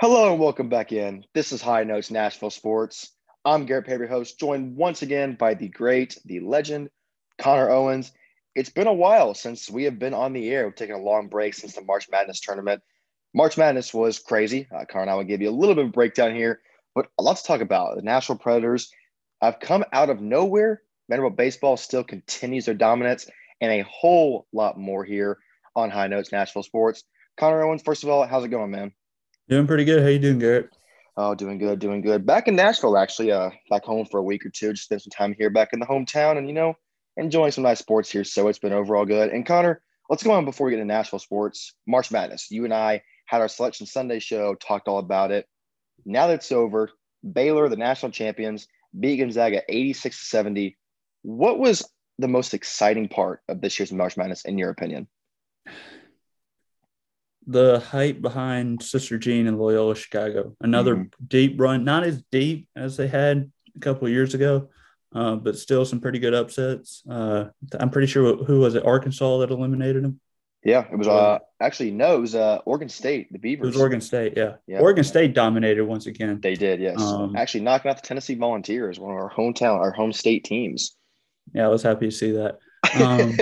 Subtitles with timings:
[0.00, 1.24] Hello and welcome back in.
[1.34, 3.12] This is High Notes Nashville Sports.
[3.44, 6.90] I'm Garrett Paver, host, joined once again by the great, the legend,
[7.38, 8.10] Connor Owens.
[8.56, 10.64] It's been a while since we have been on the air.
[10.64, 12.82] We've taken a long break since the March Madness tournament.
[13.34, 14.66] March Madness was crazy.
[14.74, 16.60] Uh, Connor and I will give you a little bit of breakdown here,
[16.96, 17.94] but a lot to talk about.
[17.94, 18.90] The Nashville Predators
[19.40, 20.82] have come out of nowhere.
[21.08, 23.28] Vanderbilt baseball still continues their dominance,
[23.60, 25.38] and a whole lot more here
[25.76, 27.04] on High Notes Nashville Sports.
[27.36, 28.92] Connor Owens, first of all, how's it going, man?
[29.48, 30.02] Doing pretty good.
[30.02, 30.70] How you doing, Garrett?
[31.16, 32.26] Oh, doing good, doing good.
[32.26, 34.72] Back in Nashville, actually, uh, back home for a week or two.
[34.72, 36.74] Just spent some time here back in the hometown, and you know,
[37.16, 38.24] enjoying some nice sports here.
[38.24, 39.30] So it's been overall good.
[39.30, 41.74] And Connor, let's go on before we get to Nashville sports.
[41.86, 42.50] March Madness.
[42.50, 45.46] You and I had our Selection Sunday show, talked all about it.
[46.06, 46.90] Now that it's over,
[47.32, 48.66] Baylor, the national champions,
[48.98, 50.76] beat Gonzaga 86 to 70.
[51.22, 51.88] What was
[52.18, 55.06] the most exciting part of this year's March Madness, in your opinion?
[57.46, 60.56] The hype behind Sister Jean and Loyola Chicago.
[60.60, 61.24] Another mm-hmm.
[61.26, 64.68] deep run, not as deep as they had a couple of years ago,
[65.14, 67.02] uh, but still some pretty good upsets.
[67.08, 67.46] Uh,
[67.78, 70.20] I'm pretty sure who was it, Arkansas that eliminated them.
[70.64, 73.64] Yeah, it was uh actually no, it was uh Oregon State, the Beavers.
[73.64, 74.54] It was Oregon State, yeah.
[74.66, 74.78] yeah.
[74.78, 76.40] Oregon State dominated once again.
[76.40, 77.02] They did, yes.
[77.02, 80.96] Um, actually knocking out the Tennessee Volunteers, one of our hometown, our home state teams.
[81.52, 82.58] Yeah, I was happy to see that.
[82.98, 83.36] Um,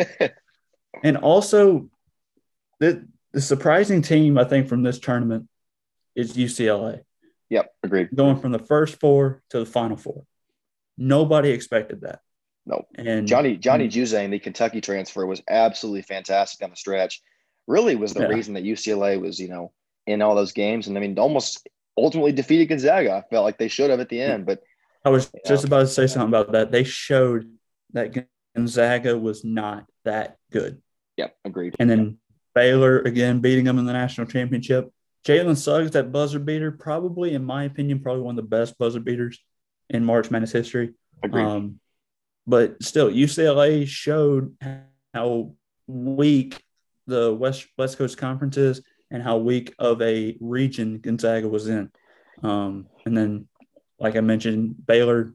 [1.04, 1.88] and also,
[2.80, 5.48] the the surprising team, I think, from this tournament
[6.14, 7.00] is UCLA.
[7.50, 8.08] Yep, agreed.
[8.14, 10.24] Going from the first four to the final four.
[10.96, 12.20] Nobody expected that.
[12.64, 12.86] No.
[12.94, 17.20] And Johnny Johnny mm, Juzang, the Kentucky transfer, was absolutely fantastic down the stretch.
[17.66, 18.28] Really was the yeah.
[18.28, 19.72] reason that UCLA was, you know,
[20.06, 20.86] in all those games.
[20.86, 23.12] And I mean, almost ultimately defeated Gonzaga.
[23.12, 24.46] I felt like they should have at the end.
[24.46, 24.62] But
[25.04, 25.68] I was just know.
[25.68, 26.70] about to say something about that.
[26.70, 27.50] They showed
[27.92, 30.80] that Gonzaga was not that good.
[31.16, 31.76] Yep, agreed.
[31.78, 32.18] And then
[32.54, 34.92] Baylor again beating them in the national championship.
[35.24, 39.00] Jalen Suggs, that buzzer beater, probably in my opinion, probably one of the best buzzer
[39.00, 39.38] beaters
[39.88, 40.94] in March Madness history.
[41.22, 41.44] Agreed.
[41.44, 41.80] Um,
[42.46, 44.56] but still, UCLA showed
[45.14, 45.54] how
[45.86, 46.60] weak
[47.06, 51.90] the West West Coast Conference is and how weak of a region Gonzaga was in.
[52.42, 53.48] Um, and then,
[54.00, 55.34] like I mentioned, Baylor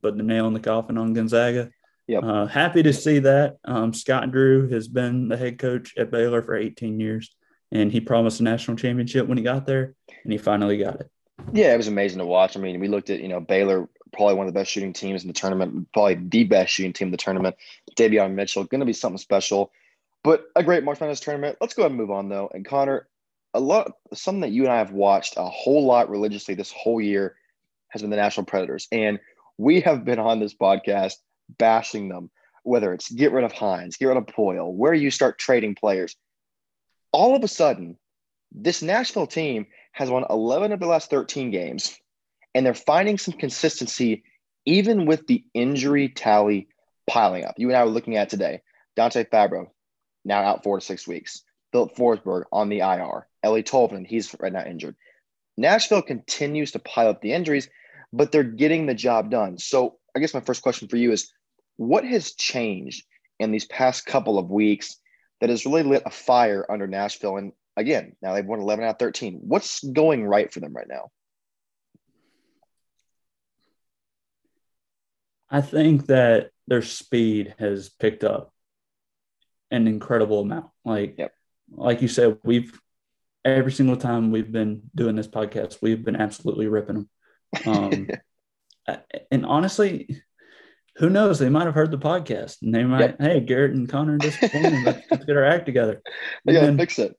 [0.00, 1.70] put the nail in the coffin on Gonzaga.
[2.10, 2.24] Yep.
[2.24, 3.58] Uh, happy to see that.
[3.64, 7.32] Um, Scott Drew has been the head coach at Baylor for 18 years,
[7.70, 9.94] and he promised a national championship when he got there,
[10.24, 11.08] and he finally got it.
[11.52, 12.56] Yeah, it was amazing to watch.
[12.56, 15.22] I mean, we looked at, you know, Baylor, probably one of the best shooting teams
[15.22, 17.54] in the tournament, probably the best shooting team in the tournament.
[17.96, 19.70] Davion Mitchell, going to be something special,
[20.24, 21.58] but a great March Madness tournament.
[21.60, 22.50] Let's go ahead and move on, though.
[22.52, 23.06] And Connor,
[23.54, 27.00] a lot, something that you and I have watched a whole lot religiously this whole
[27.00, 27.36] year
[27.90, 28.88] has been the Nashville Predators.
[28.90, 29.20] And
[29.58, 31.14] we have been on this podcast–
[31.58, 32.30] bashing them,
[32.62, 36.16] whether it's get rid of Hynes, get rid of Poile, where you start trading players.
[37.12, 37.96] All of a sudden,
[38.52, 41.96] this Nashville team has won 11 of the last 13 games,
[42.54, 44.24] and they're finding some consistency
[44.66, 46.68] even with the injury tally
[47.06, 47.54] piling up.
[47.58, 48.62] You and I were looking at today.
[48.96, 49.66] Dante Fabbro,
[50.24, 51.42] now out four to six weeks.
[51.72, 53.26] Filip Forsberg on the IR.
[53.44, 54.96] Eeli Tolvanen, he's right now injured.
[55.56, 57.68] Nashville continues to pile up the injuries,
[58.12, 59.58] but they're getting the job done.
[59.58, 61.32] So I guess my first question for you is
[61.80, 63.06] what has changed
[63.38, 64.98] in these past couple of weeks
[65.40, 67.38] that has really lit a fire under Nashville?
[67.38, 69.40] And again, now they've won 11 out of 13.
[69.44, 71.08] What's going right for them right now?
[75.48, 78.52] I think that their speed has picked up
[79.70, 80.66] an incredible amount.
[80.84, 81.32] Like, yep.
[81.72, 82.78] like you said, we've
[83.42, 87.06] every single time we've been doing this podcast, we've been absolutely ripping
[87.64, 87.66] them.
[87.66, 88.08] Um,
[89.30, 90.22] and honestly,
[90.96, 91.38] who knows?
[91.38, 93.16] They might have heard the podcast and they might, yep.
[93.20, 94.84] hey, Garrett and Connor disappointed.
[94.84, 96.02] let's, let's get our act together.
[96.46, 97.16] And yeah, then, fix it.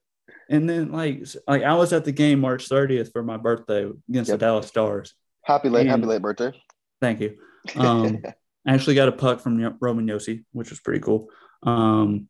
[0.50, 4.30] And then, like, like I was at the game March 30th for my birthday against
[4.30, 4.40] yep.
[4.40, 5.14] the Dallas Stars.
[5.44, 6.52] Happy late, and, happy late birthday.
[7.00, 7.38] Thank you.
[7.76, 8.24] Um,
[8.68, 11.30] I actually got a puck from Roman Josi, which was pretty cool.
[11.64, 12.28] Um,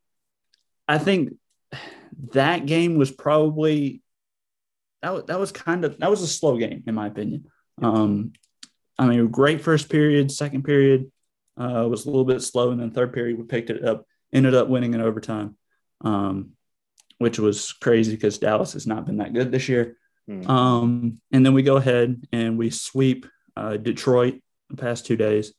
[0.86, 1.34] I think
[2.32, 4.02] that game was probably
[5.02, 7.46] that was, that was kind of that was a slow game in my opinion.
[7.80, 8.32] Um,
[8.98, 11.11] I mean, great first period, second period,
[11.56, 14.54] uh, was a little bit slow, and then third period we picked it up, ended
[14.54, 15.56] up winning in overtime,
[16.02, 16.50] um,
[17.18, 19.96] which was crazy because Dallas has not been that good this year.
[20.28, 20.48] Mm.
[20.48, 23.26] Um, and then we go ahead and we sweep
[23.56, 24.40] uh, Detroit
[24.70, 25.52] the past two days.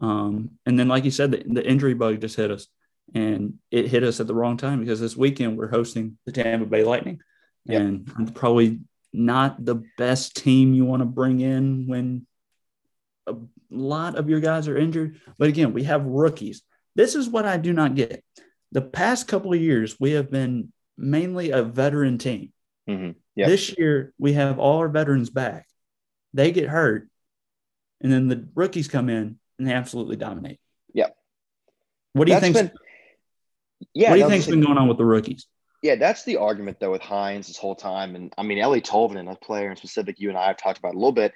[0.00, 2.66] Um, and then, like you said, the, the, injury bug just hit us,
[3.14, 6.66] and it hit us at the wrong time because this weekend we're hosting the Tampa
[6.66, 7.20] Bay Lightning,
[7.64, 7.82] yep.
[7.82, 8.80] and probably
[9.12, 12.26] not the best team you want to bring in when
[13.28, 13.36] a
[13.70, 15.20] lot of your guys are injured.
[15.38, 16.62] But again, we have rookies.
[16.94, 18.24] This is what I do not get.
[18.72, 22.52] The past couple of years, we have been mainly a veteran team.
[22.88, 23.12] Mm-hmm.
[23.36, 23.48] Yep.
[23.48, 25.66] This year, we have all our veterans back.
[26.32, 27.08] They get hurt,
[28.00, 30.58] and then the rookies come in and they absolutely dominate.
[30.92, 31.16] Yep.
[32.12, 32.72] What do you think?
[33.92, 34.10] Yeah.
[34.10, 35.46] What do you think's been going on with the rookies?
[35.82, 38.16] Yeah, that's the argument though with Hynes this whole time.
[38.16, 40.94] And I mean, Eeli Tolvanen, a player in specific, you and I have talked about
[40.94, 41.34] a little bit.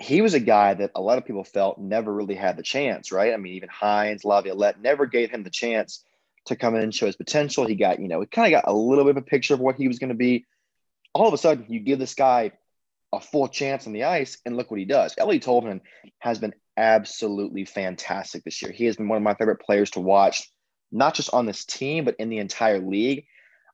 [0.00, 3.12] He was a guy that a lot of people felt never really had the chance,
[3.12, 3.34] right?
[3.34, 6.04] I mean, even Hynes, Laviolette never gave him the chance
[6.46, 7.66] to come in and show his potential.
[7.66, 9.60] He got, you know, he kind of got a little bit of a picture of
[9.60, 10.46] what he was going to be.
[11.12, 12.52] All of a sudden, you give this guy
[13.12, 15.14] a full chance on the ice, and look what he does.
[15.16, 15.80] Eeli Tolvanen
[16.18, 18.72] has been absolutely fantastic this year.
[18.72, 20.48] He has been one of my favorite players to watch,
[20.92, 23.26] not just on this team, but in the entire league.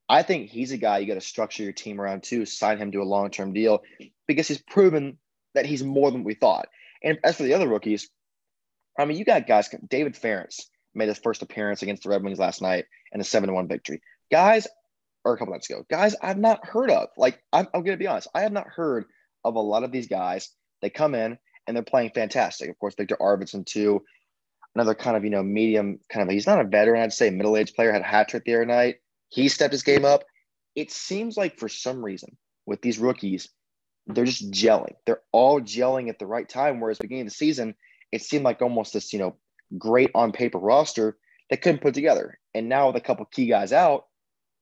[0.09, 2.93] I think he's a guy you got to structure your team around too, sign him
[2.93, 3.83] to a long term deal
[4.27, 5.19] because he's proven
[5.57, 6.69] that he's more than we thought.
[7.03, 8.09] And as for the other rookies,
[8.99, 12.39] I mean, you got guys, David Farrance made his first appearance against the Red Wings
[12.39, 14.01] last night in a 7 1 victory.
[14.31, 14.67] Guys,
[15.25, 17.09] or a couple nights ago, guys I've not heard of.
[17.17, 19.05] Like, I'm, I'm going to be honest, I have not heard
[19.45, 20.51] of a lot of these guys.
[20.83, 22.71] They come in and they're playing fantastic.
[22.71, 24.03] Of course, Viktor Arvidsson, too.
[24.75, 27.57] Another kind of, you know, medium kind of, he's not a veteran, I'd say, middle
[27.57, 28.97] aged player, had a hat trick the other night.
[29.29, 30.25] He stepped his game up.
[30.75, 32.37] It seems like for some reason
[32.67, 33.49] with these rookies,
[34.07, 34.95] they're just gelling.
[35.05, 36.81] They're all gelling at the right time.
[36.81, 37.75] Whereas beginning of the season,
[38.13, 39.37] it seemed like almost this, you know,
[39.77, 41.17] great on paper roster
[41.51, 42.39] that couldn't put together.
[42.55, 44.07] And now with a couple key guys out,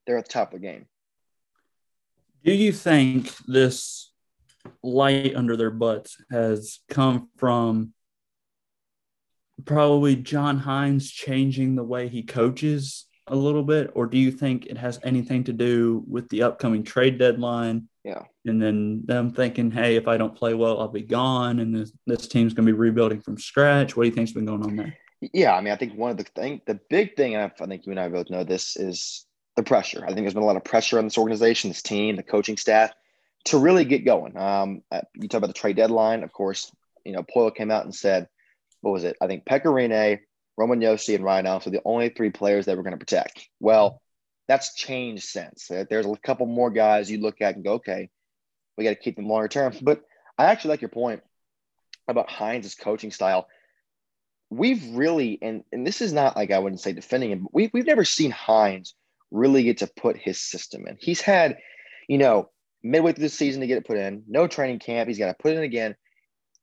[0.07, 0.87] they're at the top of the game.
[2.45, 4.13] Do you think this
[4.83, 7.93] light under their butts has come from
[9.65, 14.67] probably John Hynes changing the way he coaches a little bit, or do you think
[14.67, 17.89] it has anything to do with the upcoming trade deadline?
[18.05, 18.23] Yeah.
[18.45, 21.93] And then them thinking, hey, if I don't play well, I'll be gone, and this,
[22.07, 23.97] this team's going to be rebuilding from scratch.
[23.97, 24.97] What do you think's been going on there?
[25.33, 27.93] Yeah, I mean, I think one of the thing, the big thing, I think you
[27.93, 29.25] and I both know this is
[29.57, 30.05] the pressure.
[30.05, 32.59] I think there's been a lot of pressure on this organization, this team, the coaching
[32.59, 32.93] staff,
[33.47, 34.37] to really get going.
[34.37, 36.71] Um, uh, you talk about the trade deadline, of course.
[37.07, 38.29] You know, Poile came out and said,
[38.83, 39.17] what was it?
[39.21, 40.19] I think Pekka Rinne,
[40.59, 43.49] Roman Josi, and Ryan are the only three players that we're going to protect.
[43.61, 44.03] Well,
[44.49, 45.69] that's changed since.
[45.69, 48.11] There's a couple more guys you look at and go, okay,
[48.77, 49.75] we got to keep them longer term.
[49.81, 50.03] But
[50.37, 51.23] I actually like your point
[52.09, 53.47] about Hynes' coaching style.
[54.51, 57.71] We've really, and, and this is not like I wouldn't say defending him, but we,
[57.73, 58.93] we've never seen Hynes
[59.31, 60.97] really get to put his system in.
[61.01, 61.59] He's had,
[62.09, 62.51] you know,
[62.83, 65.09] midway through the season to get it put in, no training camp.
[65.09, 65.97] He's got to put it in again.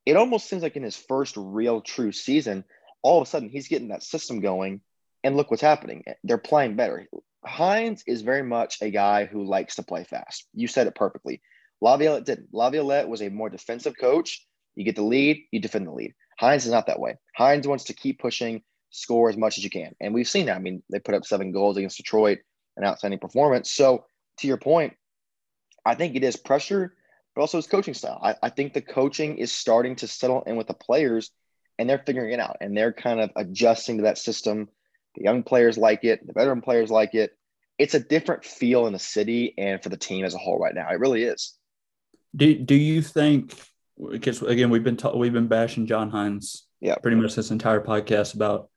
[0.05, 2.63] It almost seems like in his first real true season,
[3.01, 4.81] all of a sudden he's getting that system going.
[5.23, 6.03] And look what's happening.
[6.23, 7.07] They're playing better.
[7.45, 10.47] Hynes is very much a guy who likes to play fast.
[10.53, 11.41] You said it perfectly.
[11.81, 12.53] Laviolette didn't.
[12.53, 14.45] Laviolette was a more defensive coach.
[14.75, 16.13] You get the lead, you defend the lead.
[16.39, 17.17] Hynes is not that way.
[17.37, 18.61] Hynes wants to keep pushing,
[18.91, 19.95] score as much as you can.
[19.99, 20.55] And we've seen that.
[20.55, 22.39] I mean, they put up seven goals against Detroit,
[22.77, 23.71] an outstanding performance.
[23.71, 24.05] So,
[24.37, 24.93] to your point,
[25.85, 26.95] I think it is pressure,
[27.35, 28.19] but also his coaching style.
[28.21, 31.31] I, I think the coaching is starting to settle in with the players
[31.77, 34.69] and they're figuring it out and they're kind of adjusting to that system.
[35.15, 37.31] The young players like it, the veteran players like it.
[37.77, 40.75] It's a different feel in the city and for the team as a whole right
[40.75, 40.89] now.
[40.89, 41.57] It really is.
[42.35, 43.53] Do, do you think
[44.11, 47.81] because again we've been ta- we've been bashing John Hynes yeah pretty much this entire
[47.81, 48.69] podcast about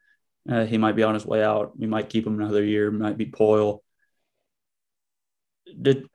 [0.51, 1.79] uh, he might be on his way out.
[1.79, 2.91] We might keep him another year.
[2.91, 3.79] Might be Poile.
[5.81, 6.07] Did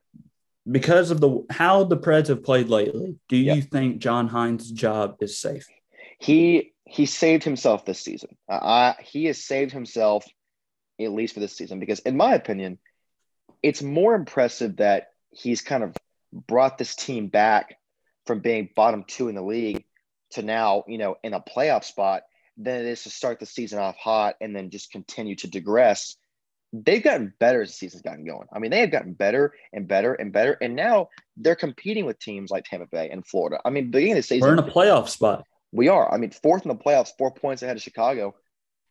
[0.70, 3.72] because of the how the Preds have played lately, do you yep.
[3.72, 5.66] think John Hynes' job is safe?
[6.20, 8.36] He he saved himself this season.
[8.50, 10.26] Uh, he has saved himself
[11.00, 12.80] at least for this season because, in my opinion,
[13.62, 15.96] it's more impressive that he's kind of
[16.34, 17.78] brought this team back
[18.26, 19.86] from being bottom two in the league
[20.32, 22.24] to now, you know, in a playoff spot
[22.58, 26.18] than it is to start the season off hot and then just continue to digress
[26.74, 28.48] they've gotten better as the season's gotten going.
[28.54, 32.20] I mean, they have gotten better and better and better, and now they're competing with
[32.20, 33.60] teams like Tampa Bay and Florida.
[33.66, 35.46] I mean, beginning of the season, we're in a playoff spot.
[35.72, 36.12] We are.
[36.12, 38.36] I mean, fourth in the playoffs, four points ahead of Chicago.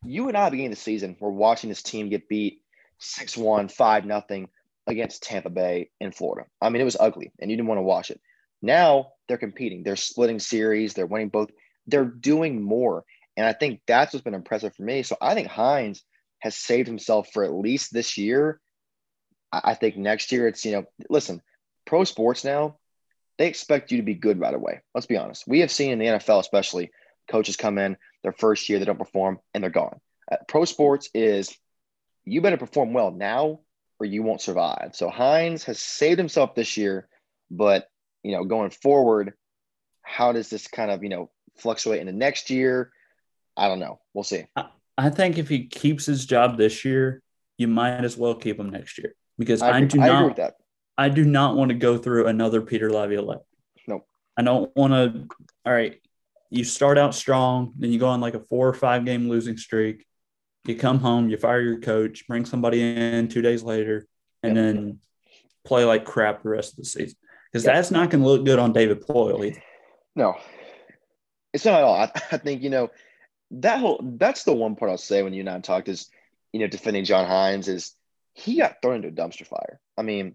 [0.05, 2.61] You and I, beginning of the season, we're watching this team get beat
[2.99, 4.49] 6 1, 5 nothing
[4.87, 6.47] against Tampa Bay in Florida.
[6.61, 8.21] I mean, it was ugly, and you didn't want to watch it.
[8.63, 9.83] Now they're competing.
[9.83, 10.95] They're splitting series.
[10.95, 11.51] They're winning both.
[11.87, 13.05] They're doing more.
[13.37, 15.03] And I think that's what's been impressive for me.
[15.03, 16.01] So I think Hynes–
[16.41, 18.61] has saved himself for at least this year.
[19.53, 21.43] I think next year it's, you know, listen,
[21.87, 22.78] pro sports now,
[23.39, 24.81] they expect you to be good right away.
[24.95, 25.47] Let's be honest.
[25.47, 26.91] We have seen in the NFL, especially,
[27.31, 30.01] coaches come in their first year, they don't perform, and they're gone.
[30.31, 31.57] Uh, pro sports is
[32.25, 33.61] you better perform well now
[34.01, 34.91] or you won't survive.
[34.95, 37.09] So Hynes has saved himself this year,
[37.51, 37.89] but,
[38.23, 39.35] you know, going forward,
[40.03, 42.93] how does this kind of, you know, fluctuate into next year?
[43.57, 44.01] I don't know.
[44.15, 44.45] We'll see.
[44.97, 47.23] I think if he keeps his job this year,
[47.57, 50.55] you might as well keep him next year because I, I do I not.
[50.99, 53.45] I do not want to go through another Peter Laviolette.
[53.87, 54.07] Nope.
[54.37, 55.29] I don't want to.
[55.65, 56.01] All right,
[56.51, 59.57] you start out strong, then you go on like a four or five game losing
[59.57, 60.05] streak.
[60.65, 64.07] You come home, you fire your coach, bring somebody in two days later,
[64.43, 64.65] and yep.
[64.65, 64.99] then
[65.65, 67.17] play like crap the rest of the season
[67.51, 67.75] because yep.
[67.75, 69.63] that's not going to look good on David Poile either.
[70.17, 70.35] No,
[71.53, 71.95] it's not at all.
[71.95, 72.91] I, I, think you know
[73.53, 76.11] that whole that's the one part I'll say when you and I talked is
[76.53, 77.95] you know defending John Hynes is
[78.35, 79.81] he got thrown into a dumpster fire.
[79.97, 80.35] I mean,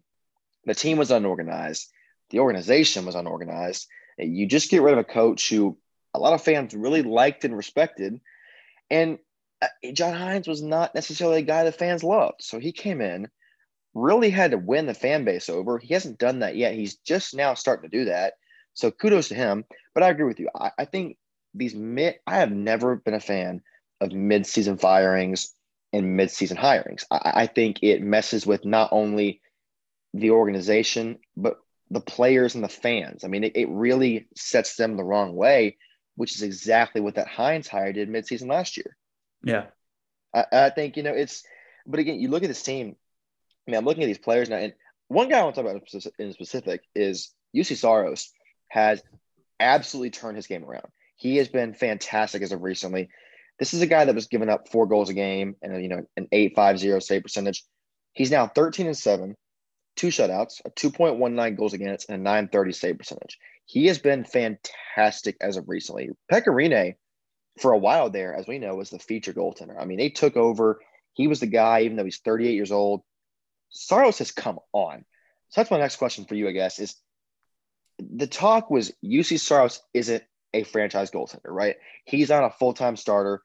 [0.66, 1.92] the team was unorganized,
[2.30, 3.88] the organization was unorganized.
[4.18, 5.78] You just get rid of a coach who
[6.14, 8.20] a lot of fans really liked and respected,
[8.90, 9.18] and
[9.62, 12.42] uh, John Hynes was not necessarily a guy the fans loved.
[12.42, 13.30] So he came in,
[13.94, 15.78] really had to win the fan base over.
[15.78, 16.74] He hasn't done that yet.
[16.74, 18.34] He's just now starting to do that.
[18.74, 19.66] So kudos to him.
[19.94, 20.50] But I agree with you.
[20.54, 21.18] I, I think
[21.54, 23.62] these mid, I have never been a fan
[24.02, 25.54] of mid-season firings
[25.94, 27.06] and mid-season hirings.
[27.10, 29.42] I, I think it messes with not only
[30.14, 31.58] the organization, but
[31.90, 33.24] the players and the fans.
[33.24, 35.78] I mean, it, it really sets them the wrong way,
[36.16, 38.96] which is exactly what that Hynes hire did midseason last year.
[39.44, 39.66] Yeah.
[40.34, 41.44] I, I think, you know, it's,
[41.86, 42.96] but again, you look at this team,
[43.68, 44.74] I mean, I'm looking at these players now, and
[45.08, 48.32] one guy I want to talk about in specific is Juuse Saros
[48.70, 49.02] has
[49.60, 50.88] absolutely turned his game around.
[51.16, 53.10] He has been fantastic as of recently.
[53.60, 56.06] This is a guy that was giving up four goals a game and you know
[56.18, 57.64] an eight five zero save percentage.
[58.14, 59.36] He's now 13 and seven,
[59.96, 63.38] two shutouts, a 2.19 goals against, and a 930 save percentage.
[63.66, 66.10] He has been fantastic as of recently.
[66.32, 66.96] Pekka Rinne,
[67.60, 69.80] for a while there, as we know, was the feature goaltender.
[69.80, 70.80] I mean, they took over.
[71.14, 73.02] He was the guy, even though he's 38 years old.
[73.70, 75.06] Saros has come on.
[75.50, 76.96] So that's my next question for you, I guess, is
[78.00, 80.24] the talk was Juuse Saros isn't
[80.54, 81.76] a franchise goaltender, right?
[82.06, 83.42] He's on a full time starter.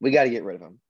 [0.00, 0.80] We got to get rid of him.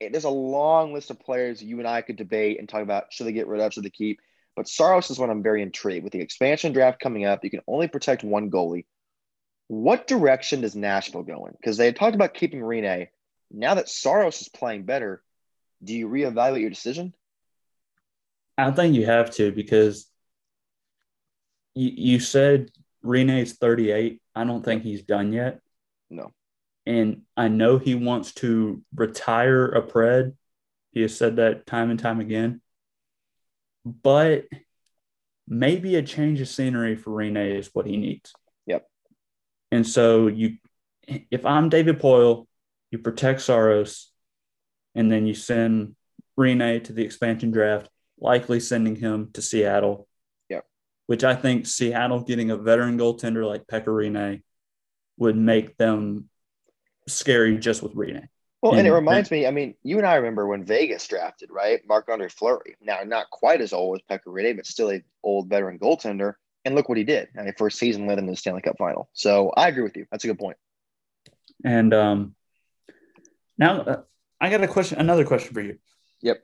[0.00, 3.12] Eh, there's a long list of players you and I could debate and talk about
[3.12, 4.20] should they get rid of, should they keep.
[4.56, 7.44] But Saros is one I'm very intrigued with the expansion draft coming up.
[7.44, 8.86] You can only protect one goalie.
[9.68, 11.52] What direction does Nashville go in?
[11.52, 13.08] Because they had talked about keeping Rinne.
[13.50, 15.22] Now that Saros is playing better,
[15.82, 17.14] do you reevaluate your decision?
[18.58, 20.10] I think you have to because
[21.74, 22.70] you, you said
[23.04, 24.20] Rinne's 38.
[24.34, 25.60] I don't think he's done yet.
[26.10, 26.32] No.
[26.90, 30.34] And I know he wants to retire a pred.
[30.90, 32.60] He has said that time and time again.
[33.84, 34.46] But
[35.46, 38.32] maybe a change of scenery for Rinne is what he needs.
[38.66, 38.88] Yep.
[39.70, 40.56] And so you
[41.06, 42.48] if I'm David Poile,
[42.90, 44.10] you protect Saros,
[44.96, 45.94] and then you send
[46.36, 50.08] Rinne to the expansion draft, likely sending him to Seattle
[50.48, 50.64] Yep.
[51.06, 54.42] which I think Seattle getting a veteran goaltender like Pekka Rinne
[55.18, 56.29] would make them
[57.12, 58.28] scary just with Rinne.
[58.62, 61.06] Well, and, and it reminds and, me, I mean, you and I remember when Vegas
[61.08, 61.80] drafted, right?
[61.88, 62.76] Marc-Andre Fleury.
[62.82, 66.34] Now, not quite as old as Pekka Rinne, but still a old veteran goaltender.
[66.66, 67.28] And look what he did.
[67.38, 69.08] I mean, first season led them to the Stanley Cup final.
[69.14, 70.06] So I agree with you.
[70.10, 70.58] That's a good point.
[71.64, 72.34] And um,
[73.56, 74.02] now uh,
[74.40, 75.78] I got a question, another question for you.
[76.20, 76.42] Yep.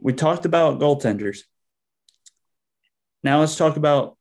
[0.00, 1.42] We talked about goaltenders.
[3.22, 4.16] Now let's talk about.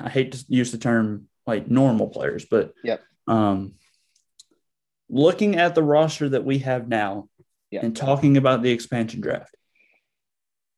[0.00, 3.02] I hate to use the term like normal players, but yep.
[3.26, 3.74] Um,
[5.08, 7.28] looking at the roster that we have now,
[7.70, 7.82] yep.
[7.82, 9.54] and talking about the expansion draft.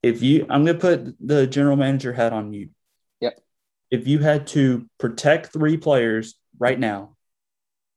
[0.03, 2.71] If you, I'm going to put the general manager hat on you.
[3.21, 3.39] Yep.
[3.91, 7.17] If you had to protect three players right now,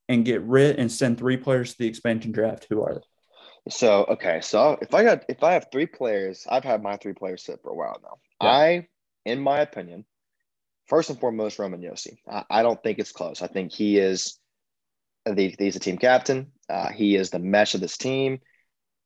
[0.09, 3.71] and get rid and send three players to the expansion draft, who are they?
[3.71, 7.13] So okay, so if I got if I have three players, I've had my three
[7.13, 8.17] players sit for a while now.
[8.41, 8.51] Yeah.
[8.51, 8.87] I
[9.25, 10.05] in my opinion,
[10.87, 12.17] first and foremost, Roman Josi.
[12.29, 13.41] I, I don't think it's close.
[13.41, 14.37] I think he is
[15.25, 16.51] the he's a team captain.
[16.69, 18.39] Uh, he is the mesh of this team.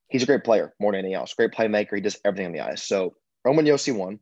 [0.08, 1.34] He's a great player more than anything else.
[1.34, 1.96] Great playmaker.
[1.96, 2.84] He does everything on the ice.
[2.84, 4.20] So Roman Josi one.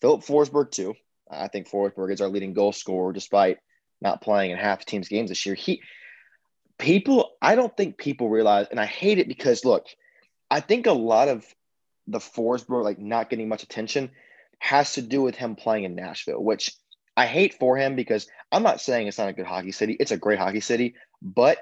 [0.00, 0.94] Filip Forsberg two.
[1.30, 3.58] I think Forsberg is our leading goal scorer despite
[4.00, 5.54] not playing in half the team's games this year.
[5.54, 5.82] He
[6.78, 9.86] people, I don't think people realize, and I hate it because look,
[10.50, 11.46] I think a lot of
[12.06, 14.10] the Forsberg like not getting much attention
[14.58, 16.72] has to do with him playing in Nashville, which
[17.16, 19.96] I hate for him because I'm not saying it's not a good hockey city.
[19.98, 21.58] It's a great hockey city, but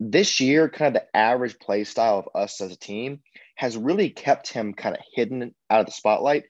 [0.00, 3.20] this year, kind of the average play style of us as a team
[3.56, 6.44] has really kept him kind of hidden out of the spotlight.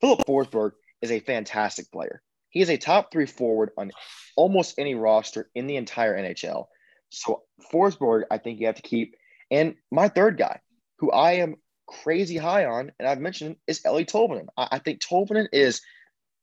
[0.00, 2.22] Filip Forsberg is a fantastic player.
[2.48, 3.92] He is a top three forward on
[4.36, 6.66] almost any roster in the entire NHL.
[7.10, 7.42] So
[7.72, 9.14] Forsberg, I think you have to keep.
[9.50, 10.60] And my third guy,
[10.98, 11.56] who I am
[11.86, 14.46] crazy high on, and I've mentioned is Eeli Tolvanen.
[14.56, 15.82] I, I think Tolvanen is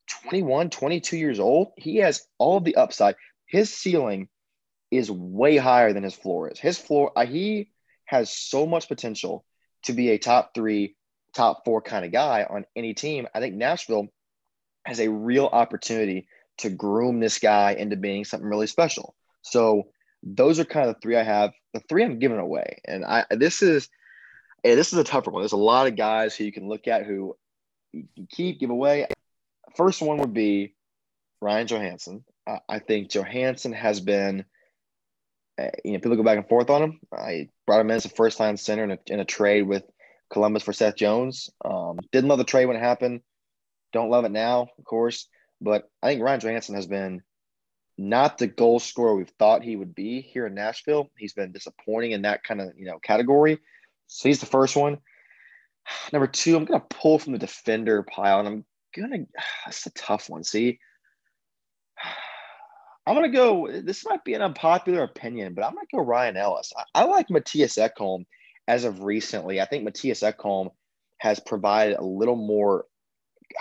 [0.07, 1.71] 21, 22 years old.
[1.77, 3.15] He has all of the upside.
[3.45, 4.29] His ceiling
[4.91, 6.59] is way higher than his floor is.
[6.59, 7.69] His floor, uh, he
[8.05, 9.45] has so much potential
[9.83, 10.95] to be a top three
[11.33, 13.27] top four kind of guy on any team.
[13.33, 14.07] I think Nashville
[14.85, 16.27] has a real opportunity
[16.59, 19.15] to groom this guy into being something really special.
[19.41, 19.87] So
[20.21, 21.51] those are kind of the three I have.
[21.73, 23.89] The three I'm giving away, and I this is
[24.63, 25.41] and this is a tougher one.
[25.41, 27.35] There's a lot of guys who you can look at who
[27.91, 29.07] you keep give away.
[29.75, 30.75] First one would be
[31.41, 32.23] Ryan Johansen.
[32.45, 34.45] Uh, I think Johansen has been,
[35.59, 36.99] uh, you know, people go back and forth on him.
[37.11, 39.83] I brought him in as a first time center in a, in a trade with
[40.31, 41.49] Columbus for Seth Jones.
[41.63, 43.21] Um, didn't love the trade when it happened.
[43.93, 45.27] Don't love it now, of course.
[45.61, 47.21] But I think Ryan Johansen has been
[47.97, 51.09] not the goal scorer we've thought he would be here in Nashville.
[51.17, 53.59] He's been disappointing in that kind of you know category.
[54.07, 54.97] So he's the first one.
[56.11, 58.65] Number two, I'm gonna pull from the defender pile, and I'm
[58.95, 59.25] gonna.
[59.65, 60.43] That's a tough one.
[60.43, 60.79] See,
[63.05, 63.69] I'm gonna go.
[63.81, 66.71] This might be an unpopular opinion, but I'm gonna go Ryan Ellis.
[66.77, 68.25] I, I like Mattias Ekholm
[68.67, 69.59] as of recently.
[69.59, 70.71] I think Mattias Ekholm
[71.17, 72.85] has provided a little more,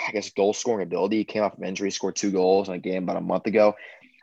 [0.09, 1.19] I guess, goal scoring ability.
[1.19, 3.75] He came off of injury, scored two goals in a game about a month ago.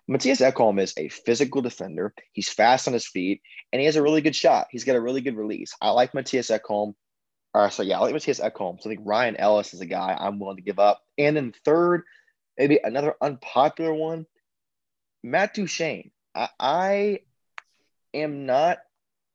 [0.10, 2.14] Mattias Ekholm is a physical defender.
[2.32, 4.68] He's fast on his feet, and he has a really good shot.
[4.72, 5.74] He's got a really good release.
[5.82, 6.96] I like Mattias Ekholm.
[7.56, 8.82] So yeah, let I like Mattias Ekholm.
[8.82, 11.02] So I think Ryan Ellis is a guy I'm willing to give up.
[11.18, 12.04] And then third,
[12.58, 14.26] maybe another unpopular one,
[15.24, 16.12] Matt Duchene.
[16.36, 17.20] I, I
[18.14, 18.80] am not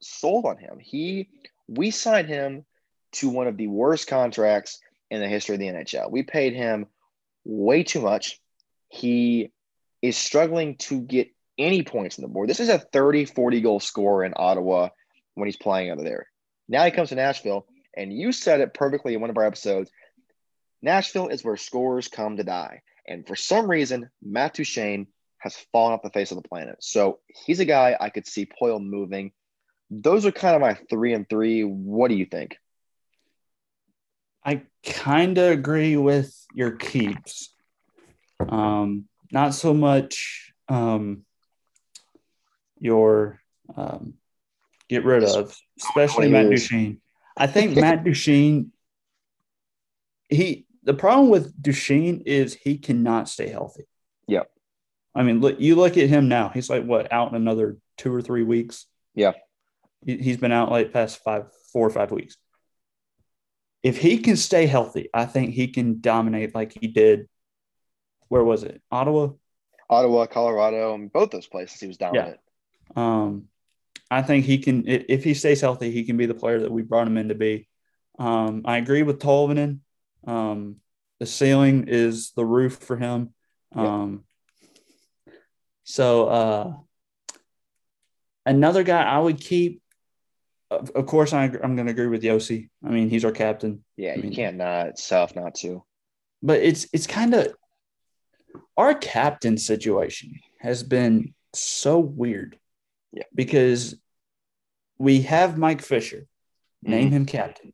[0.01, 0.79] sold on him.
[0.81, 1.29] He
[1.69, 2.65] we signed him
[3.13, 4.81] to one of the worst contracts
[5.11, 6.11] in the history of the NHL.
[6.11, 6.87] We paid him
[7.45, 8.41] way too much.
[8.89, 9.53] He
[10.03, 12.49] is struggling to get any points on the board.
[12.49, 14.89] This is a 30, 40 goal scorer in Ottawa
[15.35, 16.27] when he's playing over there.
[16.69, 17.67] Now he comes to Nashville,
[17.97, 19.91] and you said it perfectly in one of our episodes.
[20.83, 22.83] Nashville is where scores come to die.
[23.07, 25.07] And for some reason, Matt Duchene
[25.39, 26.77] has fallen off the face of the planet.
[26.81, 29.33] So he's a guy I could see Poile moving.
[29.91, 31.63] Those are kind of my three and three.
[31.63, 32.57] What do you think?
[34.45, 37.55] I kind of agree with your keeps.
[38.47, 41.25] Um, not so much um,
[42.79, 43.41] your
[43.75, 44.15] um,
[44.89, 47.01] get rid of, especially Matt Duchene.
[47.37, 48.73] I think Matt Duchene,
[50.29, 53.85] he the problem with Duchene is he cannot stay healthy.
[54.27, 54.43] Yeah.
[55.15, 56.49] I mean, look, you look at him now.
[56.49, 58.87] He's like what out in another two or three weeks.
[59.15, 59.33] Yeah.
[60.05, 62.37] He, has been out like past five, four or five weeks.
[63.83, 67.29] If he can stay healthy, I think he can dominate like he did
[68.29, 68.83] where was it?
[68.91, 69.29] Ottawa?
[69.89, 72.41] Ottawa, Colorado, and both those places he was dominant.
[72.97, 73.03] Yeah.
[73.03, 73.45] Um,
[74.11, 76.83] I think he can, if he stays healthy, he can be the player that we
[76.83, 77.69] brought him in to be.
[78.19, 79.81] Um, I agree with Tolvanen.
[80.27, 80.77] Um,
[81.21, 83.35] the ceiling is the roof for him.
[83.75, 84.25] Um,
[85.85, 86.73] So, uh,
[88.47, 89.83] another guy I would keep,
[90.71, 92.71] of, of course, I, am going to agree with Josi.
[92.85, 93.85] I mean, he's our captain.
[93.97, 94.89] Yeah, I you can't not.
[94.89, 95.85] It's tough not to.
[96.43, 97.55] But it's it's kind of
[98.77, 102.59] our captain situation has been so weird.
[103.15, 103.23] Yeah.
[103.35, 103.95] Because
[104.99, 106.27] we have Mike Fisher,
[106.83, 107.17] name Mm-hmm.
[107.17, 107.73] him captain.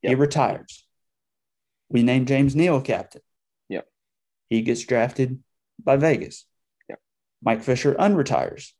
[0.00, 0.86] He retires.
[1.88, 3.22] We name James Neal captain.
[3.68, 3.86] Yep.
[4.48, 5.42] He gets drafted
[5.82, 6.46] by Vegas.
[6.88, 7.00] Yep.
[7.42, 8.70] Mike Fisher unretires.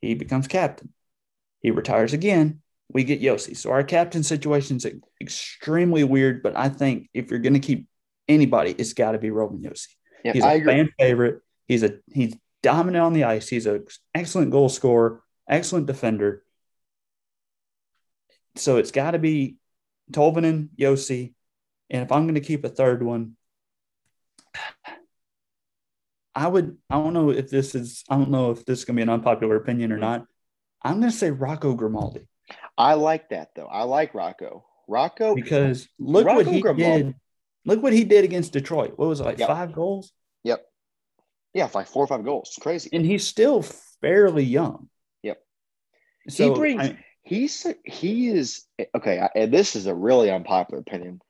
[0.00, 0.92] He becomes captain.
[1.60, 2.60] He retires again.
[2.92, 3.56] We get Josi.
[3.56, 4.86] So our captain situation is
[5.20, 7.86] extremely weird, but I think if you're going to keep
[8.28, 9.88] anybody, it's got to be Roman Josi.
[10.24, 10.72] He's I a agree.
[10.72, 11.40] fan favorite.
[11.66, 13.48] He's a he's dominant on the ice.
[13.48, 16.42] He's an excellent goal scorer, excellent defender.
[18.56, 19.56] So it's got to be
[20.10, 21.34] Tolvanen, Josi,
[21.90, 23.36] and if I'm going to keep a third one,
[26.34, 26.76] I would.
[26.90, 28.04] I don't know if this is.
[28.08, 30.26] I don't know if this is going to be an unpopular opinion or not.
[30.82, 32.26] I'm going to say Rocco Grimaldi
[32.76, 33.66] I like that though.
[33.66, 34.64] I like Rocco.
[34.88, 37.14] Rocco because look what he Grimaldi- did.
[37.64, 38.94] Look what he did against Detroit.
[38.96, 39.38] What was it like?
[39.38, 39.48] Yep.
[39.48, 40.12] Five goals,
[40.42, 40.64] Yep.
[41.54, 42.48] Yeah, like four or five goals.
[42.48, 42.90] It's crazy.
[42.92, 43.62] and he's still
[44.00, 44.88] fairly young.
[46.28, 49.20] So brings- I- He's he is okay.
[49.20, 51.20] I- And this is a really unpopular opinion.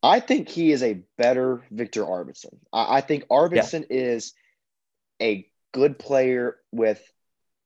[0.00, 2.56] I think he is a better Viktor Arvidsson.
[2.72, 4.32] I, I think Arvidsson is
[5.20, 7.02] a good player with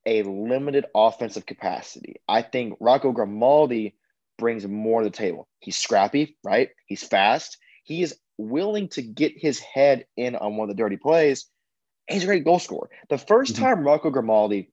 [0.07, 2.17] a limited offensive capacity.
[2.27, 3.97] I think Rocco Grimaldi
[4.39, 5.47] brings more to the table.
[5.59, 6.71] He's scrappy, right?
[6.87, 7.59] He's fast.
[7.85, 11.45] He is willing to get his head in on one of the dirty plays.
[12.09, 12.89] He's a great goal scorer.
[13.11, 13.59] The 1st Mhm.
[13.59, 14.71] time Rocco Grimaldi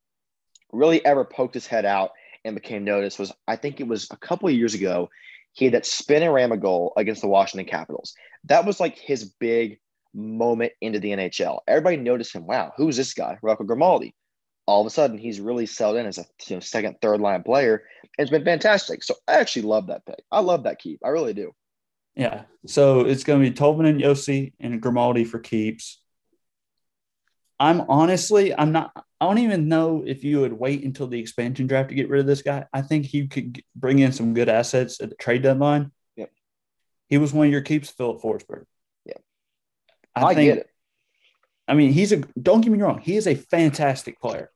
[0.72, 2.12] really ever poked his head out
[2.46, 5.10] and became noticed was I think it was a couple of years ago.
[5.54, 8.14] He had that spin and ram a goal against the Washington Capitals.
[8.46, 9.80] That was like his big
[10.14, 11.60] moment into the NHL.
[11.68, 12.46] Everybody noticed him.
[12.46, 13.38] Wow, who's this guy?
[13.42, 14.14] Rocco Grimaldi.
[14.68, 17.42] all of a sudden he's really settled in as a you know, second, third line
[17.42, 17.84] player.
[18.20, 19.04] It's been fantastic.
[19.04, 20.22] So I actually love that pick.
[20.32, 21.00] I love that keep.
[21.04, 21.54] I really do.
[22.16, 22.44] Yeah.
[22.66, 26.02] So it's going to be Tolvanen and Josi and Grimaldi for keeps.
[27.60, 31.66] I'm honestly, I'm not, I don't even know if you would wait until the expansion
[31.66, 32.66] draft to get rid of this guy.
[32.72, 35.92] I think he could bring in some good assets at the trade deadline.
[36.16, 36.32] Yep.
[37.10, 38.66] He was one of your keeps, Filip Forsberg.
[39.06, 39.14] Yeah.
[40.16, 40.70] I, I think, get it.
[41.68, 44.52] I mean, he's a, don't get me wrong, he is a fantastic player.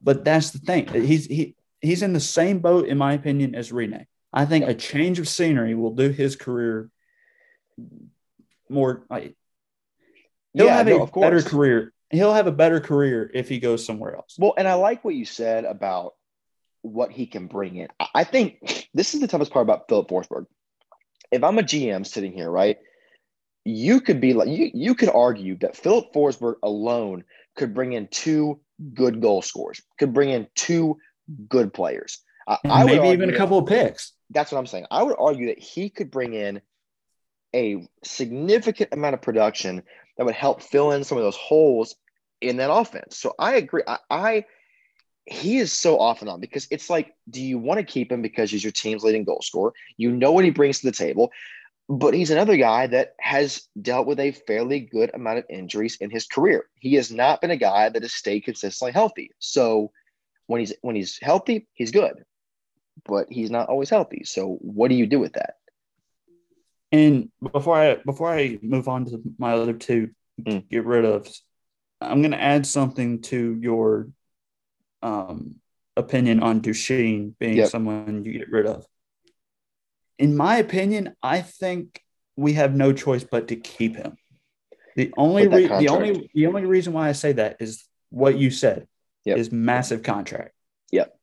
[0.00, 0.88] But that's the thing.
[0.88, 4.06] He's, he, he's in the same boat, in my opinion, as Rinne.
[4.32, 6.90] I think a change of scenery will do his career
[8.70, 9.36] more like
[10.54, 11.92] he'll Yeah, have no, a of better career.
[12.12, 14.36] He'll have a better career if he goes somewhere else.
[14.38, 16.14] Well, and I like what you said about
[16.82, 17.88] what he can bring in.
[18.14, 20.46] I- think this is the toughest part about Filip Forsberg.
[21.30, 22.78] If I'm a GM sitting here, right,
[23.64, 27.24] you could be like you you could argue that Filip Forsberg alone
[27.56, 28.60] could bring in two
[28.94, 30.98] good goal scorers, could bring in two
[31.48, 32.18] good players.
[32.46, 34.12] I, I maybe even a that- couple of picks.
[34.30, 34.86] That's what I'm saying.
[34.90, 36.60] I would argue that he could bring in
[37.54, 39.82] a significant amount of production
[40.16, 41.94] that would help fill in some of those holes
[42.40, 43.18] in that offense.
[43.18, 43.82] So I agree.
[43.86, 44.44] I, I
[45.26, 48.22] he is so off and on because it's like, do you want to keep him
[48.22, 49.72] because he's your team's leading goal scorer?
[49.96, 51.30] You know what he brings to the table,
[51.88, 56.10] but he's another guy that has dealt with a fairly good amount of injuries in
[56.10, 56.66] his career.
[56.80, 59.30] He has not been a guy that has stayed consistently healthy.
[59.38, 59.92] So
[60.46, 62.24] when he's when he's healthy, he's good,
[63.06, 64.24] but he's not always healthy.
[64.24, 65.54] So what do you do with that?
[66.92, 70.66] And before I before I move on to my other two, Mm.
[70.70, 71.28] get rid of,
[72.00, 74.08] I'm going to add something to your
[75.02, 75.56] um,
[75.96, 77.68] opinion on Duchene being Yep.
[77.68, 78.86] someone you get rid of.
[80.18, 82.02] In my opinion, I think
[82.34, 84.16] we have no choice but to keep him.
[84.96, 88.50] The only re- the only the only reason why I say that is what you
[88.50, 88.88] said
[89.26, 89.36] Yep.
[89.38, 90.52] is massive contract.
[90.92, 91.14] Yep.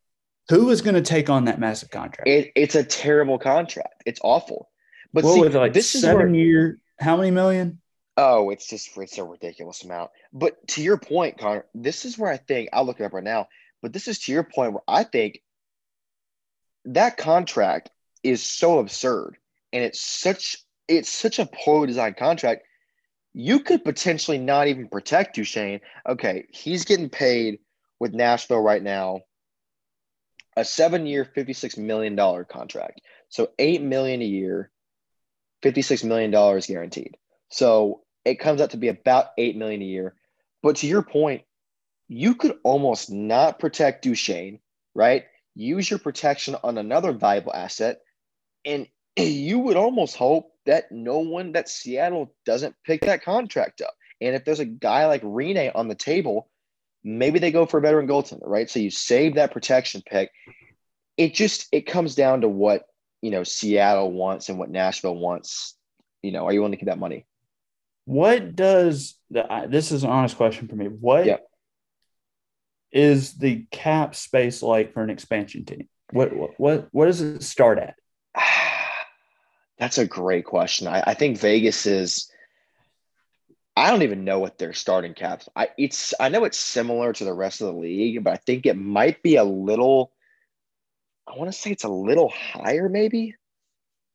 [0.50, 2.28] Who is going to take on that massive contract?
[2.30, 4.04] It, it's a terrible contract.
[4.06, 4.70] It's awful.
[5.14, 6.80] But what see, was it, like this is seven where year?
[7.00, 7.80] How many million?
[8.20, 10.12] oh, it's just it's a ridiculous amount.
[10.34, 13.24] But to your point, Connor, this is where I think I'll look it up right
[13.24, 13.48] now.
[13.82, 15.42] But this is to your point where I think
[16.86, 17.90] that contract
[18.22, 19.38] is so absurd
[19.72, 20.58] and it's such
[20.90, 22.64] it's such a poorly designed contract.
[23.34, 25.80] You could potentially not even protect Duchene.
[26.08, 27.60] Okay, he's getting paid
[28.00, 29.22] with Nashville right now
[30.58, 33.00] a seven-year, fifty-six million dollar contract.
[33.30, 34.72] So eight million a year,
[35.62, 37.18] fifty-six million dollars guaranteed.
[37.50, 40.16] So it comes out to be about eight million a year.
[40.62, 41.44] But to your point,
[42.08, 44.60] you could almost not protect Duchene,
[44.94, 45.26] right?
[45.56, 48.02] Use your protection on another valuable asset,
[48.66, 53.94] and you would almost hope that no one that Seattle doesn't pick that contract up.
[54.22, 56.50] And if there's a guy like Rinne on the table,
[57.04, 58.70] maybe they go for a veteran goaltender, right?
[58.70, 60.32] So you save that protection pick.
[61.18, 62.86] It just it comes down to what
[63.22, 65.76] you know Seattle wants and what Nashville wants.
[66.22, 67.26] You know, are you willing to give that money?
[68.06, 70.88] What does the this is an honest question for me?
[70.88, 71.28] What
[72.92, 75.88] is the cap space like for an expansion team?
[76.12, 77.96] What what what, what does it start at?
[79.78, 80.88] That's a great question.
[80.88, 82.32] I, I think Vegas is.
[83.78, 85.48] I don't even know what their starting caps.
[85.56, 88.66] I it's I know it's similar to the rest of the league, but I think
[88.66, 90.12] it might be a little.
[91.30, 93.36] I want to say it's a little higher, maybe,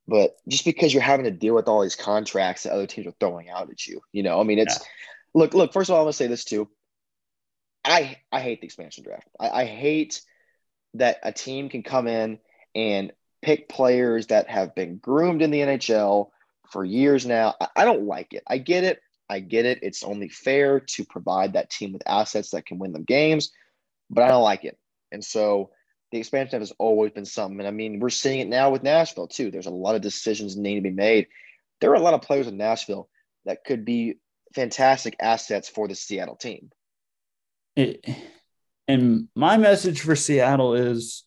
[0.09, 3.15] but just because you're having to deal with all these contracts that other teams are
[3.21, 4.81] throwing out at you, you know, I mean, it's
[5.35, 5.73] look, look.
[5.73, 6.69] First of all, I'm gonna say this too.
[7.85, 9.29] I I hate the expansion draft.
[9.39, 10.21] I, I hate
[10.95, 12.39] that a team can come in
[12.75, 16.31] and pick players that have been groomed in the NHL
[16.71, 17.55] for years now.
[17.61, 18.43] I, I don't like it.
[18.47, 19.01] I get it.
[19.29, 19.81] I get it.
[19.83, 23.53] It's only fair to provide that team with assets that can win them games,
[24.11, 24.79] but I don't like it.
[25.13, 25.71] And so
[26.15, 27.59] the expansion has always been something.
[27.59, 29.51] And I mean, we're seeing it now with Nashville too.
[29.51, 31.27] There's a lot of decisions need to be made.
[31.81, 33.09] There are a lot of players in Nashville
[33.47, 34.21] that could be
[34.55, 36.71] fantastic assets for the Seattle team.
[37.75, 38.09] It,
[38.87, 41.25] and my message for Seattle is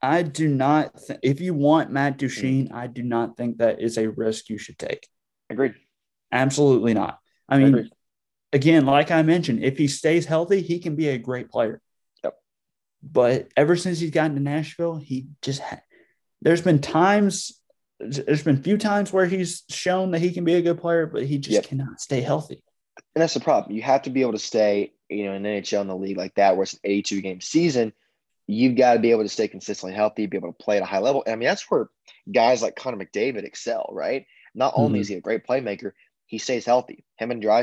[0.00, 2.76] I do not th- if you want Matt Duchene, mm-hmm.
[2.76, 5.06] I do not think that is a risk you should take.
[5.50, 5.74] Agreed.
[6.32, 7.18] Absolutely not.
[7.46, 7.92] I mean, Agreed.
[8.54, 11.82] again, like I mentioned, if he stays healthy, he can be a great player.
[13.02, 15.80] But ever since he's gotten to Nashville, he just ha-
[16.42, 17.60] there's been times
[17.98, 21.24] there's been few times where he's shown that he can be a good player, but
[21.24, 21.64] he just Yep.
[21.64, 22.62] cannot stay healthy.
[23.14, 23.74] And that's the problem.
[23.74, 26.34] You have to be able to stay, you know, in NHL in the league like
[26.34, 27.94] that, where it's an 82 game season.
[28.46, 30.86] You've got to be able to stay consistently healthy, be able to play at a
[30.86, 31.22] high level.
[31.24, 31.88] And I mean, that's where
[32.30, 34.26] guys like Connor McDavid excel, right?
[34.54, 35.02] Not only Mhm.
[35.02, 35.92] is he a great playmaker,
[36.26, 37.04] he stays healthy.
[37.16, 37.62] Him and I,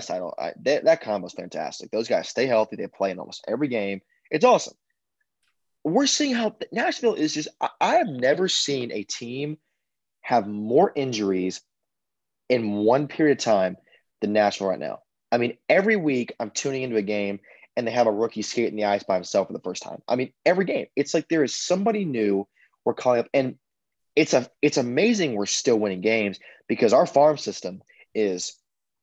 [0.63, 1.91] that, that is fantastic.
[1.91, 2.75] Those guys stay healthy.
[2.75, 4.01] They play in almost every game.
[4.31, 4.73] It's awesome.
[5.83, 9.57] We're seeing how Nashville is just, I, I have never seen a team
[10.21, 11.61] have more injuries
[12.49, 13.77] in one period of time
[14.21, 14.99] than Nashville right now.
[15.31, 17.39] I mean, every week I'm tuning into a game
[17.75, 20.01] and they have a rookie skating the ice by himself for the first time.
[20.07, 20.85] I mean, every game.
[20.95, 22.47] It's like there is somebody new
[22.85, 23.29] we're calling up.
[23.33, 23.55] And
[24.15, 27.81] it's a it's amazing we're still winning games because our farm system
[28.13, 28.55] is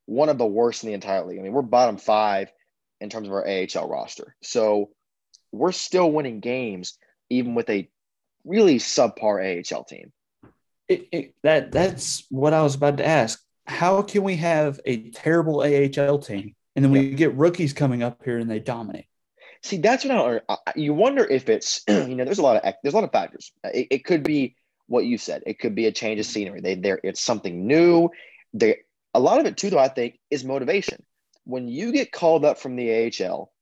[0.06, 1.38] one of the worst in the entire league.
[1.38, 2.52] I mean, we're bottom five
[3.00, 4.36] in terms of our AHL roster.
[4.42, 4.90] So
[5.52, 7.88] we're still winning games even with a
[8.44, 10.12] really subpar AHL team.
[10.88, 13.40] It, it, that that's what I was about to ask.
[13.66, 18.24] How can we have a terrible AHL team and then we get rookies coming up
[18.24, 19.06] here and they dominate?
[19.62, 22.94] See, that's what I, you wonder if it's you know there's a lot of there's
[22.94, 23.52] a lot of factors.
[23.64, 25.44] It, it could be what you said.
[25.46, 26.60] It could be a change of scenery.
[26.60, 28.10] They there it's something new.
[28.52, 28.78] They
[29.14, 31.02] a lot of it too, though, I think, is motivation.
[31.44, 33.52] When you get called up from the AHL,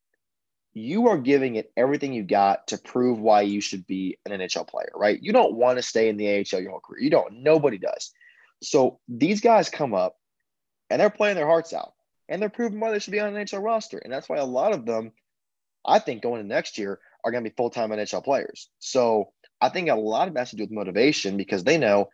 [0.74, 4.68] you are giving it everything you got to prove why you should be an NHL
[4.68, 5.20] player, right?
[5.22, 7.02] You don't want to stay in the AHL your whole career.
[7.02, 7.42] You don't.
[7.42, 8.12] Nobody does.
[8.62, 10.16] So these guys come up
[10.90, 11.94] and they're playing their hearts out
[12.28, 13.98] and they're proving why they should be on an NHL roster.
[13.98, 15.12] And that's why a lot of them,
[15.84, 18.68] I think, going into next year are going to be full time NHL players.
[18.78, 22.10] So I think a lot of that has to do with motivation because they know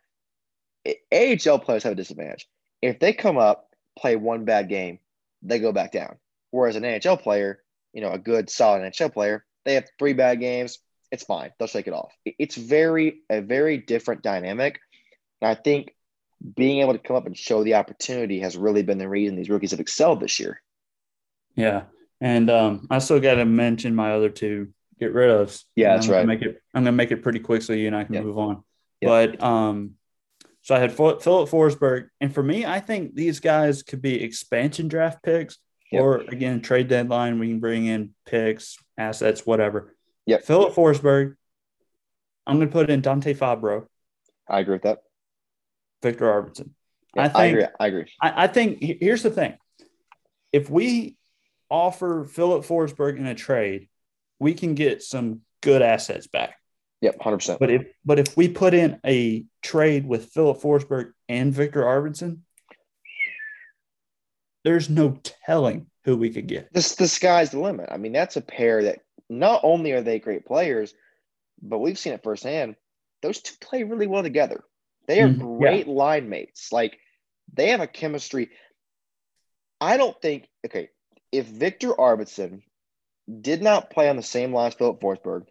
[1.11, 2.47] AHL players have a disadvantage.
[2.81, 4.99] If they come up, play one bad game,
[5.41, 6.17] they go back down.
[6.51, 7.61] Whereas an NHL player,
[7.95, 10.77] you know, a good solid NHL player, they have three bad games,
[11.11, 11.51] it's fine.
[11.57, 12.11] They'll shake it off.
[12.25, 14.79] It's very a very different dynamic.
[15.41, 15.95] And I think
[16.55, 19.49] being able to come up and show the opportunity has really been the reason these
[19.49, 20.61] rookies have excelled this year.
[21.55, 21.83] Yeah.
[22.21, 25.57] And um, I still got to mention my other two get rid of.
[25.75, 26.25] Yeah, that's I'm right.
[26.27, 26.61] Make it.
[26.73, 28.21] I'm gonna make it pretty quick so you and I can Yeah.
[28.21, 28.63] move on.
[29.01, 29.07] Yeah.
[29.09, 29.91] But um,
[30.61, 34.87] so I had Filip Forsberg, and for me, I think these guys could be expansion
[34.87, 35.59] draft picks,
[35.95, 36.03] Yep.
[36.03, 37.39] or again trade deadline.
[37.39, 39.95] We can bring in picks, assets, whatever.
[40.25, 40.37] Yeah.
[40.37, 41.35] Filip Forsberg.
[42.47, 43.87] I'm gonna put in Dante Fabbro,
[44.47, 44.99] I agree with that.
[46.01, 46.69] Viktor Arvidsson.
[47.15, 47.67] Yeah, I think agree.
[47.79, 48.05] I agree.
[48.21, 49.57] I, I think here's the thing:
[50.51, 51.17] if we
[51.69, 53.89] offer Filip Forsberg in a trade,
[54.39, 56.55] we can get some good assets back.
[57.01, 57.59] Yep, hundred percent.
[57.59, 62.39] But if but if we put in a trade with Filip Forsberg and Viktor Arvidsson,
[64.65, 66.73] there's no telling who we could get.
[66.73, 67.89] This the sky's the limit.
[67.91, 68.99] I mean, that's a pair that
[69.29, 70.93] not only are they great players,
[71.61, 72.75] but we've seen it firsthand.
[73.21, 74.63] Those two play really well together.
[75.07, 76.71] They are Mhm, great line mates.
[76.71, 76.97] Like
[77.53, 78.49] they have a chemistry.
[79.79, 80.89] I don't think okay,
[81.31, 82.63] if Viktor Arvidsson
[83.41, 85.45] did not play on the same line as Filip Forsberg,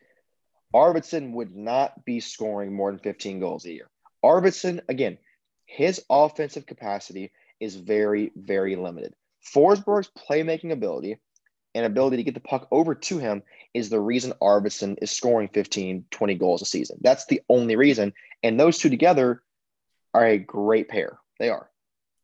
[0.74, 3.88] Arvidsson would not be scoring more than 15 goals a year.
[4.24, 5.18] Arvidsson, again,
[5.66, 9.14] his offensive capacity is very, very limited.
[9.54, 11.18] Forsberg's playmaking ability
[11.74, 13.42] and ability to get the puck over to him
[13.74, 16.98] is the reason Arvidsson is scoring 15, 20 goals a season.
[17.00, 18.12] That's the only reason.
[18.42, 19.42] And those two together
[20.12, 21.18] are a great pair.
[21.38, 21.68] They are.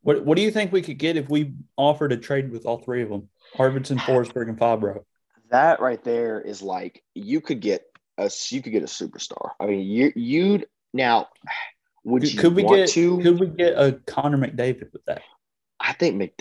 [0.02, 2.78] What What do you think we could get if we offered a trade with all
[2.78, 3.28] three of them?
[3.56, 5.04] Arvidsson, Forsberg, and Fabbro.
[5.50, 7.84] That right there is like you could get
[8.16, 9.50] a you could get a superstar.
[9.58, 11.28] I mean, you you'd now
[12.04, 13.20] would Could, you could we want get to?
[13.20, 15.22] Could we get a Connor McDavid with that?
[15.78, 16.32] I think Mc,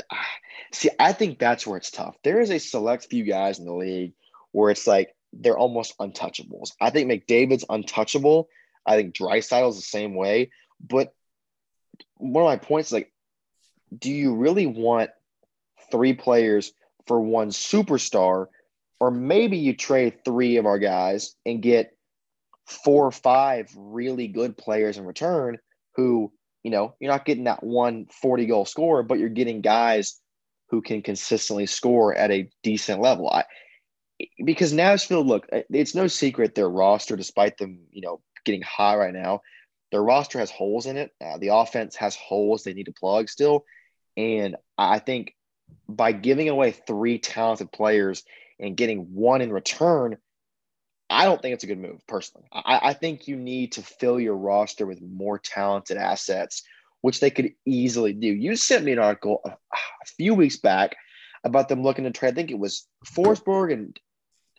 [0.73, 2.15] see, I think that's where it's tough.
[2.23, 4.13] There is a select few guys in the league
[4.51, 6.71] where it's like they're almost untouchables.
[6.81, 8.49] I think McDavid's untouchable.
[8.85, 10.51] I think Draisaitl's the same way.
[10.85, 11.13] But
[12.17, 13.13] one of my points is like,
[13.97, 15.11] do you really want
[15.91, 16.71] three players
[17.07, 18.47] for one superstar,
[18.99, 21.91] or maybe you trade three of our guys and get
[22.69, 25.57] four or five really good players in return
[25.95, 26.31] who
[26.63, 30.19] you know, you're not getting that one 40 goal scorer, but you're getting guys
[30.69, 33.29] who can consistently score at a decent level.
[33.29, 33.45] I,
[34.43, 39.13] because Nashville, look, it's no secret their roster, despite them, you know, getting high right
[39.13, 39.41] now,
[39.91, 41.11] their roster has holes in it.
[41.23, 43.63] Uh, the offense has holes they need to plug still.
[44.17, 45.35] And I think
[45.87, 48.23] by giving away three talented players
[48.59, 50.17] and getting one in return,
[51.09, 52.47] I don't think it's a good move personally.
[52.51, 56.63] I, I think you need to fill your roster with more talented assets,
[57.01, 58.27] which they could easily do.
[58.27, 60.95] You sent me an article a, a few weeks back
[61.43, 62.33] about them looking to trade.
[62.33, 63.99] I think it was Forsberg and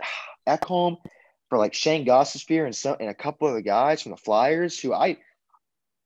[0.49, 0.97] Ekholm
[1.49, 4.79] for like Shayne Gostisbehere and some and a couple of the guys from the Flyers
[4.81, 5.19] who I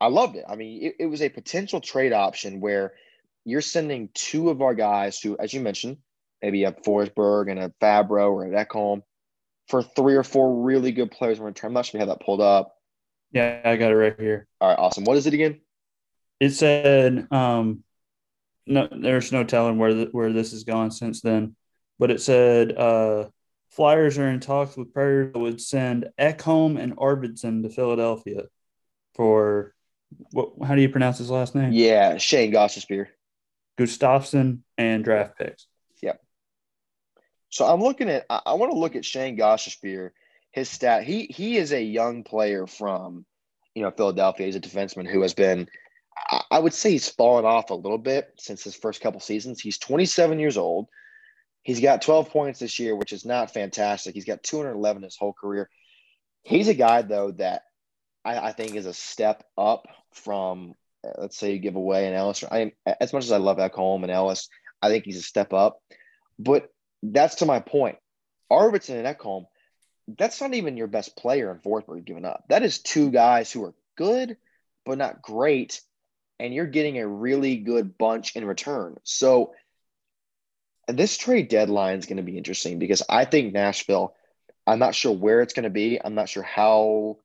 [0.01, 0.45] I loved it.
[0.49, 2.95] I mean, it, it was a potential trade option where
[3.45, 5.99] you're sending two of our guys who, as you mentioned,
[6.43, 9.03] maybe a Forsberg and a Fabbro or an Ekholm
[9.69, 11.69] for three or four really good players in return.
[11.69, 12.77] I'm not sure we have that pulled up.
[13.33, 14.47] Yeah, I got it right here.
[14.61, 15.05] All right, awesome.
[15.05, 15.61] What is it again?
[16.41, 17.83] It said um,
[18.67, 21.57] no, there's no telling where the, where this has gone since then.
[21.99, 23.27] But it said uh,
[23.71, 28.45] Flyers are in talks with Predators that would send Ekholm and Arvidsson to Philadelphia
[29.15, 29.75] for
[30.31, 30.53] what?
[30.67, 31.73] How do you pronounce his last name?
[31.73, 33.09] Yeah, Shayne Gostisbehere.
[33.79, 35.67] Gustafsson and draft picks.
[37.55, 38.27] So I'm looking at.
[38.29, 40.11] I, I want to look at Shayne Gostisbehere.
[40.51, 41.05] His stat.
[41.05, 43.25] He he is a young player from,
[43.77, 44.47] you know, Philadelphia.
[44.47, 45.69] He's a defenseman who has been
[46.51, 49.61] I would say he's fallen off a little bit since his first couple seasons.
[49.61, 50.89] He's 27 years old.
[51.63, 54.15] He's got 12 points this year, which is not fantastic.
[54.15, 55.71] He's got 211 his whole career.
[56.43, 57.63] He's a guy though that
[58.25, 60.75] I, I think is a step up from
[61.19, 62.43] let's say you give away an Ellis.
[62.51, 64.49] I as much as I love Ekholm and Ellis,
[64.83, 65.79] I think he's a step up.
[66.37, 66.69] But
[67.13, 67.99] that's to my point.
[68.51, 69.47] Arvidsson and Ekholm,
[70.07, 72.45] that's not even your best player in Forsberg giving up.
[72.49, 74.37] That is two guys who are good
[74.85, 75.81] but not great
[76.39, 78.97] and you're getting a really good bunch in return.
[79.05, 79.55] So
[80.89, 84.15] this trade deadline is going to be interesting because I think Nashville,
[84.67, 85.99] I'm not sure where it's going to be.
[86.03, 87.19] I'm not sure how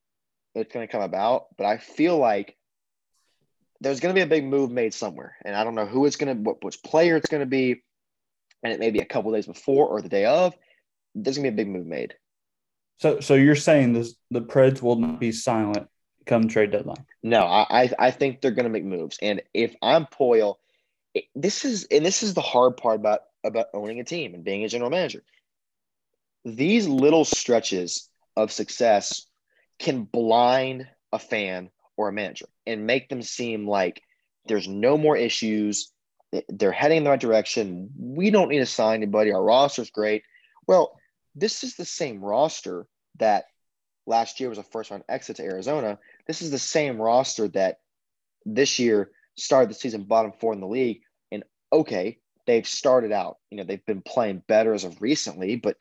[0.55, 2.55] it's going to come about, but I feel like
[3.81, 5.35] there's going to be a big move made somewhere.
[5.43, 7.81] And I don't know who it's going to, what, which player it's going to be.
[8.63, 10.55] And it may be a couple days before or the day of.
[11.15, 12.15] There's going to be a big move made.
[12.97, 15.87] So, so you're saying this, the Preds will not be silent
[16.29, 17.05] come trade deadline.
[17.23, 19.17] No, I I think they're going to make moves.
[19.21, 20.55] And if I'm Poile,
[21.35, 24.63] this is and this is the hard part about about owning a team and being
[24.63, 25.23] a general manager.
[26.45, 29.25] These little stretches of success
[29.79, 34.01] can blind a fan or a manager and make them seem like
[34.45, 35.91] there's no more issues.
[36.49, 37.89] They're heading in the right direction.
[37.97, 39.31] We don't need to sign anybody.
[39.31, 40.23] Our roster's great.
[40.67, 40.99] Well,
[41.35, 42.85] this is the same roster
[43.17, 43.45] that
[44.05, 45.99] last year was a first round exit to Arizona.
[46.27, 47.79] This is the same roster that
[48.45, 51.01] this year started the season bottom four in the league.
[51.31, 55.77] And okay, they've started out, you know, they've been playing better as of recently, but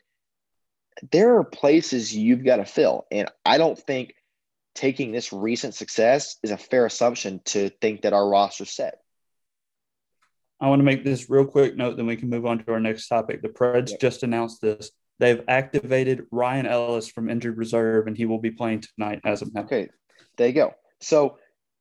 [1.11, 3.05] there are places you've got to fill.
[3.11, 4.13] And I don't think
[4.75, 8.99] taking this recent success is a fair assumption to think that our roster's set.
[10.61, 12.79] I want to make this real quick note, then we can move on to our
[12.79, 13.41] next topic.
[13.41, 13.99] The Preds yep.
[13.99, 14.91] just announced this.
[15.19, 19.53] They've activated Ryan Ellis from injured reserve, and he will be playing tonight as of
[19.53, 19.61] now.
[19.63, 19.89] Okay,
[20.37, 20.73] there you go.
[21.01, 21.37] So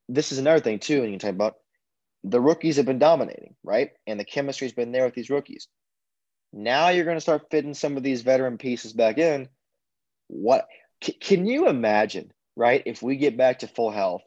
[0.09, 1.55] this is another thing too, and you can talk about
[2.25, 3.91] the rookies have been dominating, right?
[4.07, 5.69] And the chemistry's been there with these rookies.
[6.53, 9.49] Now you're going to start fitting some of these veteran pieces back in.
[10.29, 10.67] What
[11.03, 12.83] c- can you imagine, right?
[12.87, 14.23] If we get back to full health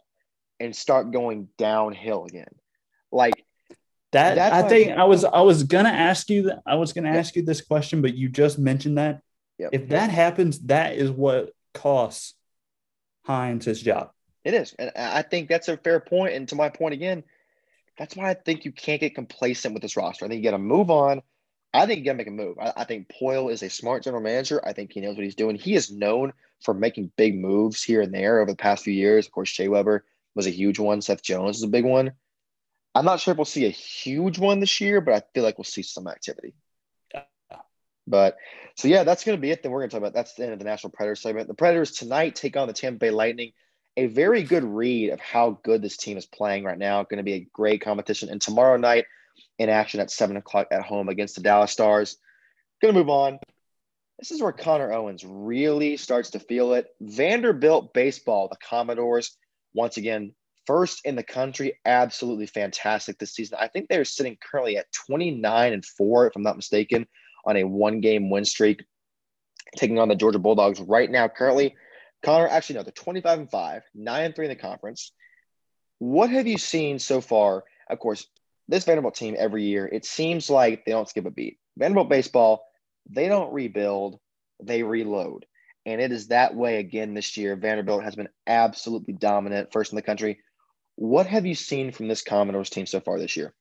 [0.59, 2.53] and start going downhill again,
[3.11, 3.43] like
[4.11, 7.19] that I think I was I was gonna ask you that I was gonna yep.
[7.19, 9.21] ask you this question, but you just mentioned that.
[9.57, 9.69] Yep.
[9.73, 12.33] If that happens, that is what costs
[13.27, 14.11] Hynes his job.
[14.43, 16.33] It is, and I think that's a fair point.
[16.33, 17.23] And to my point again,
[17.97, 20.25] that's why I think you can't get complacent with this roster.
[20.25, 21.21] I think you got to move on.
[21.73, 22.57] I think you got to make a move.
[22.59, 24.59] I, I, think Poile is a smart general manager.
[24.65, 25.55] I think he knows what he's doing.
[25.55, 29.25] He is known for making big moves here and there over the past few years.
[29.25, 31.01] Of course, Shea Weber was a huge one.
[31.01, 32.11] Seth Jones is a big one.
[32.93, 35.57] I'm not sure if we'll see a huge one this year, but I feel like
[35.57, 36.53] we'll see some activity.
[37.13, 37.23] Yeah.
[38.07, 38.37] But
[38.75, 39.63] so yeah, that's going to be it.
[39.63, 41.47] Then we're going to talk about that's the end of the Nashville Predators segment.
[41.47, 43.53] The Predators tonight take on the Tampa Bay Lightning.
[43.97, 47.03] A very good read of how good this team is playing right now.
[47.03, 48.29] Going to be a great competition.
[48.29, 49.05] And tomorrow night
[49.57, 52.17] in action at seven o'clock at home against the Dallas Stars.
[52.81, 53.39] Going to move on.
[54.19, 56.87] This is where Connor Owens really starts to feel it.
[57.01, 59.35] Vanderbilt baseball, the Commodores,
[59.73, 60.33] once again
[60.65, 61.79] first in the country.
[61.85, 63.57] Absolutely fantastic this season.
[63.59, 67.07] I think they're sitting currently at 29 and 4, if I'm not mistaken,
[67.45, 68.83] on a one game win streak,
[69.75, 71.27] taking on the Georgia Bulldogs right now.
[71.27, 71.75] Currently,
[72.23, 75.11] Connor, actually, no, they're 25 and 5, 9 and 3 in the conference.
[75.99, 77.63] What have you seen so far?
[77.89, 78.27] Of course,
[78.67, 81.57] this Vanderbilt team every year, it seems like they don't skip a beat.
[81.77, 82.63] Vanderbilt baseball,
[83.09, 84.19] they don't rebuild,
[84.61, 85.45] they reload.
[85.85, 87.55] And it is that way again this year.
[87.55, 90.39] Vanderbilt has been absolutely dominant, first in the country.
[91.01, 93.55] What have you seen from this Commodores team so far this year?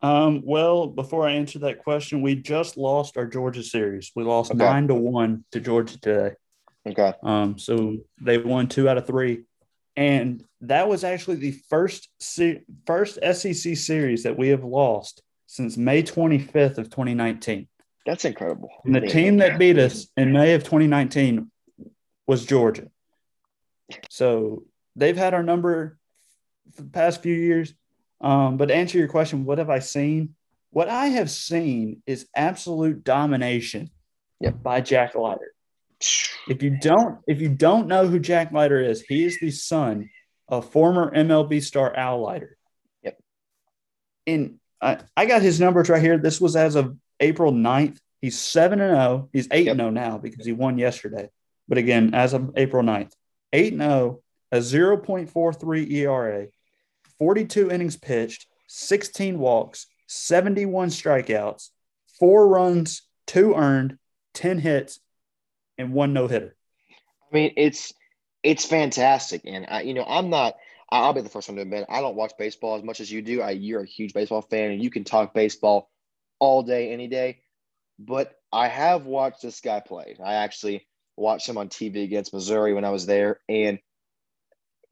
[0.00, 4.12] Um, well, before I answer that question, we just lost our Georgia series.
[4.14, 4.58] We lost okay.
[4.58, 6.34] nine to one to Georgia today.
[6.86, 7.12] Okay.
[7.24, 9.42] Um, so they won two out of three,
[9.96, 15.76] and that was actually the first se- first SEC series that we have lost since
[15.76, 17.66] May 25th of 2019.
[18.06, 18.70] That's incredible.
[18.84, 21.50] And the team that beat us in May of 2019
[22.28, 22.86] was Georgia.
[24.10, 24.62] So
[24.96, 25.98] they've had our number
[26.74, 27.74] for the past few years.
[28.20, 30.34] Um, but to answer your question, what have I seen?
[30.70, 33.90] What I have seen is absolute domination
[34.40, 34.62] yep.
[34.62, 35.52] by Jack Leiter.
[36.48, 40.08] If you don't, if you don't know who Jack Leiter is, he is the son
[40.48, 42.56] of former MLB star Al Leiter.
[43.02, 43.18] Yep.
[44.26, 46.18] and I, I got his numbers right here.
[46.18, 47.98] This was as of April 9th.
[48.20, 49.28] He's 7 and 0.
[49.32, 51.28] He's 8 and 0 now because he won yesterday.
[51.68, 53.12] But again, as of April 9th,
[53.52, 54.21] 8 and 0,
[54.52, 56.46] a 0.43 ERA,
[57.18, 61.70] 42 innings pitched, 16 walks, 71 strikeouts,
[62.18, 63.98] four runs, two earned,
[64.34, 65.00] 10 hits,
[65.78, 66.54] and one no hitter.
[67.30, 67.92] I mean, it's
[68.42, 70.54] it's fantastic, and I, you know, I'm not.
[70.90, 73.22] I'll be the first one to admit I don't watch baseball as much as you
[73.22, 73.40] do.
[73.40, 75.88] I, you're a huge baseball fan, and you can talk baseball
[76.38, 77.40] all day, any day.
[77.98, 80.16] But I have watched this guy play.
[80.22, 80.86] I actually
[81.16, 83.78] watched him on TV against Missouri when I was there, and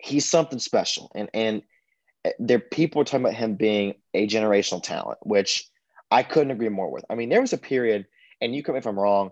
[0.02, 1.10] he's something special.
[1.14, 1.62] And and
[2.38, 5.68] there people are talking about him being a generational talent, which
[6.10, 7.04] I couldn't agree more with.
[7.08, 8.06] I mean, there was a period,
[8.40, 9.30] and you correct me if I'm wrong,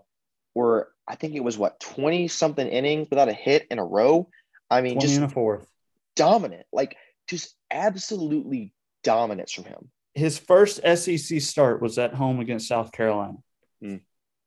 [0.53, 4.29] where I think it was what 20 something innings without a hit in a row.
[4.69, 5.67] I mean, just a fourth.
[6.15, 6.95] dominant, like
[7.27, 9.89] just absolutely dominance from him.
[10.13, 13.37] His first SEC start was at home against South Carolina.
[13.83, 14.01] Mm.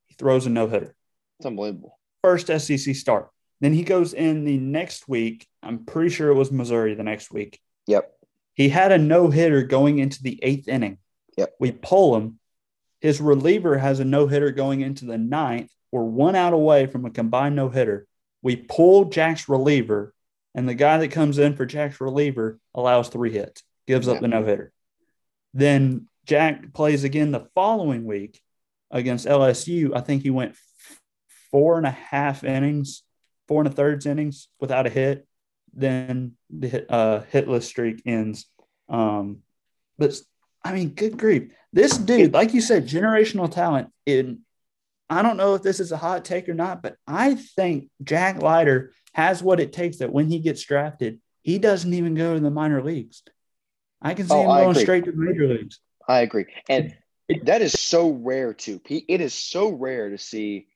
[0.06, 0.94] He throws a no hitter.
[1.38, 1.98] It's unbelievable.
[2.22, 3.30] First SEC start.
[3.60, 5.46] Then he goes in the next week.
[5.62, 7.60] I'm pretty sure it was Missouri the next week.
[7.86, 8.12] Yep.
[8.54, 10.98] He had a no hitter going into the eighth inning.
[11.36, 11.54] Yep.
[11.58, 12.38] We pull him.
[13.00, 15.70] His reliever has a no hitter going into the ninth.
[15.90, 18.06] We're one out away from a combined no hitter.
[18.42, 20.14] We pull Jack's reliever,
[20.54, 24.16] and the guy that comes in for Jack's reliever allows three hits, gives yep.
[24.16, 24.72] up the no hitter.
[25.54, 28.40] Then Jack plays again the following week
[28.90, 29.94] against LSU.
[29.94, 30.56] I think he went
[31.50, 33.02] four and a half innings,
[33.48, 35.26] four and a thirds innings without a hit.
[35.72, 38.46] Then the uh, hitless streak ends.
[38.88, 39.38] Um,
[39.98, 40.14] but
[40.64, 41.52] I mean, good grief.
[41.72, 43.88] This dude, like you said, generational talent.
[44.04, 44.40] In
[45.08, 48.42] I don't know if this is a hot take or not, but I think Jack
[48.42, 52.40] Leiter has what it takes that when he gets drafted, he doesn't even go to
[52.40, 53.22] the minor leagues.
[54.00, 55.80] I can see oh, him going straight to the major leagues.
[56.08, 56.46] I agree.
[56.68, 56.96] And
[57.44, 58.80] that is so rare too.
[58.88, 60.66] It is so rare to see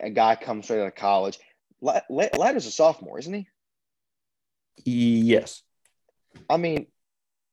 [0.00, 1.38] a guy come straight out of college.
[1.80, 3.48] Leiter's a sophomore, isn't he?
[4.84, 5.62] Yes.
[6.48, 6.86] I mean,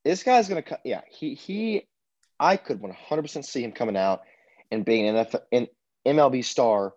[0.04, 0.80] this guy's gonna come.
[0.84, 1.88] Yeah, he he.
[2.40, 4.22] I could 100% see him coming out
[4.70, 5.68] and being an, NFL, an
[6.06, 6.94] MLB star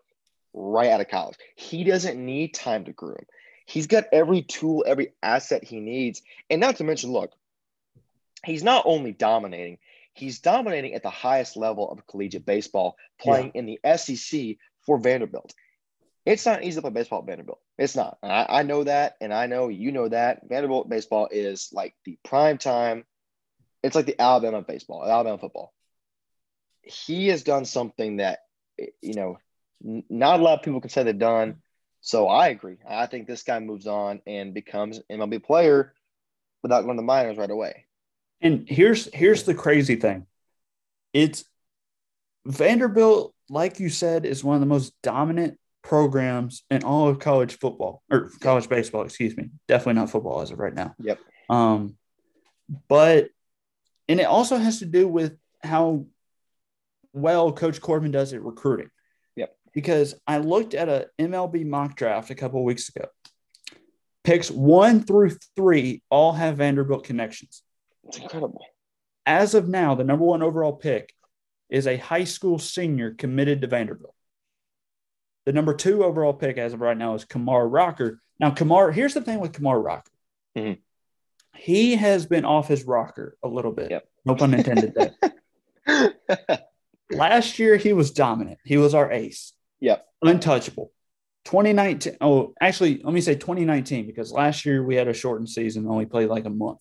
[0.54, 1.36] right out of college.
[1.54, 3.24] He doesn't need time to groom.
[3.66, 7.32] He's got every tool, every asset he needs, and not to mention, look,
[8.44, 9.78] he's not only dominating,
[10.14, 13.60] he's dominating at the highest level of collegiate baseball, playing yeah.
[13.60, 15.52] in the SEC for Vanderbilt.
[16.26, 17.60] It's not easy to play baseball at Vanderbilt.
[17.78, 18.18] It's not.
[18.20, 20.40] I, I, know that, and I know you know that.
[20.48, 23.04] Vanderbilt baseball is like the prime time.
[23.84, 25.72] It's like the Alabama baseball, Alabama football.
[26.82, 28.40] He has done something that,
[29.00, 29.38] you know,
[29.80, 31.58] not a lot of people can say they've done.
[32.00, 32.78] So I agree.
[32.88, 35.94] I think this guy moves on and becomes MLB player
[36.62, 37.84] without going to the minors right away.
[38.40, 40.26] And here's here's the crazy thing.
[41.12, 41.44] It's
[42.44, 45.58] Vanderbilt, like you said, is one of the most dominant
[45.88, 49.50] programs in all of college football or college baseball, excuse me.
[49.68, 50.94] Definitely not football as of right now.
[50.98, 51.20] Yep.
[51.48, 51.96] Um,
[52.88, 53.28] but
[54.08, 56.06] and it also has to do with how
[57.12, 58.90] well Coach Corbin does at recruiting.
[59.36, 59.56] Yep.
[59.74, 63.06] Because I looked at a MLB mock draft a couple weeks ago.
[64.24, 67.62] Picks one through three all have Vanderbilt connections.
[68.08, 68.64] It's incredible.
[69.24, 71.12] As of now, the number one overall pick
[71.70, 74.15] is a high school senior committed to Vanderbilt.
[75.46, 78.20] The number two overall pick as of right now is Kumar Rocker.
[78.38, 80.10] Now, Kumar, here's the thing with Kumar Rocker.
[80.56, 80.80] Mm-hmm.
[81.56, 83.90] He has been off his rocker a little bit.
[83.90, 84.08] Yep.
[84.24, 86.58] No pun intended there.
[87.10, 88.58] Last year, he was dominant.
[88.64, 89.52] He was our ace.
[89.80, 90.04] Yep.
[90.22, 90.92] Untouchable.
[91.46, 92.16] 2019.
[92.20, 96.04] Oh, actually, let me say 2019 because last year we had a shortened season, only
[96.06, 96.80] played like a month.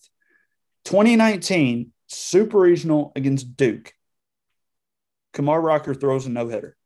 [0.86, 3.92] 2019 Super Regional against Duke.
[5.32, 6.76] Kumar Rocker throws a no hitter.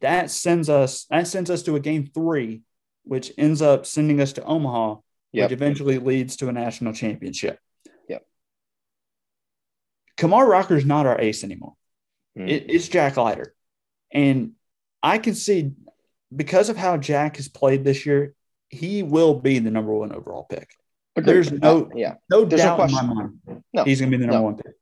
[0.00, 2.62] That sends us that sends us to a game three,
[3.04, 4.96] which ends up sending us to Omaha,
[5.32, 5.50] yep.
[5.50, 7.58] which eventually leads to a national championship.
[8.08, 8.24] Yep.
[10.16, 11.74] Kumar Rocker is not our ace anymore.
[12.38, 12.48] Mm.
[12.48, 13.54] It, it's Jack Leiter.
[14.12, 14.52] And
[15.02, 15.72] I can see
[16.34, 18.34] because of how Jack has played this year,
[18.68, 20.70] he will be the number one overall pick.
[21.14, 23.40] But There's no uh, yeah, no There's doubt no in my mind
[23.72, 23.84] no.
[23.84, 24.44] he's going to be the number no.
[24.44, 24.74] one pick.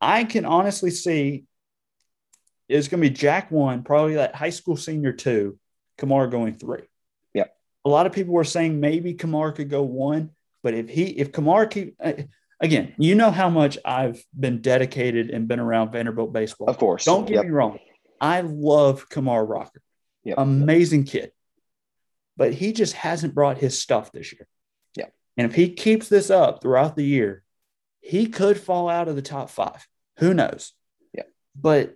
[0.00, 1.44] I can honestly see
[2.72, 5.58] it's going to be Jack one, probably that high school senior two,
[5.98, 6.82] Kumar going three.
[7.34, 7.46] Yeah.
[7.84, 10.30] A lot of people were saying maybe Kumar could go one,
[10.62, 12.14] but if he if Kumar keep uh,
[12.60, 16.68] again, you know how much I've been dedicated and been around Vanderbilt baseball.
[16.68, 17.04] Of course.
[17.04, 17.44] Don't get yep.
[17.44, 17.78] me wrong.
[18.20, 19.82] I love Kumar Rocker.
[20.24, 20.38] Yep.
[20.38, 21.32] Amazing kid.
[22.36, 24.46] But he just hasn't brought his stuff this year.
[24.96, 25.06] Yeah.
[25.36, 27.42] And if he keeps this up throughout the year,
[28.00, 29.86] he could fall out of the top five.
[30.18, 30.72] Who knows?
[31.12, 31.24] Yeah.
[31.54, 31.94] But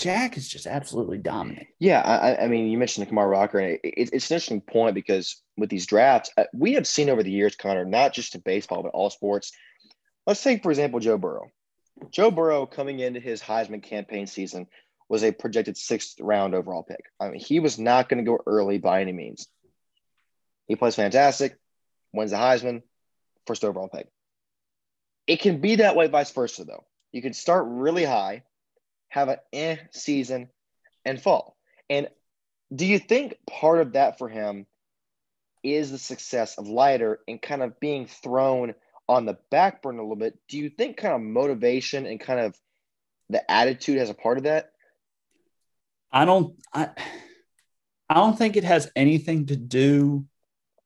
[0.00, 1.66] Jack is just absolutely dominant.
[1.78, 4.94] Yeah, I, I mean, you mentioned Kumar Rocker, and it, it, it's an interesting point
[4.94, 8.40] because with these drafts, uh, we have seen over the years, Connor, not just in
[8.40, 9.52] baseball but all sports.
[10.26, 11.50] Let's take, for example, Joe Burrow.
[12.10, 14.68] Joe Burrow coming into his Heisman campaign season
[15.10, 17.04] was a projected sixth round overall pick.
[17.20, 19.48] I mean, he was not going to go early by any means.
[20.66, 21.58] He plays fantastic,
[22.12, 22.82] wins the Heisman,
[23.46, 24.08] first overall pick.
[25.26, 26.84] It can be that way vice versa, though.
[27.12, 28.44] You can start really high,
[29.10, 30.48] have an eh season,
[31.04, 31.56] and fall.
[31.88, 32.08] And
[32.74, 34.66] do you think part of that for him
[35.62, 38.74] is the success of Leiter and kind of being thrown
[39.08, 40.38] on the back burner a little bit?
[40.48, 42.56] Do you think kind of motivation and kind of
[43.28, 44.70] the attitude has a part of that?
[46.12, 46.90] I don't I
[48.08, 50.24] I don't think it has anything to do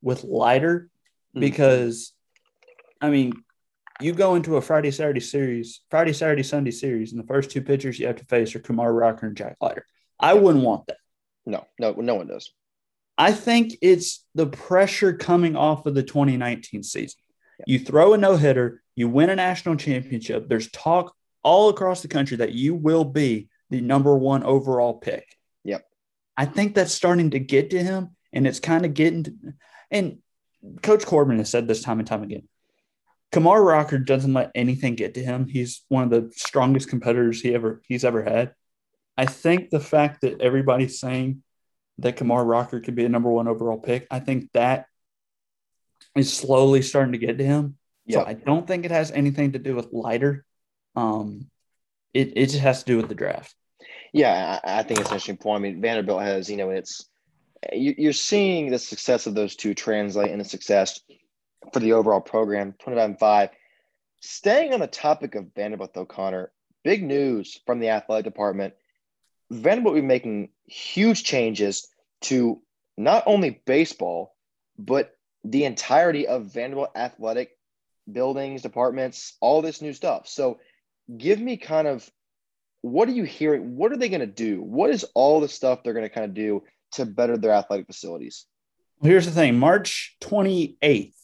[0.03, 0.91] with Leiter
[1.35, 1.41] mm-hmm.
[1.41, 2.12] because
[3.01, 3.33] I mean
[4.01, 7.62] you go into a Friday Saturday series, Friday Saturday Sunday series, and the first two
[7.62, 9.86] pitchers you have to face are Kumar Rocker and Jack Leiter.
[10.18, 10.97] I wouldn't want that.
[11.47, 12.53] No, no, no one does.
[13.16, 17.20] I think it's the pressure coming off of the 2019 season.
[17.61, 17.64] Yeah.
[17.68, 20.49] You throw a no hitter, you win a national championship.
[20.49, 25.36] There's talk all across the country that you will be the number one overall pick.
[25.62, 25.86] Yep.
[26.36, 29.32] I think that's starting to get to him, and it's kind of getting to,
[29.90, 30.18] and
[30.82, 32.49] Coach Corbin has said this time and time again.
[33.35, 35.49] Kumar Rocker doesn't let anything get to him.
[35.49, 38.55] He's one of the strongest competitors he ever he's ever had.
[39.18, 41.43] I think the fact that everybody's saying
[41.99, 44.87] that Kumar Rocker could be a number one overall pick, I think that
[46.14, 47.76] is slowly starting to get to him.
[48.07, 48.22] Yep.
[48.22, 50.45] So I don't think it has anything to do with Leiter.
[50.95, 51.51] Um,
[52.12, 53.53] it, it just has to do with the draft.
[54.12, 55.61] Yeah, I, I think it's an interesting point.
[55.61, 57.09] I mean, Vanderbilt has, you know, it's
[57.72, 61.01] you, are seeing the success of those two translate into success
[61.73, 63.49] for the overall program, 25 and 5.
[64.21, 66.51] Staying on the topic of Vanderbilt, though, Connor,
[66.83, 68.75] big news from the athletic department.
[69.51, 71.89] Vanderbilt will be making huge changes
[72.23, 72.62] to
[72.97, 74.35] not only baseball,
[74.79, 77.51] but the entirety of Vanderbilt athletic
[78.11, 80.27] buildings, departments, all this new stuff.
[80.29, 80.59] So,
[81.17, 82.09] give me kind of
[82.85, 83.77] what are you hearing?
[83.77, 84.62] What are they going to do?
[84.62, 87.87] What is all the stuff they're going to kind of do to better their athletic
[87.87, 88.45] facilities?
[89.01, 91.15] Well, here's the thing March 28th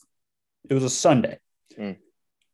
[0.69, 1.39] it was a Sunday.
[1.79, 1.97] Mm.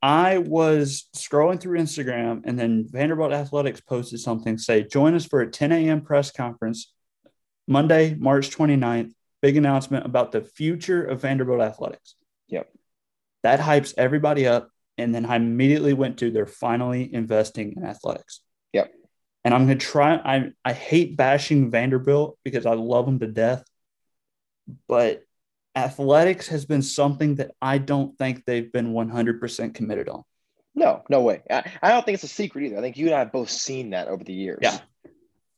[0.02, 5.40] I was scrolling through Instagram and then Vanderbilt Athletics posted something say, join us for
[5.40, 6.02] a 10 a.m.
[6.02, 6.92] press conference
[7.66, 9.12] Monday, March 29th.
[9.42, 12.14] Big announcement about the future of Vanderbilt Athletics.
[12.48, 12.68] Yep.
[13.42, 14.70] That hypes everybody up.
[14.98, 18.40] And then I immediately went to they're finally investing in athletics.
[18.72, 18.92] Yep.
[19.44, 20.14] And I'm going to try.
[20.14, 23.62] I, I hate bashing Vanderbilt because I love them to death.
[24.88, 25.22] But
[25.76, 30.22] athletics has been something that I don't think they've been 100% committed on.
[30.74, 31.42] No, no way.
[31.50, 32.78] I, I don't think it's a secret either.
[32.78, 34.58] I think you and I have both seen that over the years.
[34.62, 34.78] Yeah.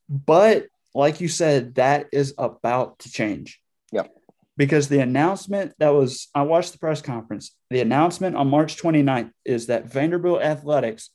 [0.08, 3.60] But like you said, that is about to change.
[3.92, 4.12] Yep.
[4.56, 7.54] Because the announcement that was, I watched the press conference.
[7.70, 11.10] The announcement on March 29th is that Vanderbilt Athletics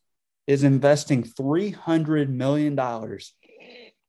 [0.47, 2.79] is investing $300 million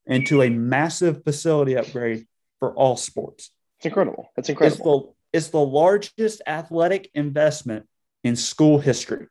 [0.07, 2.26] into a massive facility upgrade
[2.59, 3.51] for all sports.
[3.85, 4.32] It's incredible.
[4.39, 4.74] It's incredible.
[4.78, 7.87] It's the, it's the largest athletic investment
[8.22, 9.26] in school history.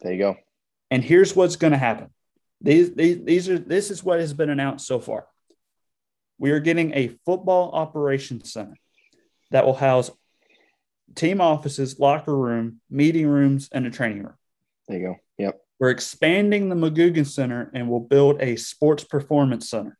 [0.00, 0.36] There you go.
[0.92, 2.10] And here's what's going to happen.
[2.60, 5.26] These, these, these are this is what has been announced so far.
[6.38, 8.76] We are getting a football operations center
[9.50, 10.12] that will house
[11.16, 14.36] team offices, locker room, meeting rooms, and a training room.
[14.86, 15.16] There you go.
[15.38, 15.60] Yep.
[15.80, 19.98] We're expanding the McGugin Center and we'll build a sports performance center.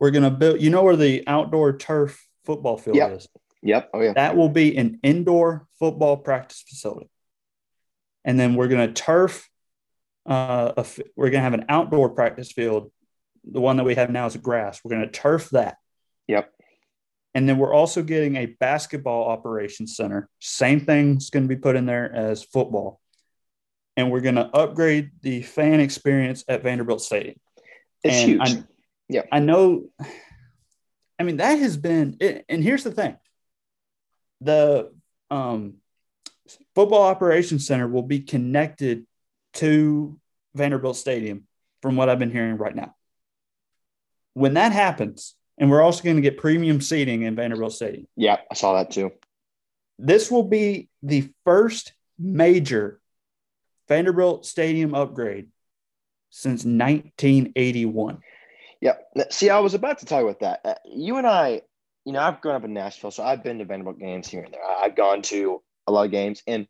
[0.00, 3.16] We're going to build, you know, where the outdoor turf football field yep.
[3.16, 3.28] is?
[3.62, 3.90] Yep.
[3.92, 4.12] Oh, yeah.
[4.12, 7.10] That will be an indoor football practice facility.
[8.24, 9.48] And then we're going to turf,
[10.28, 10.86] uh, a,
[11.16, 12.92] we're going to have an outdoor practice field.
[13.50, 14.80] The one that we have now is grass.
[14.84, 15.76] We're going to turf that.
[16.28, 16.52] Yep.
[17.34, 20.28] And then we're also getting a basketball operations center.
[20.40, 23.00] Same thing's going to be put in there as football.
[23.96, 27.36] And we're going to upgrade the fan experience at Vanderbilt Stadium.
[28.04, 28.40] It's and huge.
[28.42, 28.68] I'm,
[29.08, 29.22] yeah.
[29.30, 29.84] I know.
[31.18, 32.16] I mean, that has been,
[32.48, 33.16] and here's the thing
[34.40, 34.92] the
[35.30, 35.74] um,
[36.74, 39.06] football operations center will be connected
[39.54, 40.18] to
[40.54, 41.46] Vanderbilt Stadium,
[41.82, 42.94] from what I've been hearing right now.
[44.34, 48.06] When that happens, and we're also going to get premium seating in Vanderbilt Stadium.
[48.16, 49.12] Yeah, I saw that too.
[49.98, 53.00] This will be the first major
[53.88, 55.48] Vanderbilt Stadium upgrade
[56.30, 58.18] since 1981.
[58.80, 58.94] Yeah.
[59.30, 60.60] See, I was about to talk about that.
[60.64, 61.62] Uh, you and I,
[62.04, 64.54] you know, I've grown up in Nashville, so I've been to Vanderbilt games here and
[64.54, 64.62] there.
[64.64, 66.66] I've gone to a lot of games, and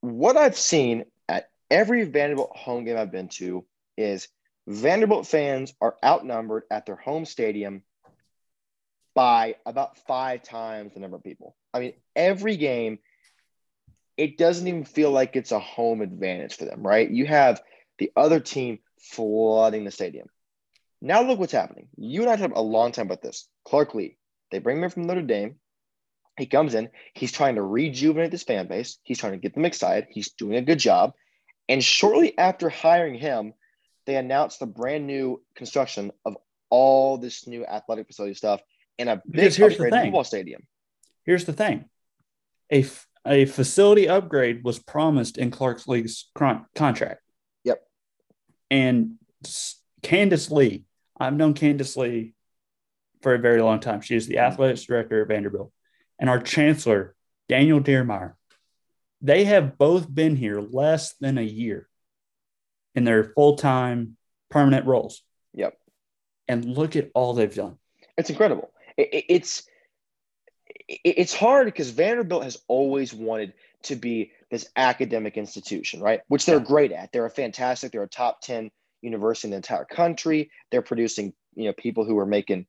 [0.00, 3.64] what I've seen at every Vanderbilt home game I've been to
[3.96, 4.28] is
[4.66, 7.82] Vanderbilt fans are outnumbered at their home stadium
[9.14, 11.56] by about five times the number of people.
[11.72, 12.98] I mean, every game,
[14.16, 17.08] it doesn't even feel like it's a home advantage for them, right?
[17.08, 17.62] You have
[17.98, 20.28] the other team flooding the stadium.
[21.04, 21.88] Now look what's happening.
[21.96, 23.48] You and I talked a long time about this.
[23.64, 24.16] Clark Lea,
[24.52, 25.56] they bring him in from Notre Dame.
[26.38, 26.90] He comes in.
[27.12, 28.98] He's trying to rejuvenate this fan base.
[29.02, 30.06] He's trying to get them excited.
[30.10, 31.12] He's doing a good job.
[31.68, 33.52] And shortly after hiring him,
[34.06, 36.36] they announced the brand new construction of
[36.70, 38.60] all this new athletic facility stuff
[38.96, 39.90] in a big thing.
[39.90, 40.62] football stadium.
[41.24, 41.86] Here's the thing
[42.70, 47.22] a, f- a facility upgrade was promised in Clark's League's con- contract.
[47.64, 47.82] Yep.
[48.70, 49.14] And
[50.02, 50.84] Candice Lee,
[51.22, 52.34] I've known Candice Lee
[53.22, 54.00] for a very long time.
[54.00, 54.52] She is the mm-hmm.
[54.52, 55.72] athletics director at Vanderbilt.
[56.18, 57.14] And our chancellor,
[57.48, 58.34] Daniel Diermeier,
[59.20, 61.88] they have both been here less than a year
[62.94, 64.16] in their full time
[64.50, 65.22] permanent roles.
[65.54, 65.78] Yep.
[66.48, 67.78] And look at all they've done.
[68.18, 68.70] It's incredible.
[68.96, 69.62] It, it- it's
[71.04, 73.54] it's hard because Vanderbilt has always wanted
[73.84, 76.20] to be this academic institution, right?
[76.28, 76.64] Which they're Yeah.
[76.64, 77.12] great at.
[77.12, 77.92] They're a fantastic.
[77.92, 78.70] They're a top ten
[79.02, 80.50] university in the entire country.
[80.70, 82.66] They're producing you know people who are making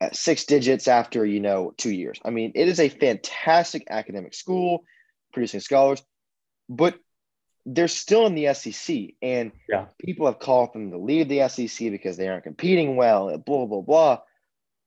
[0.00, 2.18] uh, six digits after you know two years.
[2.24, 4.84] I mean, it is a fantastic academic school
[5.32, 6.02] producing scholars,
[6.68, 6.98] but
[7.66, 9.86] they're still in the SEC, and Yeah.
[9.98, 13.36] people have called them to leave the SEC because they aren't competing well.
[13.38, 14.18] Blah blah blah.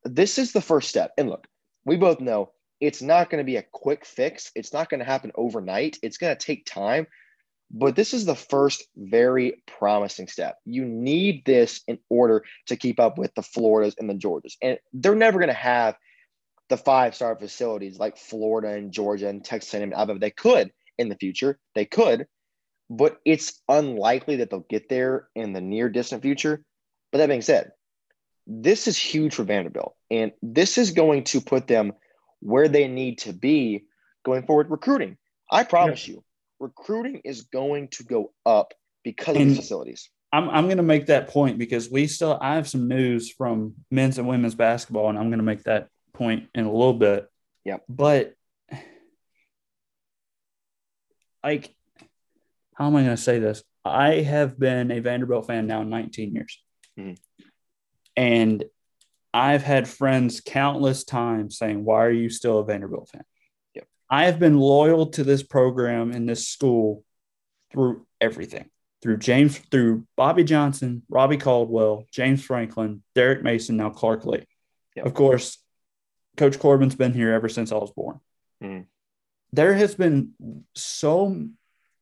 [0.03, 1.47] This is the first step, and look,
[1.85, 4.51] we both know it's not going to be a quick fix.
[4.55, 5.97] It's not going to happen overnight.
[6.01, 7.07] It's going to take time.
[7.73, 10.59] But this is the first very promising step.
[10.63, 14.55] You need this in order to keep up with the Floridas and the Georgias.
[14.61, 15.97] And they're never going to have
[16.69, 20.19] the five star facilities like Florida and Georgia and Texas A&M Alabama.
[20.19, 21.59] They could in the future.
[21.73, 22.27] They could,
[22.91, 26.63] but it's unlikely that they'll get there in the near distant future.
[27.11, 27.71] But that being said,
[28.45, 29.95] this is huge for Vanderbilt.
[30.11, 31.93] And this is going to put them
[32.39, 33.85] where they need to be
[34.23, 35.17] going forward recruiting.
[35.49, 36.23] I promise you,
[36.63, 40.09] recruiting is going to go up because of the facilities.
[40.31, 43.75] I'm I'm going to make that point because we still I have some news from
[43.91, 47.27] men's and women's basketball, and I'm going to make that point in a little bit.
[47.65, 48.33] Yeah, But
[51.43, 51.75] like,
[52.75, 53.63] how am I going to say this?
[53.85, 56.63] I have been a Vanderbilt fan now 19 years,
[56.97, 57.17] Mhm.
[58.15, 58.63] and
[59.33, 63.25] I've had friends countless times saying, "Why are you still a Vanderbilt fan?"
[64.13, 67.03] I have been loyal to this program and this school
[67.71, 68.69] through everything
[69.01, 74.45] through James, through Bobby Johnson, Robbie Caldwell, James Franklin, Derek Mason, now Clark Lea.
[74.95, 75.07] Yep.
[75.07, 75.57] Of course,
[76.37, 78.19] Coach Corbin's been here ever since I was born.
[78.61, 78.85] Mhm.
[79.51, 80.33] There has been
[80.75, 81.47] so,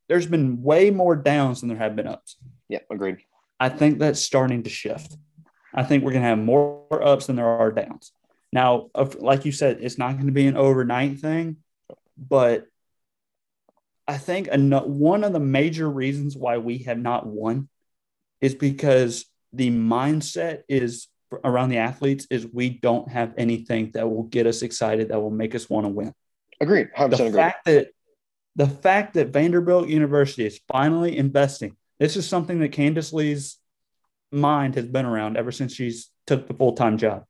[0.09, 2.36] there's been way more downs than there have been ups.
[2.68, 3.20] Yeah, agreed.
[3.57, 5.16] I think that's starting to shift.
[5.74, 8.12] I think we're going to have more ups than there are downs.
[8.51, 11.64] Now, like you said, it's not going to be an overnight thing,
[12.22, 12.65] but
[14.07, 17.69] I think one of the major reasons why we have not won
[18.39, 21.07] is because the mindset is
[21.43, 25.32] around the athletes is we don't have anything that will get us excited that will
[25.32, 26.13] make us want to win
[26.59, 26.89] Agreed.
[26.95, 27.34] 100% the agreed.
[27.34, 27.88] fact that
[28.55, 31.76] the fact that Vanderbilt University is finally investing.
[31.99, 33.57] This is something that Candice Lee's
[34.32, 37.24] mind has been around ever since she's took the full time job.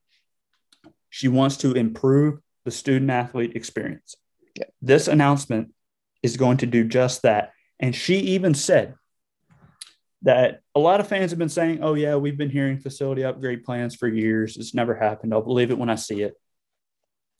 [1.10, 4.16] She wants to improve the student athlete experience.
[4.54, 4.64] Yeah.
[4.80, 5.72] This announcement
[6.22, 7.52] is going to do just that.
[7.80, 8.94] And she even said
[10.22, 13.64] that a lot of fans have been saying, oh, yeah, we've been hearing facility upgrade
[13.64, 14.56] plans for years.
[14.56, 15.34] It's never happened.
[15.34, 16.34] I'll believe it when I see it.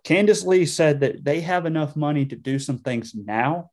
[0.05, 3.71] Candice Lee said that they have enough money to do some things now,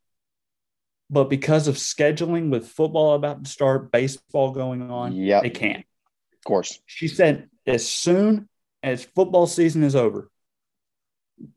[1.09, 5.41] but because of scheduling with football about to start, baseball going on, Yep.
[5.41, 5.85] they can't.
[6.33, 6.79] Of course.
[6.85, 8.47] She said as soon
[8.83, 10.29] as football season is over,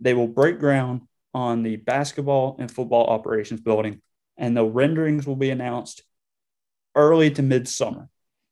[0.00, 1.02] they will break ground
[1.34, 4.02] on the basketball and football operations building,
[4.36, 6.02] and the renderings will be announced
[6.94, 8.08] early to midsummer.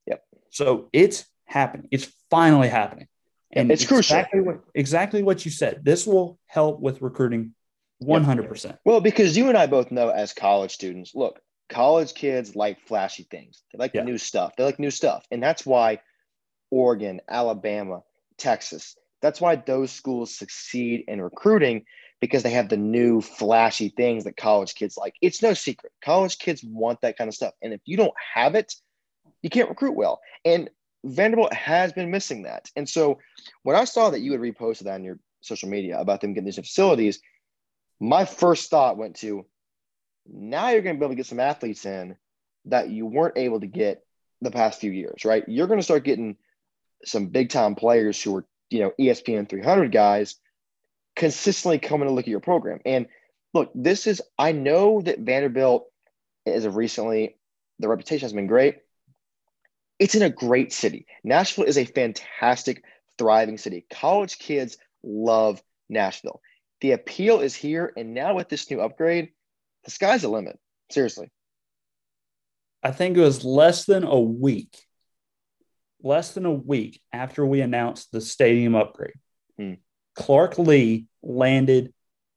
[0.06, 0.22] Yep.
[0.50, 1.88] So it's happening.
[1.90, 3.08] It's finally happening.
[3.52, 4.16] And It's crucial.
[4.16, 5.84] exactly what exactly what you said.
[5.84, 7.54] This will help with recruiting
[8.02, 8.78] 100%.
[8.84, 13.24] Well, because you and I both know as college students, look, college kids like flashy
[13.24, 13.62] things.
[13.72, 14.04] They like Yeah.
[14.04, 14.54] new stuff.
[14.56, 15.26] They like new stuff.
[15.30, 16.00] And that's why
[16.70, 18.02] Oregon, Alabama,
[18.38, 21.84] Texas, that's why those schools succeed in recruiting
[22.20, 25.14] because they have the new flashy things that college kids like.
[25.22, 25.92] It's no secret.
[26.04, 27.54] College kids want that kind of stuff.
[27.62, 28.74] And if you don't have it,
[29.42, 30.20] you can't recruit well.
[30.44, 30.68] And
[31.04, 32.68] Vanderbilt has been missing that.
[32.76, 33.18] And so
[33.62, 36.44] when I saw that you had reposted that on your social media about them getting
[36.44, 37.20] these facilities,
[38.00, 39.46] my first thought went to
[40.26, 42.16] Now you're going to be able to get some athletes in
[42.66, 44.04] that you weren't able to get
[44.40, 45.44] the past few years, right?
[45.48, 46.36] You're going to start getting
[47.04, 50.36] some big time players who are, you know, ESPN 300 guys
[51.20, 52.80] consistently coming to look at your program.
[52.86, 53.06] And
[53.52, 55.86] look, this is, I know that Vanderbilt,
[56.46, 57.36] as of recently,
[57.78, 58.78] the reputation has been great.
[59.98, 61.06] It's in a great city.
[61.22, 62.82] Nashville is a fantastic,
[63.18, 63.84] thriving city.
[63.92, 66.40] College kids love Nashville.
[66.80, 67.92] The appeal is here.
[67.98, 69.28] And now with this new upgrade,
[69.84, 70.58] the sky's the limit.
[70.90, 71.30] Seriously.
[72.82, 74.74] I think it was less than a week,
[76.02, 79.12] less than a week after we announced the stadium upgrade.
[79.58, 79.74] Hmm.
[80.20, 81.94] Clark Lea landed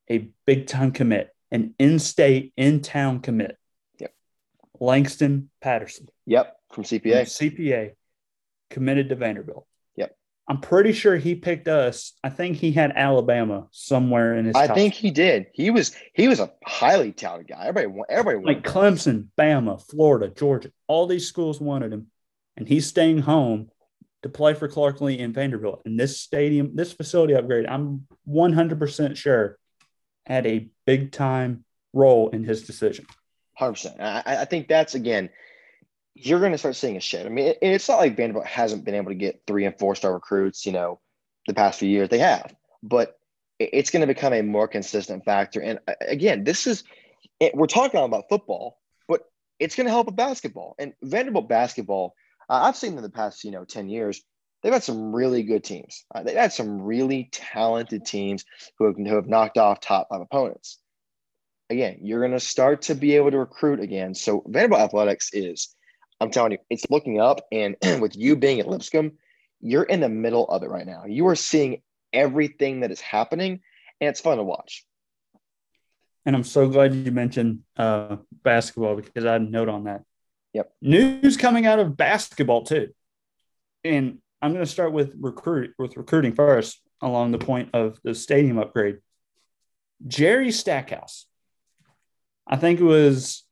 [0.10, 3.58] a big time commit, an in state, in town commit.
[4.00, 4.14] Yep.
[4.80, 6.08] Langston Patterson.
[6.26, 6.56] Yep.
[6.72, 7.02] From CPA.
[7.02, 7.92] From CPA
[8.70, 9.68] committed to Vanderbilt.
[9.98, 10.16] Yep.
[10.48, 12.14] I'm pretty sure he picked us.
[12.24, 14.56] I think he had Alabama somewhere in his.
[14.56, 15.48] I think he did.
[15.54, 17.66] He was he was a highly talented guy.
[17.68, 20.72] Everybody everybody like Clemson, Bama, Florida, Georgia.
[20.88, 22.08] All these schools wanted him,
[22.56, 23.70] and he's staying home
[24.24, 25.82] to play for Clark Lea and Vanderbilt.
[25.86, 29.60] And this stadium, this facility upgrade, I'm 100% sure
[30.26, 33.06] had a big time role in his decision.
[33.60, 34.00] 100%.
[34.00, 35.30] I, I think that's, again,
[36.16, 37.26] you're going to start seeing a shift.
[37.26, 39.96] I mean, it, it's not like Vanderbilt hasn't been able to get three and four
[39.96, 41.00] star recruits, you know,
[41.48, 42.10] the past few years.
[42.10, 43.20] They have, but
[43.60, 45.62] it's going to become a more consistent factor.
[45.62, 46.84] And uh, again, this is,
[47.54, 49.22] we're talking about football, but
[49.60, 50.76] it's going to help with basketball.
[50.80, 52.16] And Vanderbilt basketball,
[52.50, 54.22] uh, I've seen in the past, you know, 10 years,
[54.62, 56.06] they've had some really good teams.
[56.14, 58.46] Uh, they've had some really talented teams
[58.78, 60.80] who have, who have knocked off top five opponents.
[61.70, 64.14] Again, you're going to start to be able to recruit again.
[64.14, 65.76] So Vanderbilt athletics is,
[66.20, 67.42] I'm telling you, it's looking up.
[67.52, 69.14] And with you being at Lipscomb,
[69.62, 71.04] you're in the middle of it right now.
[71.08, 71.82] You are seeing
[72.12, 73.62] everything that is happening,
[74.00, 74.86] and it's fun to watch.
[76.26, 80.04] And I'm so glad you mentioned uh, basketball because I had a note on that.
[80.54, 80.72] Yep.
[80.82, 82.90] News coming out of basketball too.
[83.84, 88.14] And I'm going to start with recruit with recruiting first along the point of the
[88.16, 89.00] stadium upgrade.
[90.06, 91.26] Jerry Stackhouse.
[92.46, 93.44] I think it was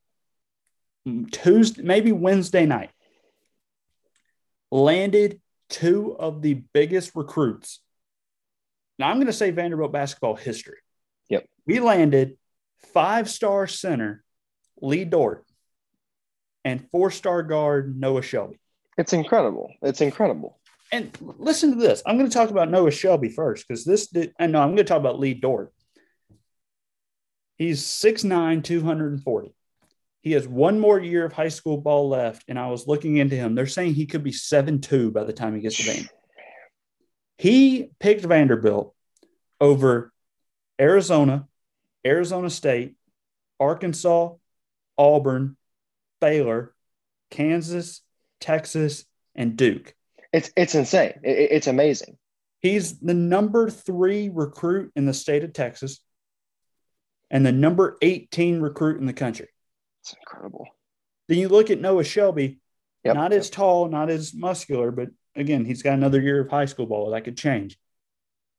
[1.32, 2.92] Tuesday, maybe Wednesday night.
[4.70, 7.82] Landed two of the biggest recruits.
[9.00, 10.78] Now I'm going to say Vanderbilt basketball history.
[11.30, 11.46] Yep.
[11.66, 12.38] We landed
[12.94, 14.24] five-star center
[14.82, 15.46] Lee Dort
[16.64, 18.60] and four star guard Noah Shelby.
[18.98, 19.72] It's incredible.
[19.82, 20.60] It's incredible.
[20.92, 22.04] And listen to this.
[22.06, 24.70] I'm going to talk about Noah Shelby first because this did, and uh, no, I'm
[24.70, 25.74] going to talk about Lee Dort.
[27.58, 29.56] He's 6'9, 240.
[30.22, 33.36] He has one more year of high school ball left, and I was looking into
[33.36, 33.56] him.
[33.56, 36.20] They're saying he could be 7'2 by the time he gets to Vanderbilt.
[37.38, 38.94] He picked Vanderbilt
[39.60, 40.12] over
[40.80, 41.48] Arizona,
[42.06, 42.96] Arizona State,
[43.60, 44.34] Arkansas,
[44.98, 45.58] Auburn,
[46.22, 46.74] Baylor,
[47.30, 48.02] Kansas,
[48.40, 49.06] Texas,
[49.36, 49.94] and Duke.
[50.32, 51.14] It's it's insane.
[51.24, 52.18] It, it's amazing.
[52.60, 56.00] He's the number three recruit in the state of Texas
[57.30, 59.48] and the number 18 recruit in the country.
[60.02, 60.68] It's incredible.
[61.28, 62.60] Then you look at Noah Shelby,
[63.04, 63.16] yep.
[63.16, 66.86] not as tall, not as muscular, but again, he's got another year of high school
[66.86, 67.12] ball.
[67.12, 67.80] That could change.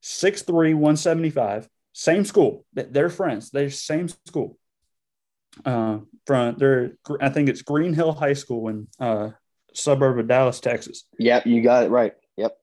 [0.03, 2.65] 6'3, 175, same school.
[2.73, 3.51] They're friends.
[3.51, 4.59] They're same school
[5.65, 6.93] uh, from there.
[7.21, 9.31] I think it's Green Hill High School in uh,
[9.75, 11.05] suburb of Dallas, Texas.
[11.19, 12.15] Yep, you got it right.
[12.37, 12.57] Yep.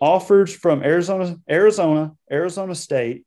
[0.00, 3.24] Offers from Arizona, Arizona, Arizona State,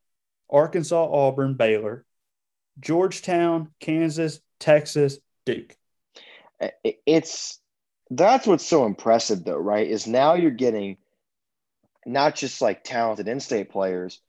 [0.50, 2.06] Arkansas, Auburn, Baylor,
[2.80, 5.76] Georgetown, Kansas, Texas, Duke.
[7.06, 7.60] It's
[8.10, 9.88] that's what's so impressive, though, right?
[9.88, 10.98] Is now you're getting
[12.06, 14.20] not just like talented in-state players,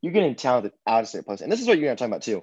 [0.00, 2.42] you're getting talented out-of-state players, and this is what you're going to talk about too.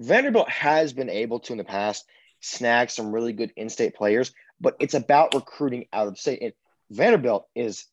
[0.00, 2.06] Vanderbilt has been able to in the past
[2.40, 6.40] snag some really good in-state players, but it's about recruiting out of state.
[6.42, 6.52] And
[6.90, 7.86] Vanderbilt is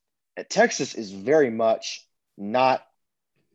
[0.50, 2.06] Texas is very much
[2.38, 2.86] not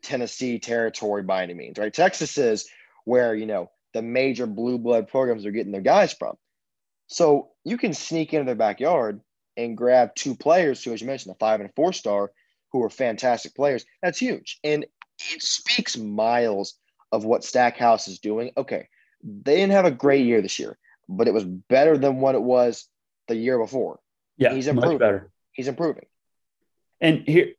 [0.03, 1.93] Tennessee territory by any means, right?
[1.93, 2.69] Texas is
[3.05, 6.35] where you know the major blue blood programs are getting their guys from.
[7.07, 9.21] So you can sneak into their backyard
[9.57, 12.33] and grab two players who, as you mentioned, a five and a four star,
[12.73, 13.85] who are fantastic players.
[14.03, 14.59] That's huge.
[14.63, 16.75] And it speaks miles
[17.13, 18.89] of what Stackhouse is doing, okay,
[19.23, 20.77] they didn't have a great year this year,
[21.09, 22.89] but it was better than what it was
[23.29, 24.01] the year before.
[24.37, 24.99] Yeah, he's improving.
[24.99, 25.31] better.
[25.53, 26.07] He's improving.
[27.01, 27.53] And here,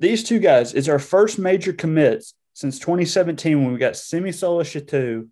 [0.00, 5.28] these two guys, it's our first major commits since 2017 when we got Simisola Shittu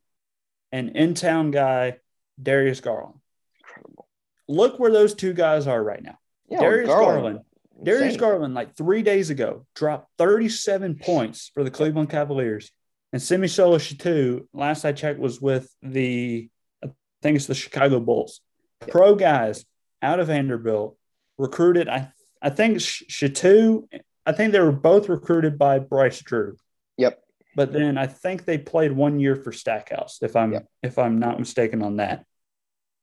[0.71, 1.99] and in town guy
[2.41, 3.19] Darius Garland.
[3.59, 4.07] Incredible.
[4.47, 6.19] Look where those two guys are right now.
[6.49, 7.21] Yeah, Darius Garland.
[7.21, 7.41] Garland
[7.83, 12.71] Darius Garland, like three days ago, dropped 37 points for the Cleveland Cavaliers
[13.13, 16.49] And Simisola Shittu, last I checked, was with the,
[16.85, 16.89] I
[17.23, 18.41] think it's the Chicago Bulls.
[18.81, 19.65] Pro guys
[20.01, 20.97] out of Vanderbilt
[21.37, 21.89] recruited.
[21.89, 23.87] I I think Shittu,
[24.25, 26.57] I think they were both recruited by Bryce Drew.
[26.97, 27.23] Yep.
[27.57, 30.67] But then I think they played one year for Stackhouse, if I'm yep.
[30.83, 32.25] if I'm not mistaken on that.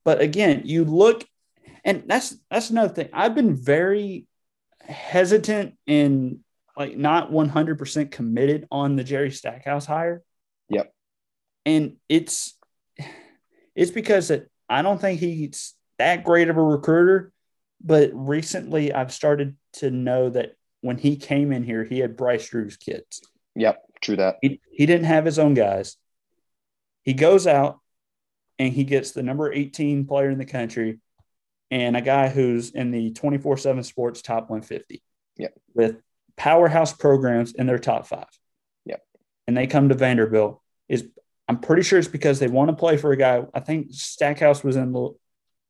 [0.05, 1.26] But again, you look,
[1.84, 3.10] and that's that's another thing.
[3.14, 4.26] I've been very
[4.82, 6.39] hesitant in
[6.78, 10.22] like not 100% committed on the Jerry Stackhouse hire.
[10.70, 10.94] Yep.
[11.66, 12.58] And it's
[13.76, 17.32] it's because that I don't think he's that great of a recruiter,
[17.84, 22.50] but recently I've started to know that when he came in here, he had Bryce
[22.50, 23.22] Drew's kids.
[23.56, 24.38] Yep, true that.
[24.42, 25.98] He, he didn't have his own guys.
[27.04, 27.80] He goes out
[28.60, 31.00] and he gets the number 18 player in the country
[31.72, 35.04] and a guy who's in the 24 7 sports top 150.
[35.38, 35.54] Yep.
[35.74, 36.02] With
[36.38, 38.28] powerhouse programs in their top five.
[38.86, 39.02] Yep.
[39.48, 40.62] And they come to Vanderbilt.
[40.88, 41.08] Is
[41.48, 43.44] I'm pretty sure it's because they want to play for a guy.
[43.54, 45.10] I think Stackhouse was in the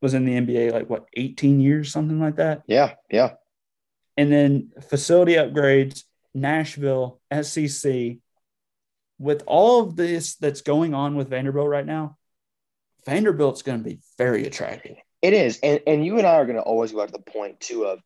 [0.01, 2.63] was in the NBA like what 18 years, something like that.
[2.67, 3.33] Yeah, yeah.
[4.15, 6.03] And then facility upgrades,
[6.33, 8.17] Nashville, SEC.
[9.19, 12.17] With all of this that's going on with Vanderbilt right now,
[13.07, 14.97] Vanderbilt's going to be very attractive.
[15.23, 17.31] It is, and and you and I are going to always go back to the
[17.31, 17.99] point too of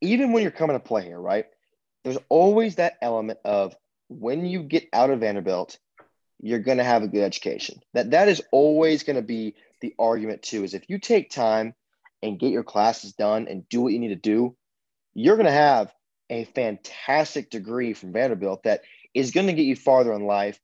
[0.00, 1.46] even when you're coming to play here, right?
[2.04, 3.74] There's always that element of
[4.08, 5.78] when you get out of Vanderbilt,
[6.40, 7.80] you're going to have a good education.
[7.94, 10.64] That that is always going to be the argument too.
[10.64, 11.74] Is if you take time
[12.22, 14.56] and get your classes done and do what you need to do,
[15.14, 15.92] you're going to have
[16.30, 18.82] a fantastic degree from Vanderbilt that
[19.14, 20.60] is going to get you farther in life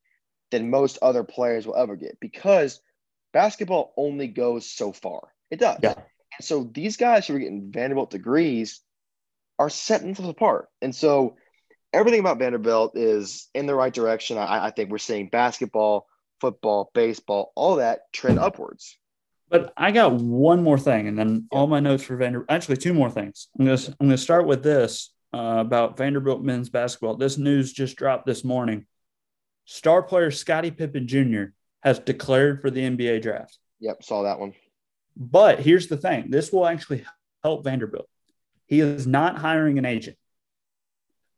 [0.51, 2.81] than most other players will ever get because
[3.33, 5.29] basketball only goes so far.
[5.51, 5.79] It does.
[5.83, 5.95] Yeah.
[5.95, 8.81] And so these guys who are getting Vanderbilt degrees
[9.59, 10.69] are setting themselves apart.
[10.81, 11.37] And so
[11.93, 14.39] everything about Vanderbilt is in the right direction.
[14.39, 16.07] I, I think we're seeing basketball,
[16.41, 18.99] football, baseball, all that trend upwards.
[19.49, 22.51] But I got one more thing, and then all my notes for Vanderbilt.
[22.51, 23.49] Actually, two more things.
[23.59, 27.17] I'm gonna I'm gonna start with this uh, about Vanderbilt men's basketball.
[27.17, 28.87] This news just dropped this morning.
[29.67, 31.53] Star player Scottie Pippen Jr.
[31.83, 33.59] has declared for the NBA draft.
[33.81, 34.55] Yep, saw that one.
[35.19, 37.05] But here's the thing: this will actually
[37.43, 38.09] help Vanderbilt.
[38.73, 40.17] He is not hiring an agent,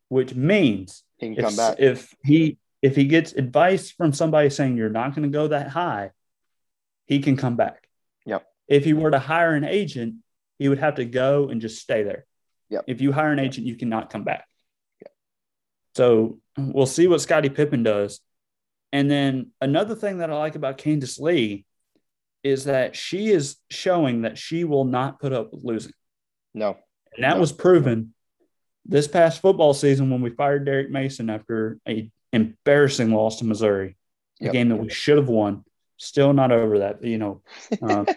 [0.07, 1.75] which means he can if, come back.
[1.79, 5.67] If he if he gets advice from somebody saying you're not going to go that
[5.67, 6.11] high,
[7.07, 7.89] he can come back.
[8.25, 8.47] Yep.
[8.69, 10.15] If he were to hire an agent,
[10.59, 12.25] he would have to go and just stay there.
[12.69, 12.85] Yep.
[12.87, 14.47] If you hire an agent, you cannot come back.
[15.01, 15.11] Yep.
[15.95, 18.21] So we'll see what Scottie Pippen does.
[18.93, 21.65] And then another thing that I like about Candice Lee
[22.43, 25.91] is that she is showing that she will not put up with losing.
[26.53, 26.77] No.
[27.15, 28.13] And that was proven
[28.85, 33.97] this past football season when we fired Derek Mason after a embarrassing loss to Missouri,
[34.41, 35.63] a game that we should have won.
[35.97, 37.41] Still not over that, but you know.
[37.81, 38.05] Uh,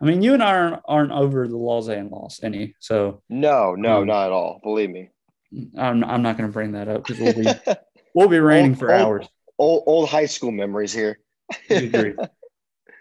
[0.00, 2.74] I mean, you and I aren't, aren't over the Lausanne loss any.
[2.80, 4.60] So no, no, um, not at all.
[4.62, 5.10] Believe me.
[5.78, 7.74] I'm, I'm not going to bring that up because we'll be
[8.14, 9.28] we'll be raining old, for old, hours.
[9.58, 11.18] Old, old high school memories here.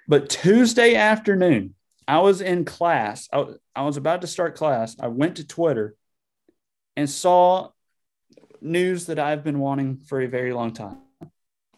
[0.08, 1.75] but Tuesday afternoon,
[2.08, 3.28] I was in class.
[3.32, 3.46] I,
[3.76, 4.96] I was about to start class.
[5.00, 5.96] I went to Twitter
[6.96, 7.70] and saw
[8.62, 10.98] news that I've been wanting for a very long time.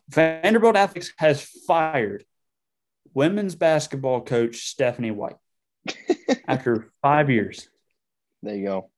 [0.10, 2.24] Vanderbilt Athletics has fired
[3.14, 5.38] women's basketball coach Stephanie White
[6.48, 7.68] after five years.
[8.44, 8.90] There you go.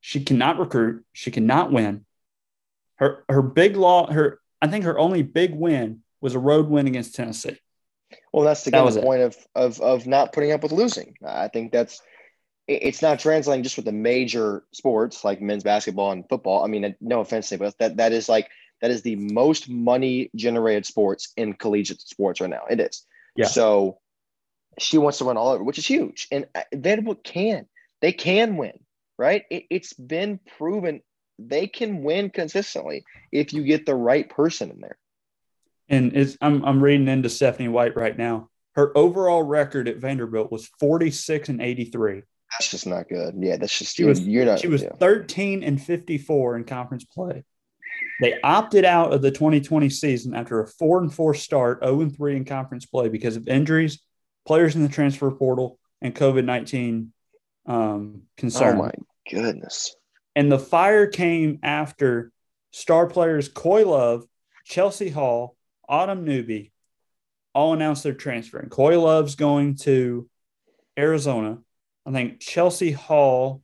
[0.00, 1.04] She cannot recruit.
[1.12, 2.06] She cannot win.
[2.96, 4.10] Her her big law.
[4.10, 7.58] Her I think her only big win was a road win against Tennessee.
[8.32, 11.16] Well, that's the that point of, of of not putting up with losing.
[11.24, 12.00] I think that's
[12.68, 16.64] it's not translating just with the major sports like men's basketball and football.
[16.64, 18.48] I mean, no offense to but that that is like
[18.80, 22.62] that is the most money generated sports in collegiate sports right now.
[22.70, 23.04] It is.
[23.36, 23.46] Yeah.
[23.46, 23.98] So
[24.78, 26.28] she wants to run all over, which is huge.
[26.30, 27.66] And uh, Vanderbilt can.
[28.00, 28.78] They can win,
[29.18, 29.44] right?
[29.50, 31.02] It, it's been proven
[31.38, 34.98] they can win consistently if you get the right person in there
[35.92, 38.48] and it's I'm I'm reading into Stephanie White right now.
[38.74, 42.22] Her overall record at Vanderbilt was 46 and 83.
[42.50, 43.34] That's just not good.
[43.38, 44.96] Yeah, that's just she was you're not she was yeah.
[44.98, 47.44] 13 and 54 in conference play.
[48.20, 52.16] They opted out of the 2020 season after a four and four start, 0 and
[52.16, 54.00] 3 in conference play because of injuries,
[54.46, 57.12] players in the transfer portal, and COVID 19
[57.66, 58.76] um, concern.
[58.76, 58.92] Oh my
[59.30, 59.94] goodness!
[60.34, 62.32] And the fire came after
[62.70, 64.24] star players Koi Love,
[64.68, 65.56] Chelsie Hall,
[65.88, 66.72] Autumn Newby
[67.54, 68.58] all announced their transfer.
[68.58, 70.28] And Koi Love's going to
[70.98, 71.58] Arizona.
[72.06, 73.62] I think Chelsie Hall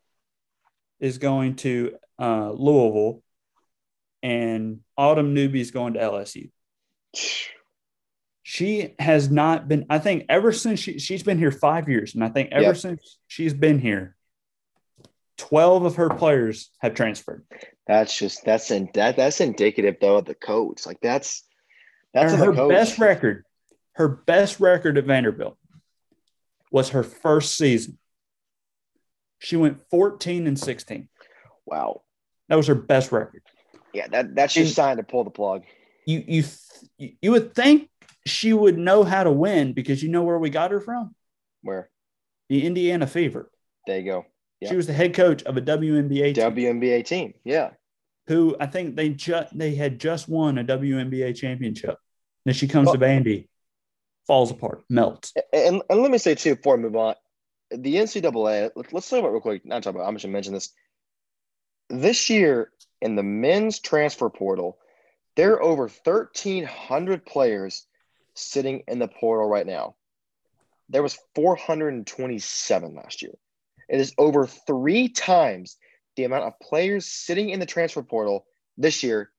[1.00, 3.22] is going to uh, Louisville.
[4.22, 6.50] and Autumn Newby's going to LSU.
[8.42, 12.14] She has not been, I think, ever since she, she's been here five years.
[12.14, 12.76] And I think ever yep.
[12.76, 14.16] since she's been here,
[15.36, 17.44] 12 of her players have transferred.
[17.86, 20.86] That's just, that's in, that, that's indicative, though, of the coach.
[20.86, 21.44] Like, that's,
[22.14, 23.44] that's her best record.
[23.92, 25.56] Her best record at Vanderbilt
[26.70, 27.98] was her first season.
[29.40, 31.08] She went 14 and 16.
[31.66, 32.02] Wow.
[32.48, 33.42] That was her best record.
[33.92, 35.64] Yeah, that that's just sign to pull the plug.
[36.06, 36.44] You you
[36.98, 37.88] you would think
[38.26, 41.14] she would know how to win because you know where we got her from.
[41.62, 41.90] Where?
[42.48, 43.50] The Indiana Fever.
[43.86, 44.26] There you go.
[44.60, 44.70] Yep.
[44.70, 46.52] She was the head coach of a WNBA team.
[46.52, 47.34] WNBA team.
[47.44, 47.70] Yeah.
[48.28, 51.96] Who I think they just they had just won a WNBA championship.
[52.44, 53.48] Then she comes well, to Vandy,
[54.26, 55.32] falls apart, melts.
[55.52, 57.14] And, and let me say too before I move on,
[57.70, 58.70] the NCAA.
[58.92, 59.64] Let's talk about real quick.
[59.64, 60.06] Not talk about.
[60.06, 60.70] I'm just gonna mention this.
[61.88, 62.70] This year
[63.00, 64.78] in the men's transfer portal,
[65.36, 67.86] there are over 1,300 players
[68.34, 69.94] sitting in the portal right now.
[70.90, 73.32] There was 427 last year.
[73.88, 75.78] It is over three times
[76.18, 78.44] the amount of players sitting in the transfer portal
[78.76, 79.30] this year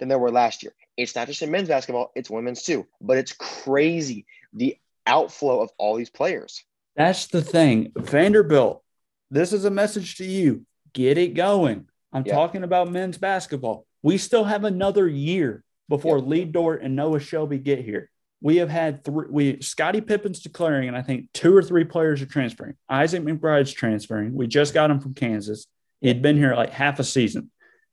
[0.00, 0.72] than there were last year.
[0.96, 2.86] It's not just in men's basketball, it's women's too.
[3.02, 6.64] But it's crazy the outflow of all these players.
[6.96, 7.92] That's the thing.
[7.96, 8.82] Vanderbilt,
[9.30, 10.64] this is a message to you.
[10.94, 11.86] Get it going.
[12.14, 12.34] I'm yeah.
[12.34, 13.86] talking about men's basketball.
[14.02, 16.24] We still have another year before yeah.
[16.24, 18.10] Lee Dort and Noah Shelby get here.
[18.40, 19.26] We have had three.
[19.30, 22.74] We Scotty Pippen's declaring, and I think two or three players are transferring.
[22.88, 24.34] Isaac McBride's transferring.
[24.34, 25.66] We just got him from Kansas.
[26.02, 27.50] He had been here like half a season,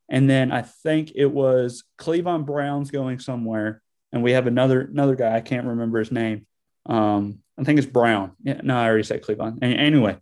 [0.10, 3.82] and then I think it was Clevon Brown's going somewhere,
[4.12, 5.36] and we have another another guy.
[5.36, 6.46] I can't remember his name.
[6.86, 8.32] Um, I think it's Brown.
[8.44, 9.60] Yeah, no, I already said Clevon.
[9.62, 10.18] Anyway,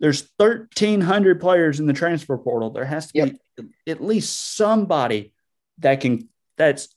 [0.00, 2.70] there's 1,300 players in the transfer portal.
[2.70, 3.66] There has to be yep.
[3.86, 5.32] at least somebody
[5.78, 6.94] that can that's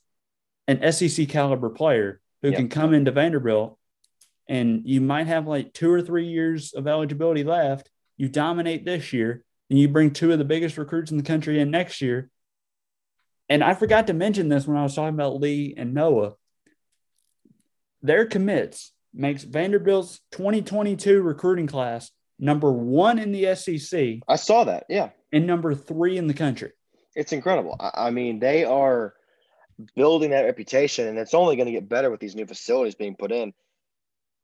[0.66, 2.56] an SEC caliber player who yep.
[2.56, 3.78] can come into Vanderbilt,
[4.48, 7.90] and you might have like two or three years of eligibility left.
[8.16, 11.60] You dominate this year, and you bring two of the biggest recruits in the country
[11.60, 12.30] in next year.
[13.48, 16.34] And I forgot to mention this when I was talking about Lee and Noah.
[18.02, 24.18] Their commits makes Vanderbilt's 2022 recruiting class number one in the SEC.
[24.28, 24.84] I saw that.
[24.88, 25.10] Yeah.
[25.32, 26.72] And number three in the country.
[27.14, 27.76] It's incredible.
[27.80, 29.14] I mean, they are
[29.96, 33.16] building that reputation, and it's only going to get better with these new facilities being
[33.16, 33.52] put in.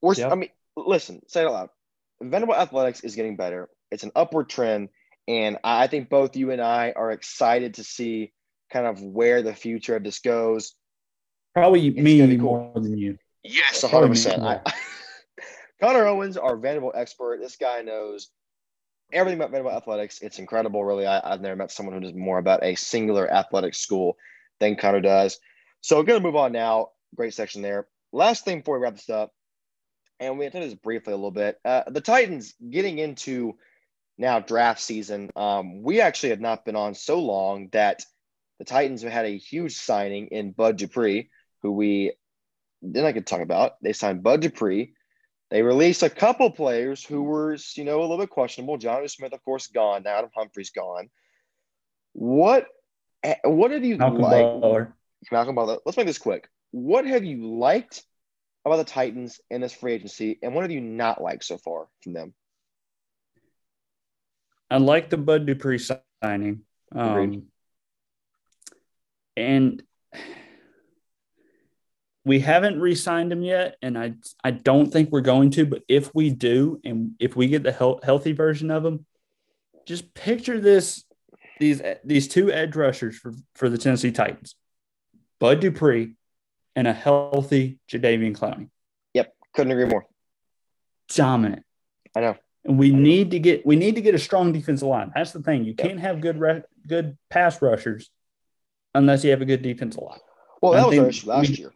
[0.00, 0.32] We're, yep.
[0.32, 1.70] I mean, listen, say it loud.
[2.20, 3.68] Vanderbilt athletics is getting better.
[3.90, 4.88] It's an upward trend,
[5.26, 8.32] and I think both you and I are excited to see
[8.70, 10.74] kind of where the future of this goes.
[11.54, 12.72] Probably it's me cool.
[12.72, 13.18] more than you.
[13.42, 14.62] Yes, 100%.
[15.80, 17.40] Connor Owens, our Vanderbilt expert.
[17.40, 18.30] This guy knows
[19.12, 20.20] everything about Vanderbilt athletics.
[20.20, 21.06] It's incredible, really.
[21.06, 24.16] I, have never met someone who knows more about a singular athletic school
[24.60, 25.38] than Connor does.
[25.80, 26.88] So, we're going to move on now.
[27.14, 27.86] Great section there.
[28.12, 29.32] Last thing before we wrap this up,
[30.20, 31.58] and we touched this briefly a little bit.
[31.64, 33.56] Uh, the Titans getting into
[34.18, 35.30] now draft season.
[35.36, 38.04] Um, we actually have not been on so long that
[38.58, 41.30] the Titans have had a huge signing in Bud Dupree,
[41.62, 42.12] who we
[42.82, 43.72] then I could talk about.
[43.82, 44.94] They signed Bud Dupree
[45.54, 48.76] they released a couple players who were, you know, a little bit questionable.
[48.76, 50.04] Jonnu Smith, of course, gone.
[50.04, 51.10] Adam Humphries gone.
[52.12, 52.66] What
[53.44, 54.60] what have you Malcolm liked?
[54.60, 54.96] Butler.
[55.30, 55.78] Malcolm Butler.
[55.86, 56.48] Let's make this quick.
[56.72, 58.02] What have you liked
[58.64, 61.86] about the Titans in this free agency, and what have you not liked so far
[62.02, 62.34] from them?
[64.70, 66.62] I like the Bud Dupree signing.
[66.92, 67.46] Um,
[69.36, 69.82] and
[72.24, 75.66] we haven't re-signed him yet, and I I don't think we're going to.
[75.66, 79.04] But if we do, and if we get the he- healthy version of him,
[79.86, 81.04] just picture this:
[81.60, 84.54] these these two edge rushers for for the Tennessee Titans,
[85.38, 86.14] Bud Dupree,
[86.74, 88.70] and a healthy Jadeveon Clowney.
[89.12, 90.06] Yep, couldn't agree more.
[91.08, 91.64] Dominant.
[92.16, 92.36] I know.
[92.64, 95.12] And we need to get we need to get a strong defensive line.
[95.14, 95.64] That's the thing.
[95.64, 98.10] You can't have good re- good pass rushers
[98.94, 100.20] unless you have a good defensive line.
[100.62, 101.72] Well, that was our issue last we, year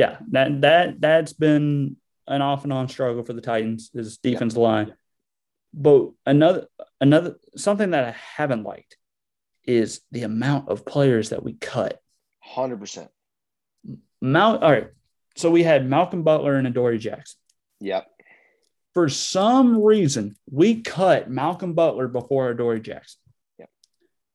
[0.00, 4.54] yeah, that that that's been an off and on struggle for the Titans is defense
[4.54, 4.62] yeah.
[4.62, 4.94] line.
[5.74, 6.68] But another
[7.00, 8.96] another something that I haven't liked
[9.64, 12.00] is the amount of players that we cut.
[12.40, 13.10] Hundred percent.
[14.22, 14.62] Mount.
[14.62, 14.88] All right.
[15.36, 17.38] So we had Malcolm Butler and Adoree Jackson.
[17.80, 18.06] Yep.
[18.94, 23.20] For some reason, we cut Malcolm Butler before Adoree Jackson.
[23.58, 23.70] Yep.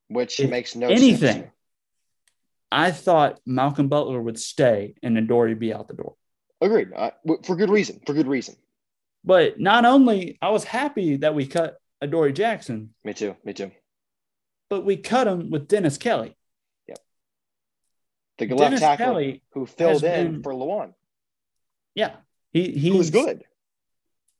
[0.09, 1.41] Which if makes no anything.
[1.41, 1.51] Sense.
[2.71, 6.15] I thought Malcolm Butler would stay and Adoree be out the door.
[6.61, 6.89] Agreed.
[6.95, 7.11] Uh,
[7.43, 7.99] for good reason.
[8.05, 8.55] For good reason.
[9.23, 12.93] But not only I was happy that we cut Adoree Jackson.
[13.03, 13.35] Me too.
[13.43, 13.71] Me too.
[14.69, 16.35] But we cut him with Dennis Kelly.
[16.87, 16.99] Yep.
[18.37, 20.93] The left tackle Kelly who filled in been- for Lewan.
[21.93, 22.15] Yeah,
[22.51, 23.43] he He was good.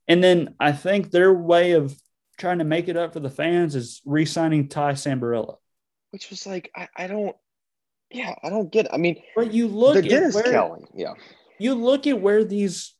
[0.08, 1.95] And then I think their way of
[2.38, 5.58] trying to make it up for the fans is re-signing Ty Sambrailo.
[6.12, 7.36] Which was like, I, I don't
[8.12, 8.91] yeah, I don't get it.
[8.93, 11.14] I mean, But you look the at where, Kelly, yeah.
[11.60, 12.93] you look at where these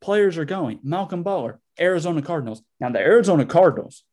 [0.00, 0.80] players are going.
[0.82, 2.62] Malcolm Butler, Arizona Cardinals.
[2.78, 4.04] Now the Arizona Cardinals,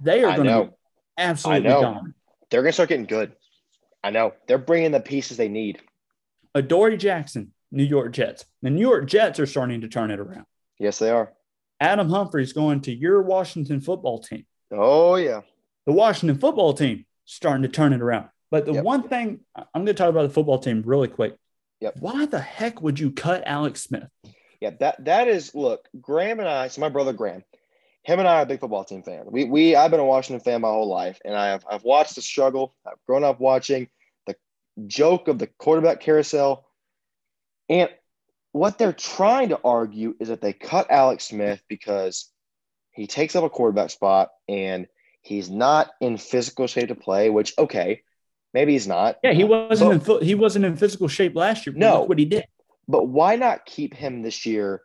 [0.00, 0.76] they are going to be
[1.18, 1.82] absolutely I know.
[1.82, 2.14] dominant.
[2.50, 3.32] They're gonna start getting good.
[4.02, 4.34] I know.
[4.46, 5.80] They're bringing the pieces they need.
[6.54, 8.44] Adoree Jackson, New York Jets.
[8.62, 10.44] The New York Jets are starting to turn it around.
[10.78, 11.32] Yes, they are.
[11.80, 14.46] Adam Humphries going to your Washington football team.
[14.70, 15.42] Oh yeah.
[15.86, 18.28] The Washington football team starting to turn it around.
[18.50, 18.84] But the Yep.
[18.84, 21.36] one thing I'm going to talk about the football team really quick.
[21.80, 21.96] Yep.
[22.00, 24.08] Why the heck would you cut Alex Smith?
[24.60, 27.44] Yeah, that that is look, Graham and I, so my brother Graham,
[28.02, 29.28] him and I are big football team fans.
[29.30, 32.14] We we I've been a Washington fan my whole life, and I have I've watched
[32.14, 32.74] the struggle.
[32.86, 33.88] I've grown up watching
[34.26, 34.36] the
[34.86, 36.64] joke of the quarterback carousel.
[37.68, 37.90] And
[38.54, 42.30] what they're trying to argue is that they cut Alex Smith because
[42.92, 44.86] he takes up a quarterback spot and
[45.22, 48.02] he's not in physical shape to play, which okay,
[48.52, 49.18] maybe he's not.
[49.24, 51.72] Yeah, he wasn't But- in he wasn't in physical shape last year.
[51.72, 52.02] but No.
[52.04, 52.44] what he did.
[52.86, 54.82] But why not keep him this year,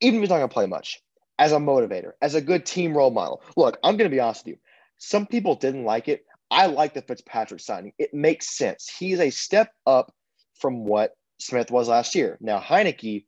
[0.00, 1.00] even if he's not going to play much,
[1.38, 3.40] as a motivator, as a good team role model?
[3.56, 4.58] Look, I'm going to be honest with you.
[4.98, 6.24] Some people didn't like it.
[6.50, 7.92] I like the Fitzpatrick signing.
[7.98, 8.90] It makes sense.
[8.98, 10.12] He's a step up
[10.58, 11.12] from what
[11.42, 12.38] Smith was last year.
[12.40, 13.24] Now, Heinicke,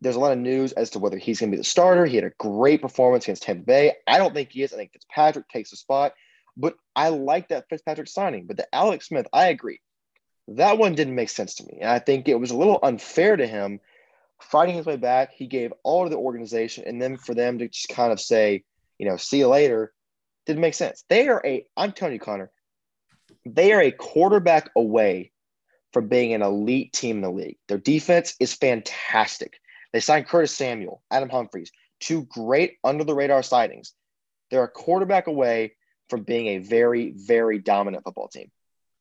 [0.00, 2.06] there's a lot of news as to whether he's going to be the starter.
[2.06, 3.92] He had a great performance against Tampa Bay.
[4.06, 4.72] I don't think he is.
[4.72, 6.14] I think Fitzpatrick takes the spot.
[6.56, 8.46] But I like that Fitzpatrick signing.
[8.46, 9.80] But the Alex Smith, I agree
[10.48, 11.78] that one didn't make sense to me.
[11.80, 13.80] And I think it was a little unfair to him
[14.40, 15.32] fighting his way back.
[15.32, 18.64] He gave all to the organization, and then for them to just kind of say,
[18.98, 19.92] you know, see you later,
[20.46, 21.04] didn't make sense.
[21.08, 22.50] They are a, I'm telling you, Connor,
[23.44, 25.32] they are a quarterback away
[25.92, 27.56] from being an elite team in the league.
[27.68, 29.58] Their defense is fantastic.
[29.92, 33.92] They signed Curtis Samuel, Adam Humphries, two great under the radar signings.
[34.50, 35.74] They're a quarterback away
[36.08, 38.50] from being a very, very dominant football team.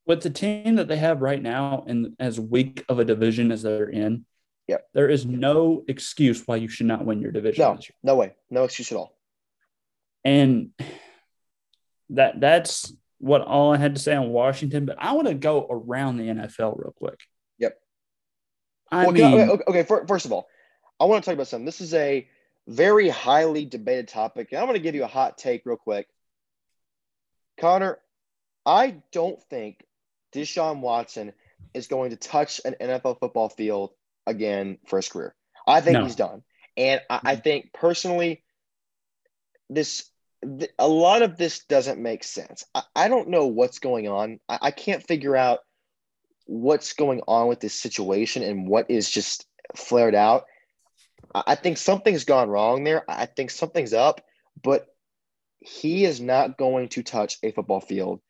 [0.06, 3.62] With the team that they have right now and as weak of a division as
[3.64, 4.26] they're in,
[4.68, 4.88] Yep.
[4.94, 8.36] there is no excuse why you should not win your division No, no way.
[8.50, 9.18] No excuse at all.
[10.26, 10.72] And
[12.10, 14.86] that that's what all I had to say on Washington.
[14.86, 17.20] But I want to go around the NFL real quick.
[17.58, 17.78] Yep.
[18.92, 20.48] I Well, mean, okay, okay, fir- first of all,
[21.00, 21.66] I want to talk about something.
[21.66, 22.28] This is a
[22.68, 26.08] very highly debated topic, and I'm going to give you a hot take real quick.
[27.60, 27.98] Connor,
[28.66, 29.84] I don't think
[30.34, 31.34] Deshaun Watson
[31.74, 33.92] is going to touch an NFL football field
[34.26, 35.34] again for his career.
[35.68, 36.04] I think No.
[36.04, 36.44] he's done,
[36.76, 37.42] and I, I mm-hmm.
[37.42, 38.44] think personally,
[39.70, 40.10] this
[40.44, 42.66] th- a lot of this doesn't make sense.
[42.74, 44.40] I, I don't know what's going on.
[44.48, 45.60] I, I can't figure out
[46.46, 50.46] what's going on with this situation and what is just flared out.
[51.34, 53.04] I I think something's gone wrong there.
[53.10, 54.22] I think something's up,
[54.62, 54.88] but
[55.60, 58.22] he is not going to touch a football field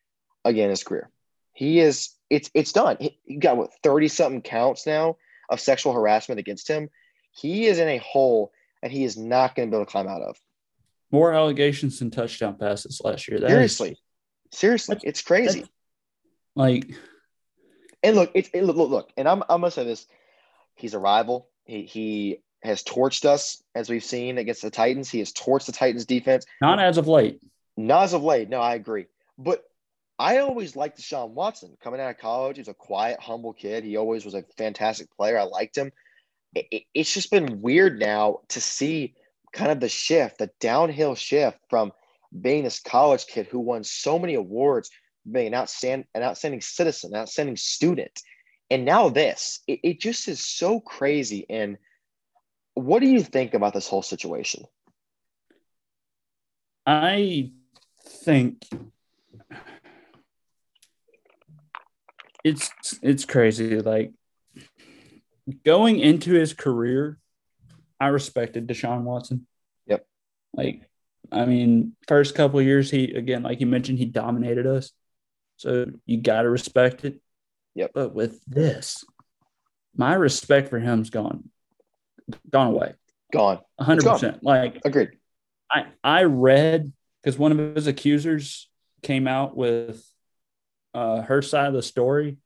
[0.44, 1.10] again in his career.
[1.52, 2.96] He is it's it's done.
[3.00, 5.16] He, he got what 30 something counts now
[5.48, 6.90] of sexual harassment against him.
[7.32, 8.52] He is in a hole
[8.82, 10.36] and he is not going to be able to climb out of.
[11.10, 13.38] More allegations than touchdown passes last year.
[13.40, 13.96] That is- Seriously.
[14.50, 15.66] Seriously, That's- it's crazy.
[16.54, 16.90] like
[18.02, 20.06] And look, it's it, look, look, look, and I'm I'm gonna say this:
[20.76, 21.48] he's a rival.
[21.64, 25.10] He he has torched us as we've seen against the Titans.
[25.10, 26.44] He has torched the Titans defense.
[26.60, 27.40] not as of late.
[27.76, 28.48] Not as of late.
[28.48, 29.06] No, I agree.
[29.36, 29.62] But
[30.18, 32.56] I always liked Deshaun Watson coming out of college.
[32.56, 33.84] He's a quiet, humble kid.
[33.84, 35.38] He always was a fantastic player.
[35.38, 35.92] I liked him.
[36.54, 39.14] It, it- it's just been weird now to see
[39.52, 41.92] kind of the shift, the downhill shift from
[42.38, 44.90] being this college kid who won so many awards,
[45.30, 48.20] being an outstanding, an outstanding citizen, an outstanding student,
[48.70, 49.60] and now this.
[49.66, 51.46] It, it just is so crazy.
[51.48, 51.78] And
[52.74, 54.64] what do you think about this whole situation?
[56.86, 57.52] I
[58.02, 58.64] think
[62.44, 62.70] it's
[63.02, 63.80] it's crazy.
[63.80, 64.12] Like
[65.64, 67.18] going into his career,
[68.00, 69.46] I respected Deshaun Watson.
[69.86, 70.06] Yep.
[70.54, 70.88] Like,
[71.30, 74.92] I mean, first couple of years, he again, like you mentioned, he dominated us.
[75.56, 77.20] So you gotta respect it.
[77.74, 77.90] Yep.
[77.94, 79.04] But with this,
[79.96, 81.50] my respect for him's gone,
[82.50, 82.94] gone away.
[83.32, 83.60] Gone.
[83.78, 84.42] hundred percent.
[84.42, 85.10] Like Agreed.
[85.70, 86.92] I I read
[87.22, 88.68] because one of his accusers
[89.02, 90.02] came out with
[90.94, 92.38] uh, her side of the story,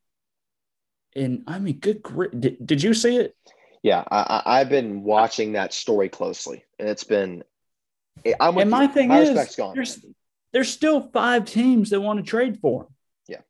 [1.14, 2.02] and I mean, good.
[2.38, 3.36] Did, did you see it?
[3.82, 7.42] Yeah, I, I, I've been watching that story closely, and it's been.
[8.38, 8.88] I'm and my you.
[8.88, 9.74] thing my is, gone.
[9.74, 10.04] there's
[10.52, 12.88] there's still five teams that want to trade for him.
[13.26, 13.40] Yeah.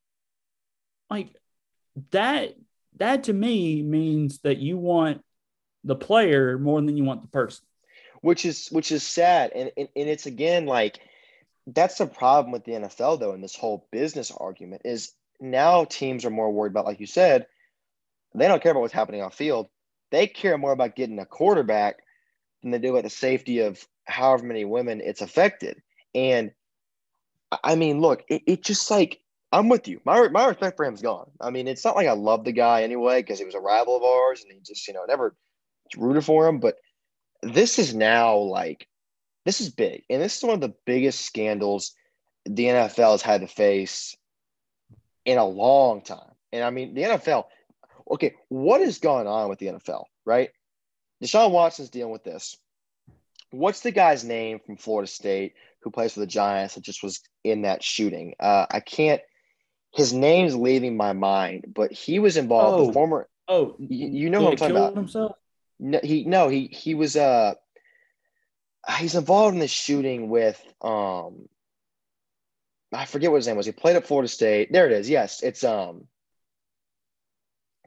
[1.10, 1.34] Like,
[2.12, 2.54] that
[2.96, 5.22] that to me means that you want
[5.84, 7.64] the player more than you want the person.
[8.20, 9.52] Which is which is sad.
[9.54, 11.00] And and, and it's again like
[11.66, 16.24] that's the problem with the NFL though, in this whole business argument is now teams
[16.24, 17.46] are more worried about, like you said,
[18.34, 19.68] they don't care about what's happening off field.
[20.12, 21.96] They care more about getting a quarterback
[22.62, 25.82] than they do about the safety of however many women it's affected.
[26.14, 26.52] And
[27.64, 29.20] I mean, look, it, it just like
[29.50, 30.00] I'm with you.
[30.04, 31.30] My my respect for him's gone.
[31.40, 33.96] I mean, it's not like I love the guy anyway because he was a rival
[33.96, 35.34] of ours and he just you know never
[35.96, 36.60] rooted for him.
[36.60, 36.76] But
[37.42, 38.86] this is now like
[39.46, 41.94] this is big, and this is one of the biggest scandals
[42.44, 44.16] the NFL has had to face
[45.24, 46.34] in a long time.
[46.52, 47.44] And I mean, the NFL.
[48.10, 50.04] Okay, what is going on with the NFL?
[50.24, 50.50] Right,
[51.22, 52.56] Deshaun Watson's dealing with this.
[53.50, 57.20] What's the guy's name from Florida State who plays for the Giants that just was
[57.44, 58.34] in that shooting?
[58.40, 59.20] Uh, I can't
[59.92, 62.80] his name's leaving my mind, but he was involved.
[62.80, 63.28] Oh, the former.
[63.46, 64.94] Oh, you, you know what I'm talking about?
[64.94, 65.36] Himself?
[65.78, 67.54] No, he no he he was uh
[68.98, 71.48] he's involved in the shooting with um
[72.92, 73.66] I forget what his name was.
[73.66, 74.72] He played at Florida State.
[74.72, 75.08] There it is.
[75.08, 76.06] Yes, it's um.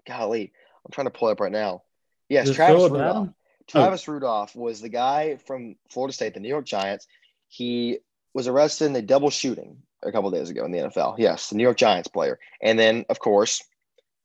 [0.08, 0.52] Golly,
[0.86, 1.84] I'm trying to pull it up right now.
[2.30, 3.30] Yes, Travis Rudolph.
[3.68, 4.14] Travis oh.
[4.14, 7.08] Rudolph was the guy from Florida State, the New York Giants.
[7.48, 8.00] He
[8.34, 11.16] was arrested in a double shooting a couple days ago in the NFL.
[11.18, 12.40] Yes, the New York Giants player.
[12.62, 13.64] And then, of course,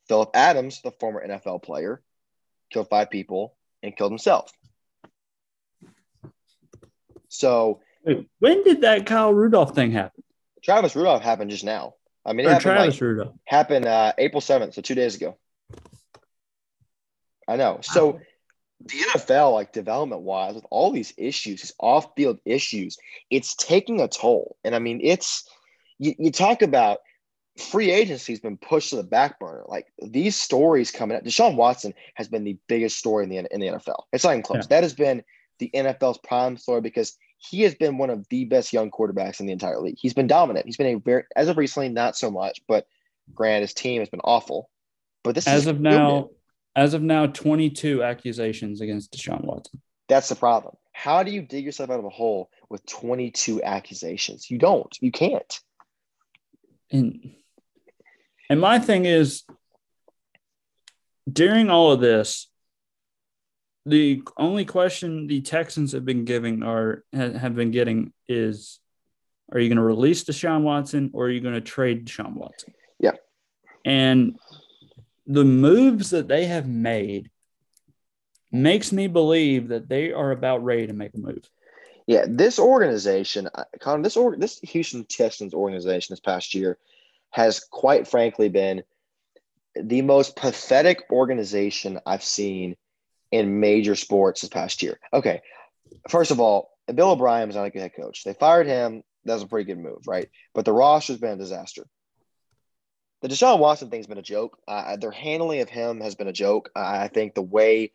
[0.09, 2.03] Phillip Adams, the former NFL player,
[2.71, 4.53] killed five people and killed himself.
[7.29, 7.81] So,
[8.41, 10.23] when did that Kyle Rudolph thing happen?
[10.63, 11.95] Travis Rudolph happened just now.
[12.27, 15.15] I mean, it or happened Travis like, Rudolph happened uh, April seventh, so two days
[15.15, 15.39] ago.
[17.51, 17.81] I know.
[17.83, 18.21] So,
[18.81, 22.97] the NFL, like development wise, with all these issues, these off field issues,
[23.29, 24.57] it's taking a toll.
[24.65, 25.49] And I mean, it's
[25.99, 27.01] you, you talk about
[27.59, 29.65] free agency has been pushed to the back burner.
[29.69, 33.61] Like these stories coming up, Deshaun Watson has been the biggest story in the in
[33.61, 34.05] the NFL.
[34.13, 34.65] It's not even close.
[34.65, 34.77] Yeah.
[34.77, 35.23] That has been
[35.59, 39.47] the NFL's prime story because he has been one of the best young quarterbacks in
[39.47, 39.99] the entire league.
[39.99, 40.67] He's been dominant.
[40.67, 42.87] He's been a very as of recently, not so much, but
[43.35, 44.71] Grant, his team has been awful.
[45.23, 46.31] But this as of now,
[46.81, 49.81] as of now, 22 accusations against Deshaun Watson.
[50.09, 50.75] That's the problem.
[50.93, 54.51] How do you dig yourself out of a hole with 22 accusations?
[54.51, 54.97] You don't.
[55.01, 55.61] You can't
[56.91, 57.35] and
[58.49, 59.45] and my thing is
[61.31, 62.49] during all of this
[63.87, 68.79] the only question the Texans have been giving are have been getting is
[69.53, 72.73] are you going to release Deshaun Watson or are you going to trade Deshaun Watson?
[73.01, 73.13] Yeah.
[73.85, 74.39] And
[75.31, 77.31] the moves that they have made
[78.51, 81.49] makes me believe that they are about ready to make a move.
[82.09, 86.79] Yeah, this organization, uh, Con, this this Houston Texans organization this past year
[87.31, 88.83] has quite frankly been
[89.81, 92.75] the most pathetic organization I've seen
[93.31, 94.99] in major sports this past year.
[95.13, 95.43] Okay,
[96.09, 98.25] first of all, Bill O'Brien was not a good head coach.
[98.25, 99.05] They fired him.
[99.27, 100.29] That was a pretty good move, right?
[100.55, 101.87] But the roster's been a disaster.
[103.23, 104.59] The Deshaun Watson thing's been a joke.
[104.67, 106.71] Uh, their handling of him has been a joke.
[106.75, 107.93] I think the way,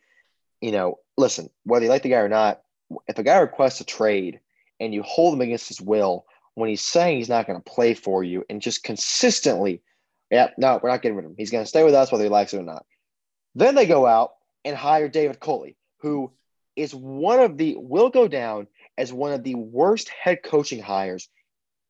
[0.62, 2.62] you know, listen, whether you like the guy or not,
[3.08, 4.40] if a guy requests a trade
[4.80, 7.96] and you hold him against his will when he's saying he's not going to play
[7.96, 9.82] for you and just consistently,
[10.30, 11.38] yeah, no, we're not getting rid of him.
[11.38, 12.86] He's going to stay with us whether he likes it or not.
[13.56, 14.34] Then they go out
[14.64, 16.32] and hire David Culley, who
[16.76, 21.30] is one of the, will go down as one of the worst head coaching hires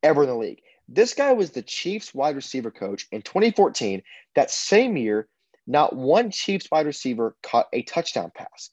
[0.03, 0.61] ever in the league.
[0.87, 4.03] This guy was the Chiefs wide receiver coach in 2014.
[4.35, 5.27] That same year,
[5.65, 8.69] not one Chiefs wide receiver caught a touchdown pass.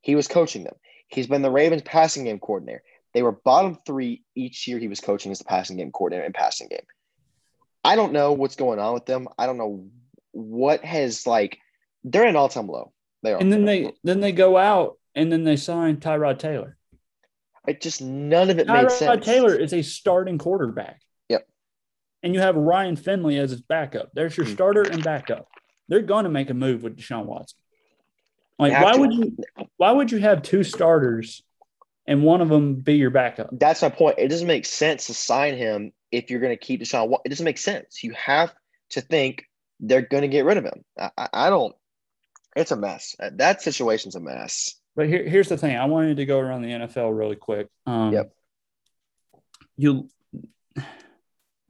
[0.00, 0.74] He was coaching them.
[1.08, 2.82] He's been the Ravens passing game coordinator.
[3.14, 6.34] They were bottom three each year he was coaching as the passing game coordinator and
[6.34, 6.86] passing game.
[7.84, 9.28] I don't know what's going on with them.
[9.38, 9.86] I don't know
[10.32, 11.58] what has like
[12.04, 12.92] they're an all time low.
[13.22, 13.40] They are.
[13.40, 16.76] And then they then they go out and then they sign Tyrod Taylor.
[17.66, 19.24] It just none of it Tyrod made sense.
[19.24, 21.00] Taylor is a starting quarterback.
[22.22, 24.10] And you have Ryan Finley as his backup.
[24.14, 24.52] There's your hmm.
[24.52, 25.48] starter and backup.
[25.88, 27.58] They're going to make a move with Deshaun Watson.
[28.58, 28.98] Like, why to.
[29.00, 29.36] would you?
[29.76, 31.42] Why would you have two starters,
[32.06, 33.48] and one of them be your backup?
[33.52, 34.16] That's my point.
[34.18, 37.12] It doesn't make sense to sign him if you're going to keep Deshaun.
[37.24, 38.04] It doesn't make sense.
[38.04, 38.54] You have
[38.90, 39.46] to think
[39.80, 40.84] they're going to get rid of him.
[40.96, 41.74] I, I don't.
[42.54, 43.16] It's a mess.
[43.18, 44.76] That situation's a mess.
[44.94, 45.76] But here, here's the thing.
[45.76, 47.68] I wanted to go around the NFL really quick.
[47.86, 48.32] Um, yep.
[49.76, 50.08] You.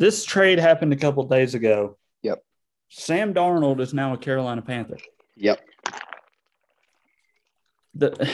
[0.02, 1.96] This trade happened a couple days ago.
[2.22, 2.42] Yep.
[2.88, 4.98] Sam Darnold is now a Carolina Panther.
[5.36, 5.60] Yep
[7.94, 8.30] the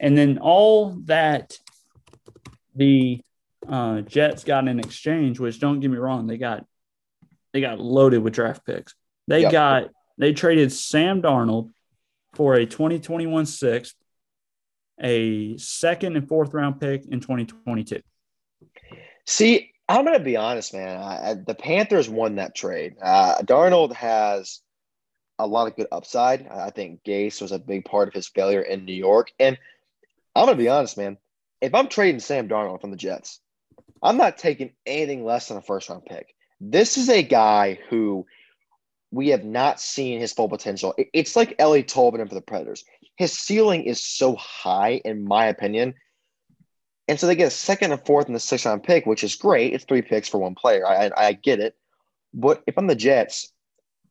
[0.00, 1.56] and then all that
[2.74, 3.20] the
[3.68, 6.64] uh, Jets got in exchange, which don't get me wrong, they got
[7.52, 8.94] they got loaded with draft picks.
[9.26, 9.52] They yep.
[9.52, 11.70] got They traded Sam Darnold
[12.34, 13.94] for a 2021 sixth,
[15.00, 18.00] a second and fourth round pick in 2022.
[19.26, 21.00] See, I'm going to be honest, man.
[21.00, 22.96] I, the Panthers won that trade.
[23.00, 24.60] Uh, Darnold has
[25.38, 26.46] a lot of good upside.
[26.46, 29.30] I think Gase was a big part of his failure in New York.
[29.38, 29.56] And
[30.34, 31.16] I'm going to be honest, man.
[31.60, 33.40] If I'm trading Sam Darnold from the Jets,
[34.02, 36.34] I'm not taking anything less than a first round pick.
[36.60, 38.26] This is a guy who
[39.10, 40.94] we have not seen his full potential.
[41.12, 42.84] It's like Eeli Tolvanen for the Predators.
[43.16, 45.94] His ceiling is so high, in my opinion.
[47.08, 49.34] And so they get a second and fourth and the sixth round pick, which is
[49.34, 49.72] great.
[49.72, 50.86] It's three picks for one player.
[50.86, 51.74] I, I get it.
[52.34, 53.50] But if I'm the Jets,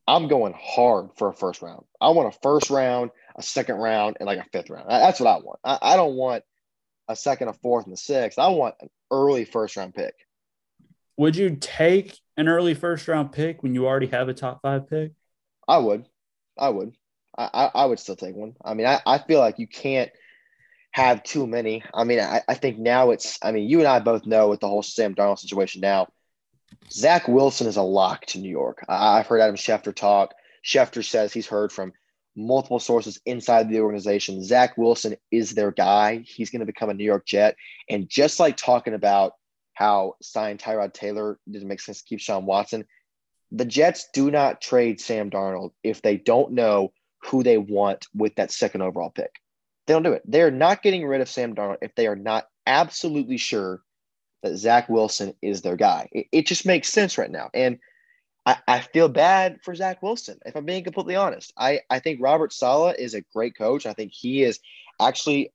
[0.07, 1.85] I'm going hard for a first round.
[2.01, 4.89] I want a first round, a second round, and like a fifth round.
[4.89, 5.59] That's what I want.
[5.63, 6.43] I, I don't want
[7.07, 8.39] a second, a fourth, and a sixth.
[8.39, 10.15] I want an early first round pick.
[11.17, 14.89] Would you take an early first round pick when you already have a top five
[14.89, 15.11] pick?
[15.67, 16.05] I would.
[16.57, 16.95] I would.
[17.37, 18.55] I, I, I would still take one.
[18.63, 20.09] I mean, I, I feel like you can't
[20.97, 21.83] have too many.
[21.93, 24.61] I mean, I, I think now it's, I mean, you and I both know with
[24.61, 26.07] the whole Sam Darnold situation now,
[26.91, 28.83] Zach Wilson is a lock to New York.
[28.89, 30.33] I, I've heard Adam Schefter talk.
[30.65, 31.93] Schefter says he's heard from
[32.35, 34.43] multiple sources inside the organization.
[34.43, 36.23] Zach Wilson is their guy.
[36.25, 37.55] He's going to become a New York Jet.
[37.87, 39.33] And just like talking about
[39.75, 42.85] how signing Tyrod Taylor didn't make sense to keep Sean Watson.
[43.51, 46.91] The Jets do not trade Sam Darnold if they don't know
[47.21, 49.29] who they want with that second overall pick.
[49.87, 50.21] They don't do it.
[50.25, 53.81] They're not getting rid of Sam Darnold if they are not absolutely sure
[54.43, 56.09] that Zach Wilson is their guy.
[56.11, 57.49] It, it just makes sense right now.
[57.53, 57.79] And
[58.45, 61.51] I, I, feel bad for Zach Wilson, if I'm being completely honest.
[61.57, 63.85] I, I think Robert Saleh is a great coach.
[63.85, 64.59] I think he is
[65.01, 65.51] actually,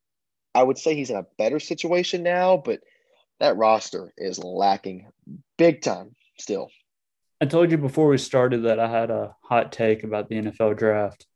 [0.55, 2.81] I would say he's in a better situation now, but–
[3.43, 5.09] that roster is lacking
[5.59, 6.71] big time still.
[7.41, 10.79] I told you before we started that I had a hot take about the NFL
[10.79, 11.27] draft.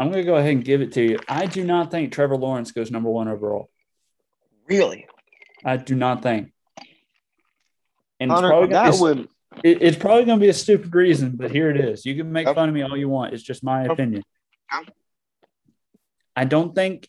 [0.00, 1.18] I'm going to go ahead and give it to you.
[1.28, 3.68] I do not think Trevor Lawrence goes number one overall.
[4.66, 5.06] Really?
[5.62, 6.52] I do not think.
[8.18, 9.28] And Hunter, it's probably, that would...
[9.62, 12.06] It, it's probably going to be a stupid reason, but here it is.
[12.06, 13.34] You can make fun of me all you want.
[13.34, 14.22] It's just my opinion.
[16.34, 17.08] I don't think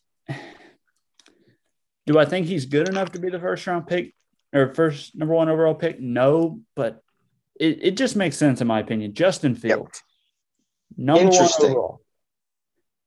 [2.08, 4.14] do I think he's good enough to be the first round pick
[4.54, 6.00] or first number one overall pick?
[6.02, 7.02] No, but
[7.60, 9.14] it, it just makes sense in my opinion.
[9.14, 10.04] Justin Fields,
[10.98, 11.06] yep.
[11.06, 12.01] number one overall.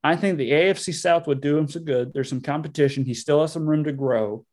[0.05, 2.13] I think the AFC South would do him some good.
[2.13, 3.07] There's some competition.
[3.07, 4.45] He still has some room to grow.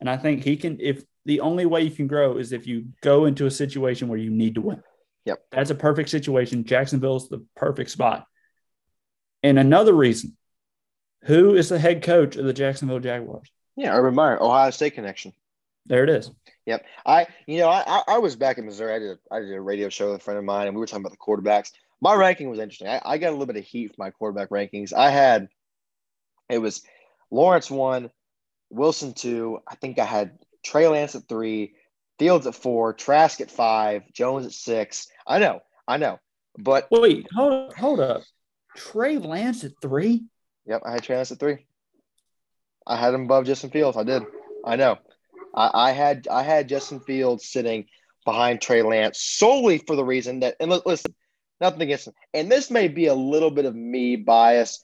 [0.00, 2.88] And I think he can, if the only way you can grow is if you
[3.00, 4.82] go into a situation where you need to win.
[5.24, 5.42] Yep.
[5.50, 6.64] That's a perfect situation.
[6.64, 8.26] Jacksonville is the perfect spot.
[9.42, 10.36] And another reason
[11.24, 13.50] who is the head coach of the Jacksonville Jaguars?
[13.76, 15.32] Yeah, Urban Meyer, Ohio State connection.
[15.86, 16.30] There it is.
[16.66, 16.84] Yep.
[17.06, 18.94] I, you know, I, I was back in Missouri.
[18.94, 20.80] I did, a, I did a radio show with a friend of mine, and we
[20.80, 21.72] were talking about the quarterbacks.
[22.00, 22.88] My ranking was interesting.
[22.88, 24.92] I, I got a little bit of heat for my quarterback rankings.
[24.92, 25.48] I had,
[26.48, 26.82] it was
[27.30, 28.10] Lawrence one,
[28.70, 29.60] Wilson two.
[29.66, 31.74] I think I had Trey Lance at three,
[32.18, 35.08] Fields at four, Trask at five, Jones at six.
[35.26, 36.18] I know, I know,
[36.58, 38.22] but wait, hold hold up,
[38.76, 40.24] Trey Lance at three.
[40.66, 41.66] Yep, I had Trey Lance at three.
[42.86, 43.96] I had him above Justin Fields.
[43.96, 44.22] I did.
[44.64, 44.98] I know.
[45.54, 47.86] I, I had I had Justin Fields sitting
[48.24, 51.14] behind Trey Lance solely for the reason that and listen,
[51.60, 52.14] nothing against him.
[52.34, 54.82] And this may be a little bit of me bias.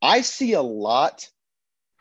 [0.00, 1.28] I see a lot,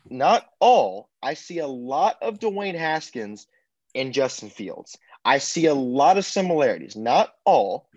[0.09, 1.09] not all.
[1.21, 3.47] I see a lot of Dwayne Haskins
[3.95, 4.97] and Justin Fields.
[5.23, 7.87] I see a lot of similarities, not all,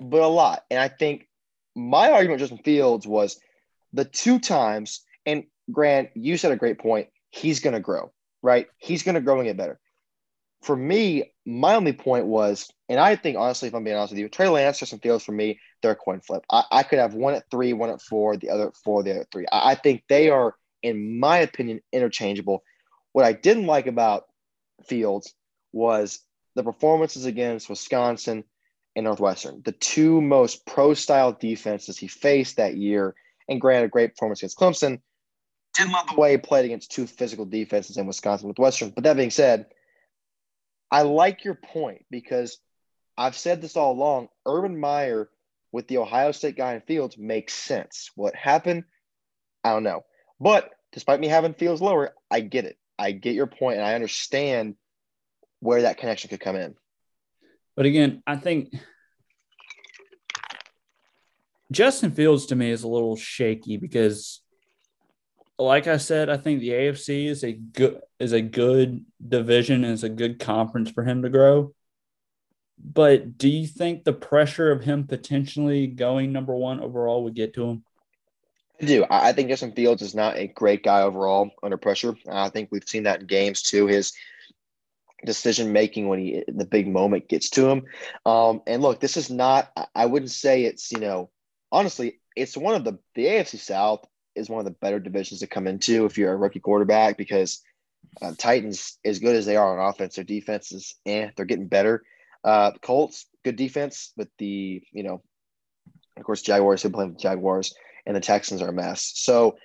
[0.00, 0.64] but a lot.
[0.70, 1.28] And I think
[1.74, 3.40] my argument with Justin Fields was
[3.92, 7.08] the two times, and Grant, you said a great point.
[7.30, 8.12] He's going to grow,
[8.42, 8.66] right?
[8.78, 9.80] He's going to grow and get better.
[10.62, 14.20] For me, my only point was, and I think honestly, if I'm being honest with
[14.20, 16.44] you, Trey Lance, Justin Fields for me, they're a coin flip.
[16.50, 19.10] I, I, could have one at three, one at four, the other at four, the
[19.10, 19.46] other at three.
[19.52, 22.62] I, I think they are, in my opinion, interchangeable.
[23.12, 24.24] What I didn't like about
[24.86, 25.34] Fields
[25.72, 26.20] was
[26.54, 28.44] the performances against Wisconsin
[28.96, 33.14] and Northwestern, the two most pro style defenses he faced that year.
[33.48, 35.00] And granted, great performance against Clemson
[35.74, 38.90] didn't love the way he played against two physical defenses in Wisconsin with Western.
[38.90, 39.66] But that being said,
[40.94, 42.56] I like your point because
[43.18, 44.28] I've said this all along.
[44.46, 45.28] Urban Meyer
[45.72, 48.12] with the Ohio State guy in Fields makes sense.
[48.14, 48.84] What happened?
[49.64, 50.04] I don't know.
[50.38, 52.78] But despite me having Fields lower, I get it.
[52.96, 54.76] I get your point and I understand
[55.58, 56.76] where that connection could come in.
[57.74, 58.72] But again, I think
[61.72, 64.43] Justin Fields to me is a little shaky because
[65.58, 70.04] like I said, I think the AFC is a good is a good division is
[70.04, 71.72] a good conference for him to grow.
[72.78, 77.54] But do you think the pressure of him potentially going number one overall would get
[77.54, 77.84] to him?
[78.82, 79.06] I do.
[79.08, 82.16] I think Justin Fields is not a great guy overall under pressure.
[82.28, 83.86] I think we've seen that in games too.
[83.86, 84.12] His
[85.24, 87.84] decision making when he the big moment gets to him.
[88.26, 89.70] Um, and look, this is not.
[89.94, 91.30] I wouldn't say it's you know
[91.70, 94.04] honestly, it's one of the the AFC South
[94.34, 97.62] is one of the better divisions to come into if you're a rookie quarterback because
[98.22, 101.68] uh, Titans, as good as they are on offense, their defense is eh, they're getting
[101.68, 102.04] better.
[102.42, 105.22] Uh, Colts, good defense, but the you know,
[106.16, 107.74] of course, Jaguars who play with Jaguars
[108.06, 109.12] and the Texans are a mess.
[109.14, 109.56] So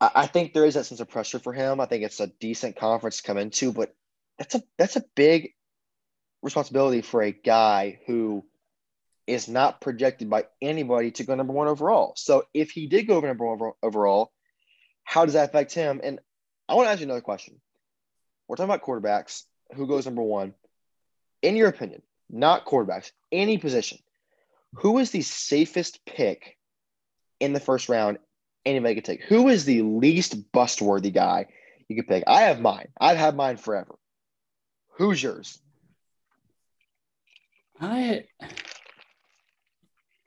[0.00, 1.80] I, I think there is that sense of pressure for him.
[1.80, 3.94] I think it's a decent conference to come into, but
[4.38, 5.54] that's a that's a big
[6.42, 8.44] responsibility for a guy who
[9.30, 12.12] is not projected by anybody to go number one overall.
[12.16, 14.32] So if he did go over number one overall,
[15.04, 16.00] how does that affect him?
[16.02, 16.18] And
[16.68, 17.60] I want to ask you another question.
[18.48, 19.44] We're talking about quarterbacks.
[19.74, 20.54] Who goes number one?
[21.42, 23.98] In your opinion, not quarterbacks, any position.
[24.74, 26.56] Who is the safest pick
[27.38, 28.18] in the first round
[28.66, 29.22] anybody could take?
[29.22, 31.46] Who is the least bust worthy guy
[31.88, 32.24] you could pick?
[32.26, 32.88] I have mine.
[33.00, 33.94] I've had mine forever.
[34.96, 35.58] Who's yours?
[37.80, 38.24] I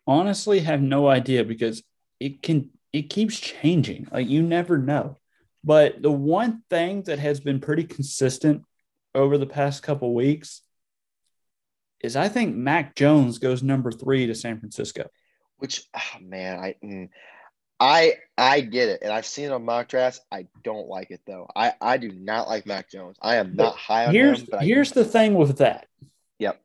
[0.07, 1.83] honestly have no idea because
[2.19, 4.07] it can it keeps changing.
[4.11, 5.17] Like you never know.
[5.63, 8.63] But the one thing that has been pretty consistent
[9.15, 10.61] over the past couple weeks
[12.01, 15.09] is I think Mac Jones goes number three to San Francisco.
[15.57, 17.09] Which oh man, I mm,
[17.79, 20.19] I I get it, and I've seen it on mock drafts.
[20.31, 21.49] I don't like it though.
[21.55, 23.17] I I do not like Mac Jones.
[23.21, 24.47] I am not high on here's, him.
[24.51, 25.87] But here's the thing with that.
[26.39, 26.61] Yep.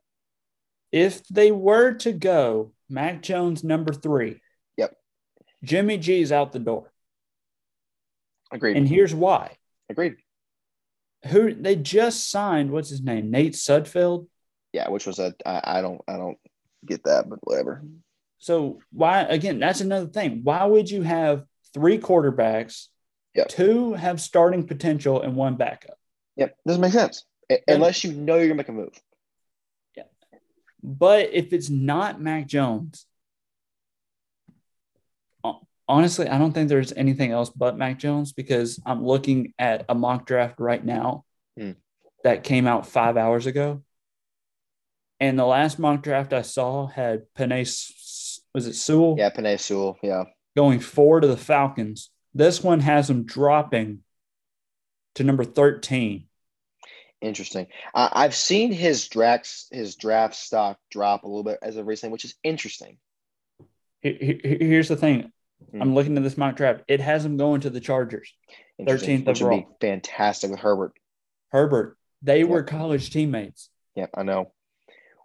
[0.91, 4.41] If they were to go Mac Jones number three.
[4.77, 4.97] Yep.
[5.63, 6.93] Jimmy G is out the door.
[8.53, 8.77] Agreed.
[8.77, 9.57] And here's why.
[9.91, 10.17] Agreed.
[11.27, 12.71] Who they just signed?
[12.71, 13.31] What's his name?
[13.31, 14.27] Nate Sudfeld.
[14.73, 16.39] Yeah, which was a I, I don't I don't
[16.87, 17.83] get that, but whatever.
[18.39, 19.59] So why again?
[19.59, 20.41] That's another thing.
[20.45, 21.45] Why would you have
[21.75, 22.87] three quarterbacks?
[23.35, 23.49] Yep.
[23.49, 25.99] Two have starting potential and one backup.
[26.37, 27.25] Yep, doesn't make sense
[27.67, 29.01] unless you know you're gonna make a move.
[30.83, 33.07] But if it's not Mac Jones,
[35.89, 39.95] honestly, I don't think there's anything else but Mac Jones because I'm looking at a
[39.95, 41.25] mock draft right now
[41.59, 41.73] hmm.
[42.23, 43.83] that came out five hours ago.
[45.21, 47.63] And the last mock draft I saw had Penei,
[48.55, 49.17] was it Sewell?
[49.19, 49.99] Yeah, Penei Sewell.
[50.03, 50.25] Yeah.
[50.57, 52.11] Going four to the Falcons.
[52.35, 54.01] This one has him dropping
[55.17, 56.28] to number 13.
[57.21, 57.67] Interesting.
[57.95, 62.13] Uh, I've seen his draft his draft stock drop a little bit as of recently,
[62.13, 62.99] which is interesting.
[64.03, 65.33] Here's the thing.
[65.73, 65.83] Hmm.
[65.83, 66.83] I'm looking at this mock draft.
[66.87, 68.33] It has him going to the Chargers.
[68.81, 69.59] 13th which overall.
[69.59, 70.93] Would be fantastic with Herbert.
[71.51, 71.97] Herbert.
[72.23, 72.49] They yep.
[72.49, 73.69] were college teammates.
[73.97, 74.53] Yep, I know.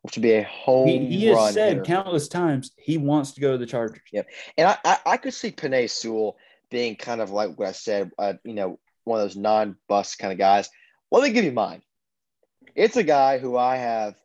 [0.01, 1.83] Which would be a home he, he has said hitter.
[1.83, 4.01] countless times he wants to go to the Chargers.
[4.11, 4.27] Yep.
[4.57, 6.37] And I, I, I could see Penei Sewell
[6.71, 10.33] being kind of like what I said, uh, you know, one of those non-bust kind
[10.33, 10.71] of guys–
[11.13, 11.81] let me give you mine.
[12.75, 14.15] It's a guy who I have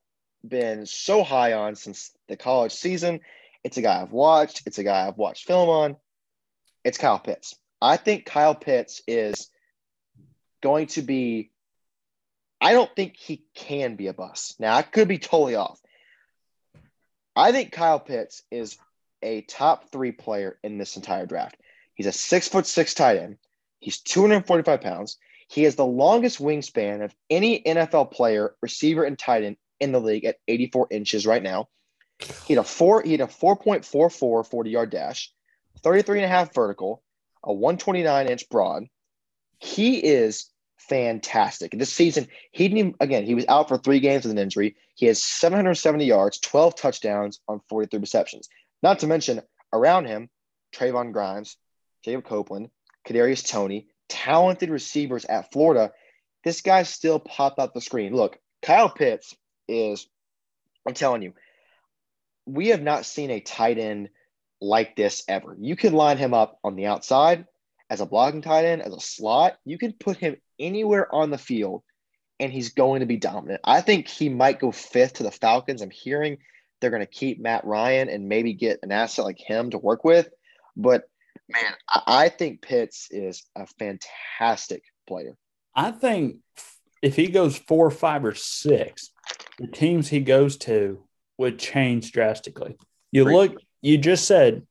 [0.47, 3.21] been so high on since the college season.
[3.63, 4.63] It's a guy I've watched.
[4.67, 5.97] It's a guy I've watched film on.
[6.85, 7.55] It's Kyle Pitts.
[7.83, 9.51] I think Kyle Pitts is
[10.63, 11.51] going to be,
[12.61, 14.59] I don't think he can be a bust.
[14.59, 15.79] Now, I could be totally off.
[17.37, 18.79] I think Kyle Pitts is
[19.23, 21.57] a top three player in this entire draft.
[21.95, 23.37] He's a six foot six tight end.
[23.81, 25.19] He's 245 pounds.
[25.49, 30.01] He has the longest wingspan of any NFL player, receiver, and tight end in the
[30.01, 31.69] league at 84 inches right now.
[32.47, 35.33] He had a four, he had a 4.44 40 yard dash,
[35.83, 37.03] 33 and a half vertical,
[37.43, 38.85] a 129 inch broad.
[39.59, 41.73] He is fantastic.
[41.73, 44.77] This season, he didn't even, again, he was out for three games with an injury.
[44.95, 48.49] He has 770 yards, 12 touchdowns on 43 receptions.
[48.83, 49.43] Not to mention
[49.73, 50.29] around him,
[50.75, 51.57] Trevon Grimes,
[52.05, 52.71] Jacob Copeland,
[53.07, 55.93] Kadarius Toney, talented receivers at Florida,
[56.45, 58.15] this guy still popped up the screen.
[58.15, 59.37] Look, Kyle Pitts
[59.69, 60.07] is,
[60.87, 61.35] I'm telling you,
[62.47, 64.09] we have not seen a tight end
[64.61, 65.57] like this ever.
[65.61, 67.47] You can line him up on the outside
[67.91, 69.59] as a blocking tight end, as a slot.
[69.65, 71.83] You can put him anywhere on the field
[72.41, 73.61] and he's going to be dominant.
[73.65, 75.83] I think he might go fifth to the Falcons.
[75.83, 76.39] I'm hearing
[76.81, 80.05] they're going to keep Matt Ryan and maybe get an asset like him to work
[80.05, 80.29] with.
[80.77, 81.09] But
[81.49, 81.73] man,
[82.07, 85.37] I think Pitts is a fantastic player.
[85.75, 86.37] I think
[87.03, 89.11] if he goes four, five, or six,
[89.59, 91.05] the teams he goes to
[91.37, 92.77] would change drastically.
[93.13, 93.35] You Great.
[93.35, 94.67] look, you just said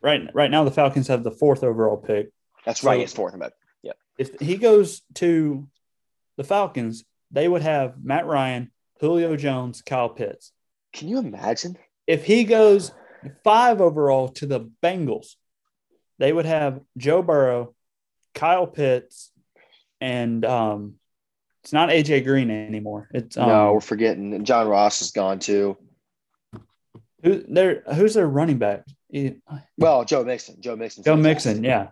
[0.00, 2.30] right right now the Falcons have the fourth overall pick.
[2.64, 3.38] That's right, he's fourth.
[3.38, 5.68] But yeah, if he goes to
[6.36, 10.52] the Falcons, they would have Matt Ryan, Julio Jones, Kyle Pitts.
[10.92, 11.76] Can you imagine?
[12.06, 12.92] If he goes
[13.44, 15.34] five overall to the Bengals,
[16.18, 17.74] they would have Joe Burrow,
[18.34, 19.30] Kyle Pitts,
[20.00, 20.94] and um,
[21.62, 23.08] it's not AJ Green anymore.
[23.12, 24.44] It's um, no, we're forgetting.
[24.44, 25.76] John Ross is gone too.
[27.22, 28.84] Who their who's their running back?
[29.78, 30.60] Well, Joe Mixon.
[30.60, 31.04] Joe Mixon.
[31.04, 31.88] Joe Mixon, yeah.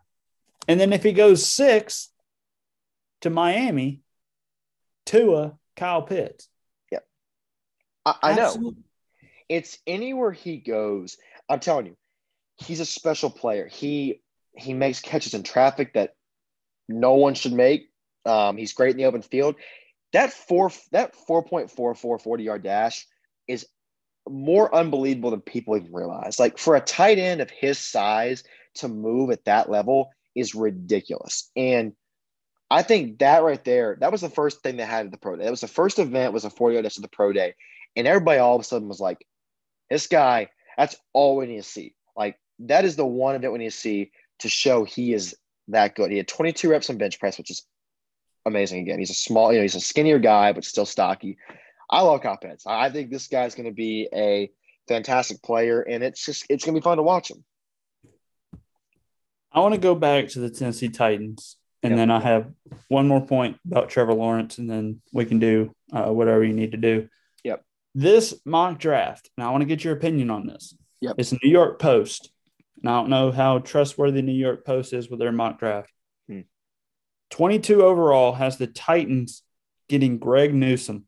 [0.68, 2.10] And then if he goes six
[3.22, 4.02] to Miami,
[5.06, 6.48] Tua, Kyle Pitts.
[6.90, 7.06] Yep.
[8.06, 8.74] I, I know.
[9.48, 11.16] It's anywhere he goes.
[11.48, 11.96] I'm telling you,
[12.56, 13.68] he's a special player.
[13.68, 14.20] He
[14.56, 16.14] he makes catches in traffic that
[16.88, 17.90] no one should make.
[18.24, 19.56] Um, he's great in the open field.
[20.12, 23.06] That four that 4.44 40 yard dash
[23.48, 23.66] is
[24.28, 26.38] more unbelievable than people even realize.
[26.38, 28.44] Like for a tight end of his size
[28.76, 31.50] to move at that level is ridiculous.
[31.56, 31.92] And
[32.70, 35.36] I think that right there, that was the first thing they had at the pro
[35.36, 35.44] day.
[35.44, 37.54] That was the first event was a 40 yard dash at the pro day.
[37.96, 39.24] And everybody all of a sudden was like,
[39.90, 41.94] this guy, that's all we need to see.
[42.16, 44.10] Like that is the one event we need to see
[44.40, 45.36] to show he is
[45.68, 46.10] that good.
[46.10, 47.66] He had 22 reps on bench press, which is
[48.46, 48.80] amazing.
[48.80, 51.38] Again, he's a small, you know, he's a skinnier guy, but still stocky.
[51.90, 52.66] I love Pitts.
[52.66, 54.50] I think this guy's going to be a
[54.88, 57.44] fantastic player, and it's just it's going to be fun to watch him.
[59.52, 61.98] I want to go back to the Tennessee Titans, and yep.
[61.98, 62.50] then I have
[62.88, 66.72] one more point about Trevor Lawrence, and then we can do uh, whatever you need
[66.72, 67.08] to do.
[67.44, 67.62] Yep.
[67.94, 70.74] This mock draft, and I want to get your opinion on this.
[71.00, 71.16] Yep.
[71.18, 72.30] It's New York Post.
[72.84, 75.90] And I don't know how trustworthy New York Post is with their mock draft.
[76.28, 76.40] Hmm.
[77.30, 79.42] 22 overall has the Titans
[79.88, 81.06] getting Greg Newsome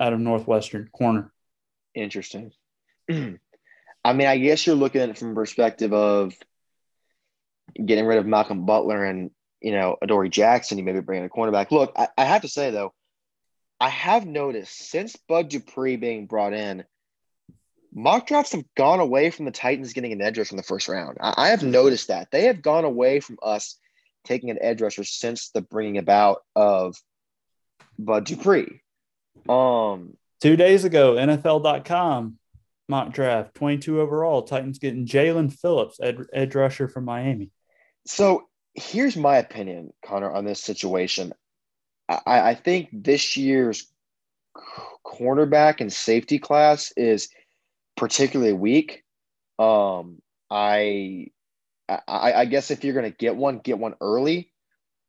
[0.00, 1.32] out of Northwestern corner.
[1.94, 2.50] Interesting.
[3.08, 6.34] I mean, I guess you're looking at it from perspective of
[7.76, 9.30] getting rid of Malcolm Butler and,
[9.60, 11.70] you know, Adoree Jackson, you maybe bring in a cornerback.
[11.70, 12.94] Look, I, I have to say, though,
[13.78, 16.82] I have noticed since Bud Dupree being brought in,
[17.94, 20.88] mock drafts have gone away from the Titans getting an edge rusher in the first
[20.88, 21.18] round.
[21.20, 22.30] I, I have noticed that.
[22.30, 23.76] They have gone away from us
[24.24, 26.96] taking an edge rusher since the bringing about of
[27.98, 28.80] Bud Dupree.
[29.48, 32.38] Um, two days ago, NFL.com
[32.88, 34.42] mock draft, 22 overall.
[34.42, 37.50] Titans getting Jaelan Phillips, ed, edge rusher from Miami.
[38.06, 41.32] So here's my opinion, Connor, on this situation.
[42.08, 43.86] I, I think this year's
[45.06, 47.28] cornerback and safety class is
[48.00, 49.04] particularly weak.
[49.60, 50.20] Um,
[50.50, 51.28] I,
[51.88, 54.50] I, I guess if you're going to get one, get one early,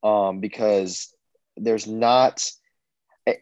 [0.04, 1.12] um, because
[1.58, 2.52] there's not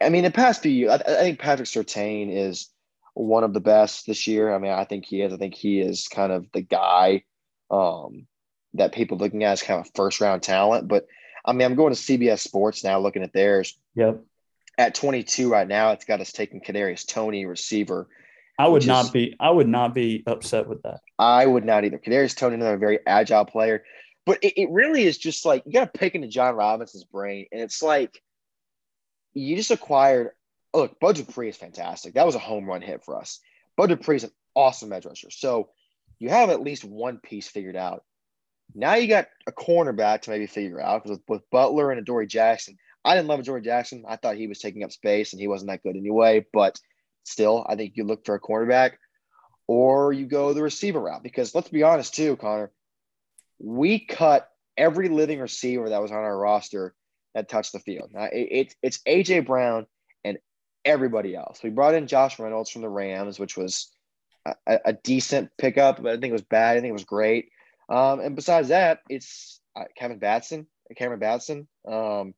[0.00, 2.68] I mean, the past few years, I, I think Patrick Surtain is
[3.14, 4.54] one of the best this year.
[4.54, 5.32] I mean, I think he is.
[5.32, 7.24] I think he is kind of the guy
[7.70, 8.26] um,
[8.74, 10.86] that people looking at as kind of first round talent.
[10.88, 11.06] But
[11.44, 13.78] I mean, I'm going to CBS Sports now, looking at theirs.
[13.94, 14.22] Yep.
[14.76, 18.08] At 22 right now, it's got us taking Kadarius Toney, receiver.
[18.60, 19.36] I would not is, be.
[19.40, 21.00] I would not be upset with that.
[21.18, 21.98] I would not either.
[21.98, 23.84] Kadarius Toney, another very agile player,
[24.26, 27.46] but it, it really is just like you got to pick into Jon Robinson's brain,
[27.52, 28.22] and it's like
[29.32, 30.32] you just acquired.
[30.74, 32.14] Look, Bud Dupree is fantastic.
[32.14, 33.40] That was a home run hit for us.
[33.78, 35.30] Bud Dupree is an awesome edge rusher.
[35.30, 35.70] So
[36.18, 38.04] you have at least one piece figured out.
[38.74, 42.28] Now you got a cornerback to maybe figure out because with, with, Butler and Adoree
[42.28, 44.04] Jackson, I didn't love Adoree Jackson.
[44.06, 46.46] I thought he was taking up space and he wasn't that good anyway.
[46.52, 46.78] But
[47.24, 48.92] still, I think you look for a cornerback
[49.66, 52.70] or you go the receiver route because let's be honest too, Connor.
[53.58, 56.94] We cut every living receiver that was on our roster
[57.34, 58.10] that touched the field.
[58.12, 59.86] Now, it, it, it's AJ Brown
[60.24, 60.38] and
[60.84, 61.62] everybody else.
[61.62, 63.90] We brought in Josh Reynolds from the Rams, which was
[64.66, 66.76] a, a decent pickup, but I think it was bad.
[66.76, 67.50] I think it was great.
[67.88, 70.66] Um, and besides that, it's uh, Kevin Batson,
[70.96, 71.68] Cameron Batson.
[71.86, 72.34] Um,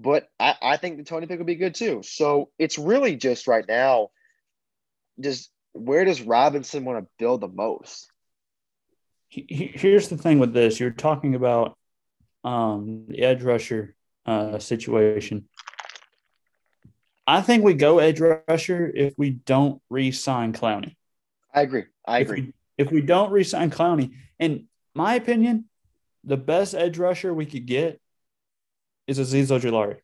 [0.00, 2.02] but I, I think the Toney pick would be good too.
[2.02, 4.10] So it's really just right now,
[5.20, 8.10] just where does Robinson want to build the most?
[9.28, 11.76] Here's the thing with this: you're talking about
[12.42, 13.94] um, the edge rusher
[14.26, 15.48] uh, situation.
[17.26, 20.96] I think we go edge rusher if we don't re-sign Clowney.
[21.54, 21.84] I agree.
[22.04, 22.38] I agree.
[22.38, 25.66] If we, if we don't re-sign Clowney, in my opinion,
[26.24, 28.00] the best edge rusher we could get
[29.10, 29.96] is Azeez Ojulari.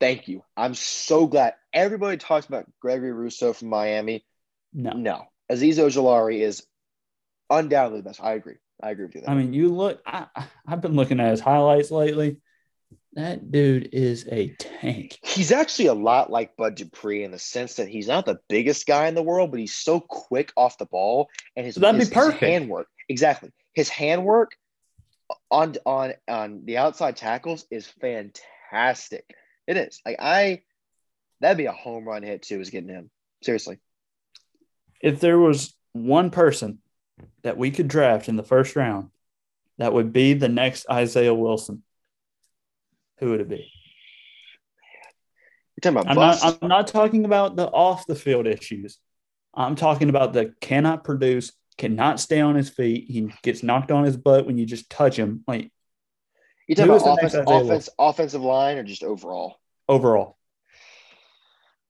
[0.00, 0.42] Thank you.
[0.56, 1.54] I'm so glad.
[1.72, 4.24] Everybody talks about Gregory Rousseau from Miami.
[4.72, 4.92] No.
[4.92, 5.24] No.
[5.50, 6.64] Azeez Ojulari is
[7.50, 8.22] undoubtedly the best.
[8.22, 8.56] I agree.
[8.80, 9.22] I agree with you.
[9.22, 9.30] There.
[9.30, 10.00] I mean, you look.
[10.06, 10.26] I,
[10.66, 12.40] I've been looking at his highlights lately.
[13.14, 15.18] That dude is a tank.
[15.24, 18.86] He's actually a lot like Bud Dupree in the sense that he's not the biggest
[18.86, 21.98] guy in the world, but he's so quick off the ball and his, so that'd
[21.98, 22.40] his, be perfect.
[22.40, 22.86] His handwork.
[23.08, 23.50] Exactly.
[23.74, 24.52] His handwork
[25.50, 29.24] on on on the outside tackles is fantastic.
[29.66, 30.00] It is.
[30.04, 30.62] Like I
[31.40, 32.60] That'd be a home run hit too.
[32.60, 33.10] Is getting him
[33.42, 33.78] seriously.
[35.00, 36.78] If there was one person
[37.42, 39.10] that we could draft in the first round,
[39.78, 41.82] that would be the next Isaiah Wilson.
[43.18, 43.70] Who would it be?
[45.76, 46.44] You're talking about I'm bust.
[46.44, 46.58] not.
[46.60, 48.98] I'm not talking about the off the field issues.
[49.54, 53.06] I'm talking about the cannot produce, cannot stay on his feet.
[53.08, 55.44] He gets knocked on his butt when you just touch him.
[55.46, 55.72] Like
[56.66, 59.58] you talking about offense, offense, offensive line or just overall?
[59.88, 60.36] overall,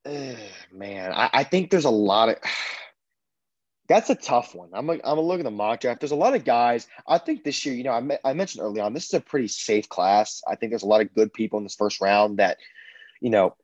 [0.06, 0.36] Ugh,
[0.72, 2.36] man, I, I think there's a lot of.
[3.88, 4.68] That's a tough one.
[4.74, 6.00] I'm I'm gonna look at the mock draft.
[6.00, 6.86] There's a lot of guys.
[7.06, 9.48] I think this year, you know, I, I mentioned early on, this is a pretty
[9.48, 10.42] safe class.
[10.46, 12.58] I think there's a lot of good people in this first round that,
[13.22, 13.56] you know,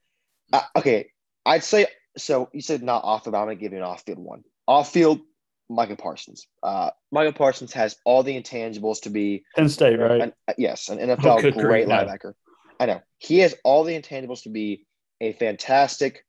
[0.51, 1.11] uh, okay,
[1.45, 2.49] I'd say so.
[2.55, 3.35] You said not off field.
[3.35, 4.45] I'm gonna give you an off field one.
[4.67, 5.21] Off field,
[5.69, 6.47] Michael Parsons.
[6.63, 10.21] Uh, Michael Parsons has all the intangibles to be Penn State, right?
[10.21, 12.35] an, uh, yes, an NFL good great linebacker.
[12.79, 14.87] I know he has all the intangibles to be
[15.21, 16.25] a fantastic,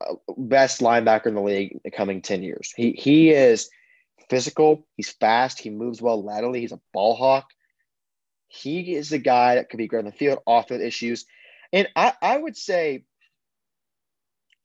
[0.00, 2.72] uh, best linebacker in the league in the coming ten years.
[2.76, 3.68] He he is
[4.30, 4.86] physical.
[4.96, 5.58] He's fast.
[5.58, 6.60] He moves well laterally.
[6.60, 7.46] He's a ball hawk.
[8.48, 11.26] He is the guy that could be great on the field, off field issues,
[11.72, 13.04] and I I would say.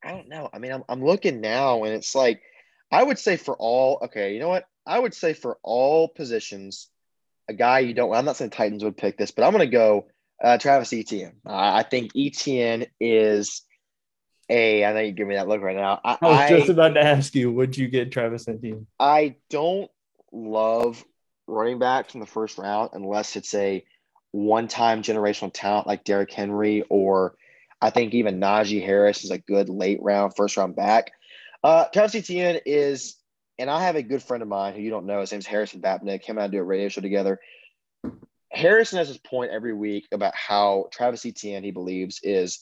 [0.04, 0.50] I don't know.
[0.52, 2.42] I mean, I'm, I'm looking now and it's like,
[2.92, 4.66] I would say for all, okay, you know what?
[4.86, 6.90] I would say for all positions,
[7.48, 9.72] a guy you don't, I'm not saying Titans would pick this, but I'm going to
[9.72, 10.08] go
[10.44, 11.36] uh, Travis Etienne.
[11.46, 13.62] Uh, I think Etienne is
[14.50, 16.02] a, I know you give me that look right now.
[16.04, 18.88] I, I was I, just about to ask you, would you get Travis Etienne?
[19.00, 19.90] I don't
[20.32, 21.04] love
[21.48, 23.84] running backs in the first round unless it's a
[24.32, 27.36] one time generational talent like Derrick Henry or
[27.82, 31.12] I think even Najee Harris is a good late round, first round back.
[31.64, 33.18] Uh, Travis Etienne is,
[33.60, 35.22] and I have a good friend of mine who you don't know.
[35.22, 36.24] His name's Harrison Babnick.
[36.24, 37.40] Him and I do a radio show together.
[38.52, 42.62] Harrison has this point every week about how Travis Etienne, he believes, is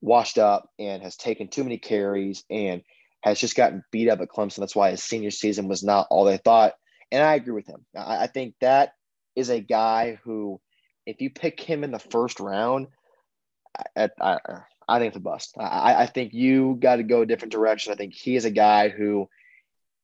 [0.00, 2.82] washed up and has taken too many carries and
[3.22, 4.56] has just gotten beat up at Clemson.
[4.56, 6.74] That's why his senior season was not all they thought.
[7.10, 7.84] And I agree with him.
[7.96, 8.92] I, I think that
[9.36, 10.60] is a guy who,
[11.06, 12.88] if you pick him in the first round,
[13.96, 14.38] I, I,
[14.88, 15.54] I think it's a bust.
[15.58, 17.92] I, I think you got to go a different direction.
[17.92, 19.28] I think he is a guy who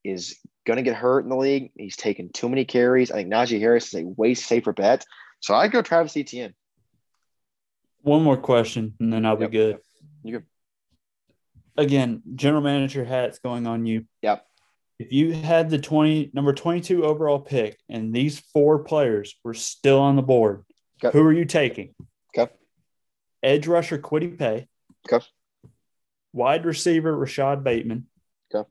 [0.03, 1.71] is going to get hurt in the league.
[1.75, 3.09] He's taken too many carries.
[3.11, 5.03] I think Najee Harris is a way safer bet.
[5.39, 6.53] So I go Travis Etienne.
[8.01, 9.49] One more question, and then I'll Yep.
[9.51, 9.77] be good.
[10.23, 10.45] You good.
[11.77, 14.05] Again, general manager hats going on you.
[14.21, 14.45] Yep.
[14.99, 19.99] If you had the 20 number 22 overall pick and these four players were still
[19.99, 20.63] on the board,
[21.03, 21.17] Okay.
[21.17, 21.93] who are you taking?
[22.37, 22.51] Okay.
[23.43, 24.67] Edge rusher Kwity Paye.
[25.11, 25.25] Okay.
[26.33, 28.07] Wide receiver Rashod Bateman.
[28.53, 28.67] Okay.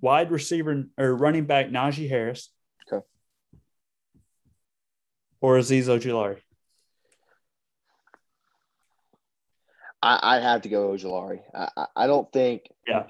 [0.00, 2.50] Wide receiver or running back Najee Harris.
[2.90, 3.04] Okay.
[5.40, 6.38] Or Azeez Ojulari.
[10.02, 11.40] I, I'd have to go Ojulari.
[11.54, 12.70] I, I, don't think.
[12.86, 13.04] Yeah.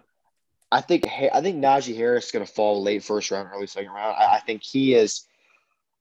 [0.72, 3.92] I think I think Najee Harris is going to fall late first round, early second
[3.92, 4.16] round.
[4.18, 5.24] I, I think he is.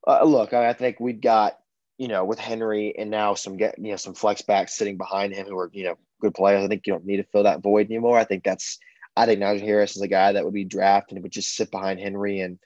[0.08, 1.59] Uh, look, I, I think we've got
[2.00, 5.34] you know with Henry and now some get you know some flex backs sitting behind
[5.36, 6.64] him who are you know good players.
[6.64, 8.18] I think you don't need to fill that void anymore.
[8.18, 8.80] I think that's.
[9.16, 11.72] I think Najee Harris is a guy that would be drafted and would just sit
[11.72, 12.58] behind Henry and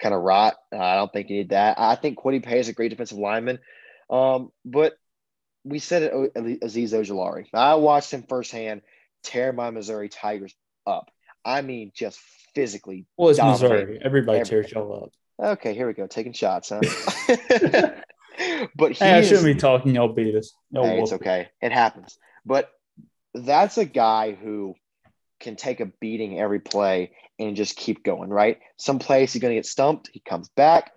[0.00, 0.54] kind of rot.
[0.72, 1.76] Uh, I don't think you need that.
[1.78, 3.58] I think Kwity Paye is a great defensive lineman,
[4.08, 4.96] um, but
[5.64, 7.46] we said it, O- Azeez Ojulari.
[7.52, 8.82] I watched him firsthand
[9.24, 10.54] tear my Missouri Tigers
[10.86, 11.10] up.
[11.44, 12.20] I mean, just
[12.54, 13.06] physically.
[13.16, 14.00] Well, it's dominate Missouri.
[14.04, 14.62] Everybody everything.
[14.62, 15.10] tears y'all
[15.40, 15.52] up.
[15.58, 16.80] Okay, here we go, taking shots, huh?
[18.76, 19.94] but he Hey, I shouldn't be talking.
[19.94, 20.54] Y'all beat us.
[20.70, 21.48] Y'all hey, it's okay.
[21.60, 22.18] It happens.
[22.44, 22.70] But
[23.34, 24.74] that's a guy who
[25.40, 28.58] can take a beating every play and just keep going, right?
[28.76, 30.10] Some plays he's going to get stumped.
[30.12, 30.92] He comes back.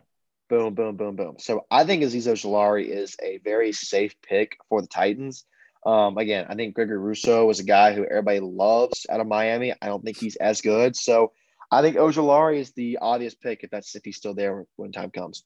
[0.49, 1.35] Boom, boom, boom, boom.
[1.39, 5.45] So I think Azeez Ojulari is a very safe pick for the Titans.
[5.85, 9.73] Um, again, I think Gregory Rousseau is a guy who everybody loves out of Miami.
[9.81, 10.95] I don't think he's as good.
[10.95, 11.31] So
[11.71, 15.11] I think Ojulari is the obvious pick if that's if he's still there when time
[15.11, 15.43] comes.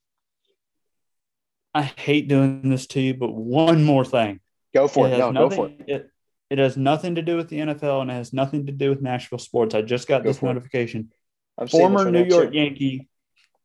[1.76, 4.39] I hate doing this to you, but one more thing.
[4.73, 5.10] Go for it.
[5.10, 5.81] has No, go for it.
[5.88, 6.10] it.
[6.49, 9.02] It has nothing to do with the NFL and it has nothing to do with
[9.02, 9.76] Nashville sports.
[9.76, 11.11] I just got Go this notification.
[11.57, 12.57] I'm seeing this Former New York too.
[12.57, 13.10] Yankee,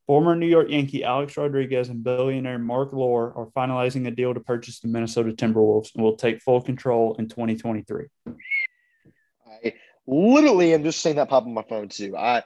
[0.08, 4.40] former New York Yankee Alex Rodriguez and billionaire Marc Lore are finalizing a deal to
[4.40, 8.06] purchase the Minnesota Timberwolves and will take full control in 2023.
[9.46, 9.74] I
[10.08, 12.16] literally am just seeing that pop on my phone too.
[12.16, 12.42] I,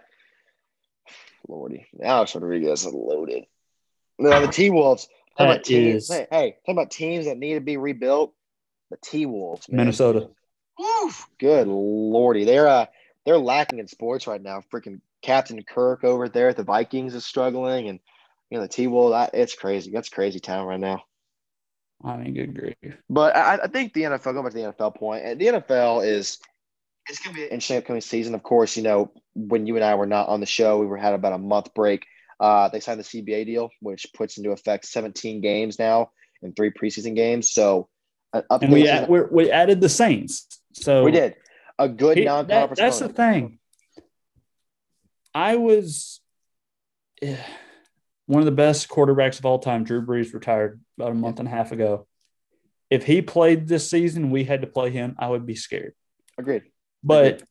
[1.49, 3.45] Lordy, Alex Rodriguez is loaded.
[4.19, 5.09] No, the T Wolves.
[5.37, 6.05] Talk about teams.
[6.05, 8.35] is- Hey, hey, talk about teams that need to be rebuilt.
[8.91, 10.31] The T Wolves, Minnesota.
[10.79, 12.87] Woof, good lordy, they're uh
[13.25, 14.61] they're lacking in sports right now.
[14.73, 17.99] Freaking Captain Kirk over there at the Vikings is struggling, and
[18.51, 19.31] you know the T Wolves.
[19.33, 19.91] It's crazy.
[19.91, 21.03] That's crazy town right now.
[22.05, 22.97] I mean, good grief.
[23.09, 26.07] But I, I think the NFL, going back to the NFL point, and the NFL
[26.07, 26.39] is
[27.09, 28.35] it's going to be an interesting upcoming season.
[28.35, 30.97] Of course, you know, when you and I were not on the show, we were
[30.99, 32.05] had about a month break.
[32.41, 36.11] Uh, they signed the CBA deal, which puts into effect 17 games now
[36.43, 37.51] and three preseason games.
[37.51, 37.89] So,
[38.33, 40.47] uh, and we, we added the Saints.
[40.73, 41.37] So we did
[41.79, 42.79] a good non-conference.
[42.79, 43.17] That, that's opponent.
[43.17, 43.59] the thing.
[45.35, 46.21] I was
[47.23, 47.37] eh,
[48.27, 49.85] one of the best quarterbacks of all time.
[49.85, 52.07] Drew Brees retired about a month and a half ago.
[52.91, 55.17] If he played this season, we had to play him.
[55.19, 55.95] I would be scared.
[56.39, 56.63] Agreed.
[57.03, 57.45] But Agreed.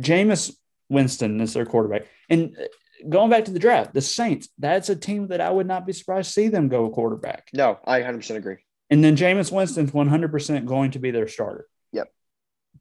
[0.00, 0.56] Jameis
[0.88, 2.64] Winston is their quarterback, and uh,
[3.08, 4.48] going back to the draft, the Saints.
[4.58, 7.48] That's a team that I would not be surprised to see them go a quarterback.
[7.52, 8.58] No, I 100% agree.
[8.90, 11.66] And then Jameis Winston's 100% going to be their starter.
[11.92, 12.10] Yep.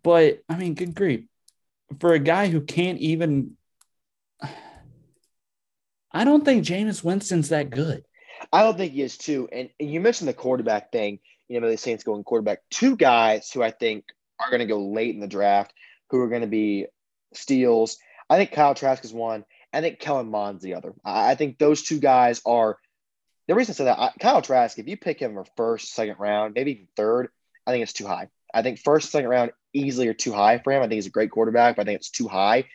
[0.04, 1.26] But I mean, good grief.
[2.00, 3.58] For a guy who can't even
[6.14, 8.04] I don't think Jameis Winston's that good.
[8.52, 9.50] I don't think he is too.
[9.52, 11.20] And, and you mentioned the quarterback thing.
[11.48, 12.60] You know, the Saints going quarterback.
[12.70, 14.06] Two guys who I think
[14.40, 15.74] are going to go late in the draft,
[16.10, 16.86] who are going to be
[17.34, 17.98] steals.
[18.30, 19.44] I think Kyle Trask is one.
[19.74, 20.94] I think Kellen Mond's the other.
[21.04, 22.78] I, think those two guys are
[23.48, 24.00] the reason I say that.
[24.00, 27.30] I, Kyle Trask, if you pick him for first, second round, maybe even third,
[27.66, 28.30] I think it's too high.
[28.54, 30.82] I think first, second round easily are too high for him.
[30.82, 32.66] I think he's a great quarterback, but I think it's too high.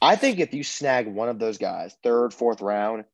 [0.00, 3.04] I think if you snag one of those guys, third, fourth round,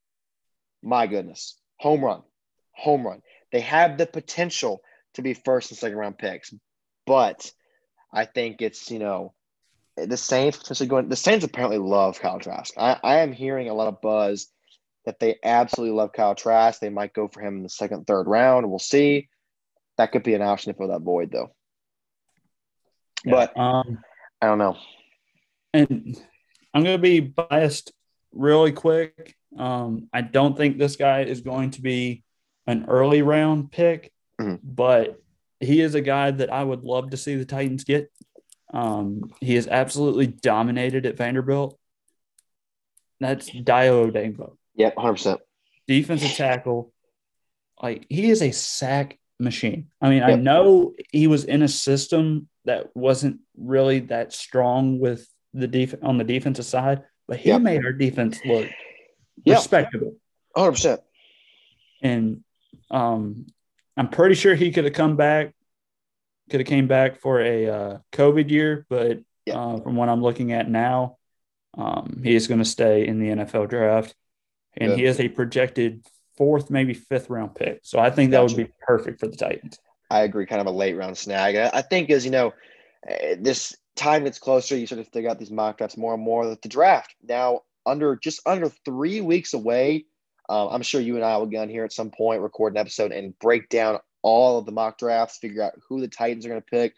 [0.83, 2.23] my goodness, home run,
[2.73, 3.23] home run.
[3.53, 4.83] They have the potential
[5.15, 6.53] to be first and second round picks,
[7.07, 7.51] but
[8.13, 9.33] I think it's you know
[9.97, 11.09] the Saints potentially going.
[11.09, 12.75] The Saints apparently love Kyle Trask.
[12.77, 14.49] I, I am hearing a lot of buzz
[15.07, 16.81] that they absolutely love Kyle Trask.
[16.81, 18.69] They might go for him in the second, third round.
[18.69, 19.29] We'll see.
[19.97, 21.55] That could be an option to fill that void, though.
[23.25, 23.99] Yeah, but um,
[24.41, 24.77] I don't know.
[25.73, 26.21] And
[26.73, 27.93] I'm going to be biased
[28.33, 29.37] really quick.
[29.57, 32.25] Um, I don't think this guy is going to be
[32.67, 34.57] an early round pick, mm-hmm.
[34.63, 35.21] but
[35.61, 38.11] he is a guy that I would love to see the Titans get.
[38.75, 41.79] Um, he is absolutely dominated at Vanderbilt.
[43.21, 44.57] That's Dayo Odeyingbo.
[44.75, 45.39] Yep, 100%.
[45.87, 46.93] Defensive tackle.
[47.81, 49.91] Like, he is a sack machine.
[50.01, 50.31] I mean, yep.
[50.31, 56.03] I know he was in a system that wasn't really that strong with the def-
[56.03, 57.63] on the defensive side, but he yep.
[57.63, 58.67] made our defense look
[59.45, 59.59] yep.
[59.59, 60.17] respectable.
[60.57, 60.99] 100%.
[62.03, 62.43] And
[62.91, 63.47] um,
[63.97, 65.54] I'm pretty sure he could have come back,
[66.51, 69.57] could have came back for a uh, COVID year, but yep.
[69.57, 71.17] uh, from what I'm looking at now,
[71.77, 74.15] um, he is going to stay in the NFL draft.
[74.77, 74.99] And Good.
[74.99, 76.05] he is a projected
[76.37, 77.81] fourth, maybe fifth round pick.
[77.83, 79.79] So I think that would be perfect for the Titans.
[80.11, 81.57] I agree, kind of a late round snag.
[81.57, 82.53] I think as you know,
[83.09, 86.23] eh, this time gets closer, you sort of figure out these mock drafts more and
[86.23, 86.47] more.
[86.47, 90.07] That the draft now under just under three weeks away.
[90.49, 92.79] Um, I'm sure you and I will get on here at some point, record an
[92.79, 96.49] episode, and break down all of the mock drafts, figure out who the Titans are
[96.49, 96.95] going to pick,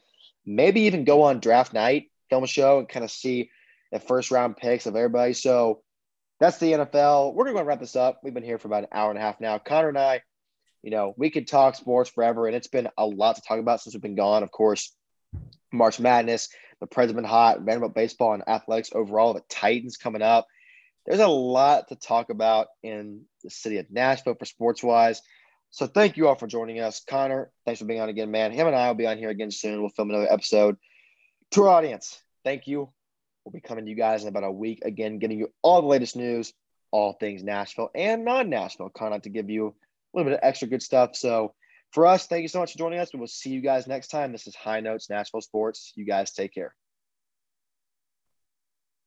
[0.47, 3.51] maybe even go on draft night, film a show, and kind of see
[3.90, 5.32] the first round picks of everybody.
[5.32, 5.82] So
[6.39, 7.35] that's the NFL.
[7.35, 8.20] We're going to wrap this up.
[8.23, 9.59] We've been here for about an hour and a half now.
[9.59, 10.23] Connor and I,
[10.82, 13.81] you know, we could talk sports forever, and it's been a lot to talk about
[13.81, 14.44] since we've been gone.
[14.44, 14.94] Of course,
[15.73, 16.48] March Madness,
[16.81, 19.35] the President Hot, Vanderbilt baseball, and athletics overall.
[19.35, 20.47] The Titans coming up.
[21.07, 25.23] There's a lot to talk about in the city of Nashville for sports wise.
[25.77, 27.03] So thank you all for joining us.
[27.07, 28.51] Connor, thanks for being on again, man.
[28.51, 29.81] Him and I will be on here again soon.
[29.82, 30.78] We'll film another episode.
[31.51, 32.89] To our audience, thank you.
[33.44, 35.86] We'll be coming to you guys in about a week again, getting you all the
[35.86, 36.55] latest news,
[36.93, 40.66] all things Nashville and non Nashville content to give you a little bit of extra
[40.66, 41.15] good stuff.
[41.15, 41.53] So
[41.93, 43.12] for us, thank you so much for joining us.
[43.12, 44.32] We will see you guys next time.
[44.32, 45.93] This is High Notes Nashville Sports.
[45.94, 46.74] You guys take care.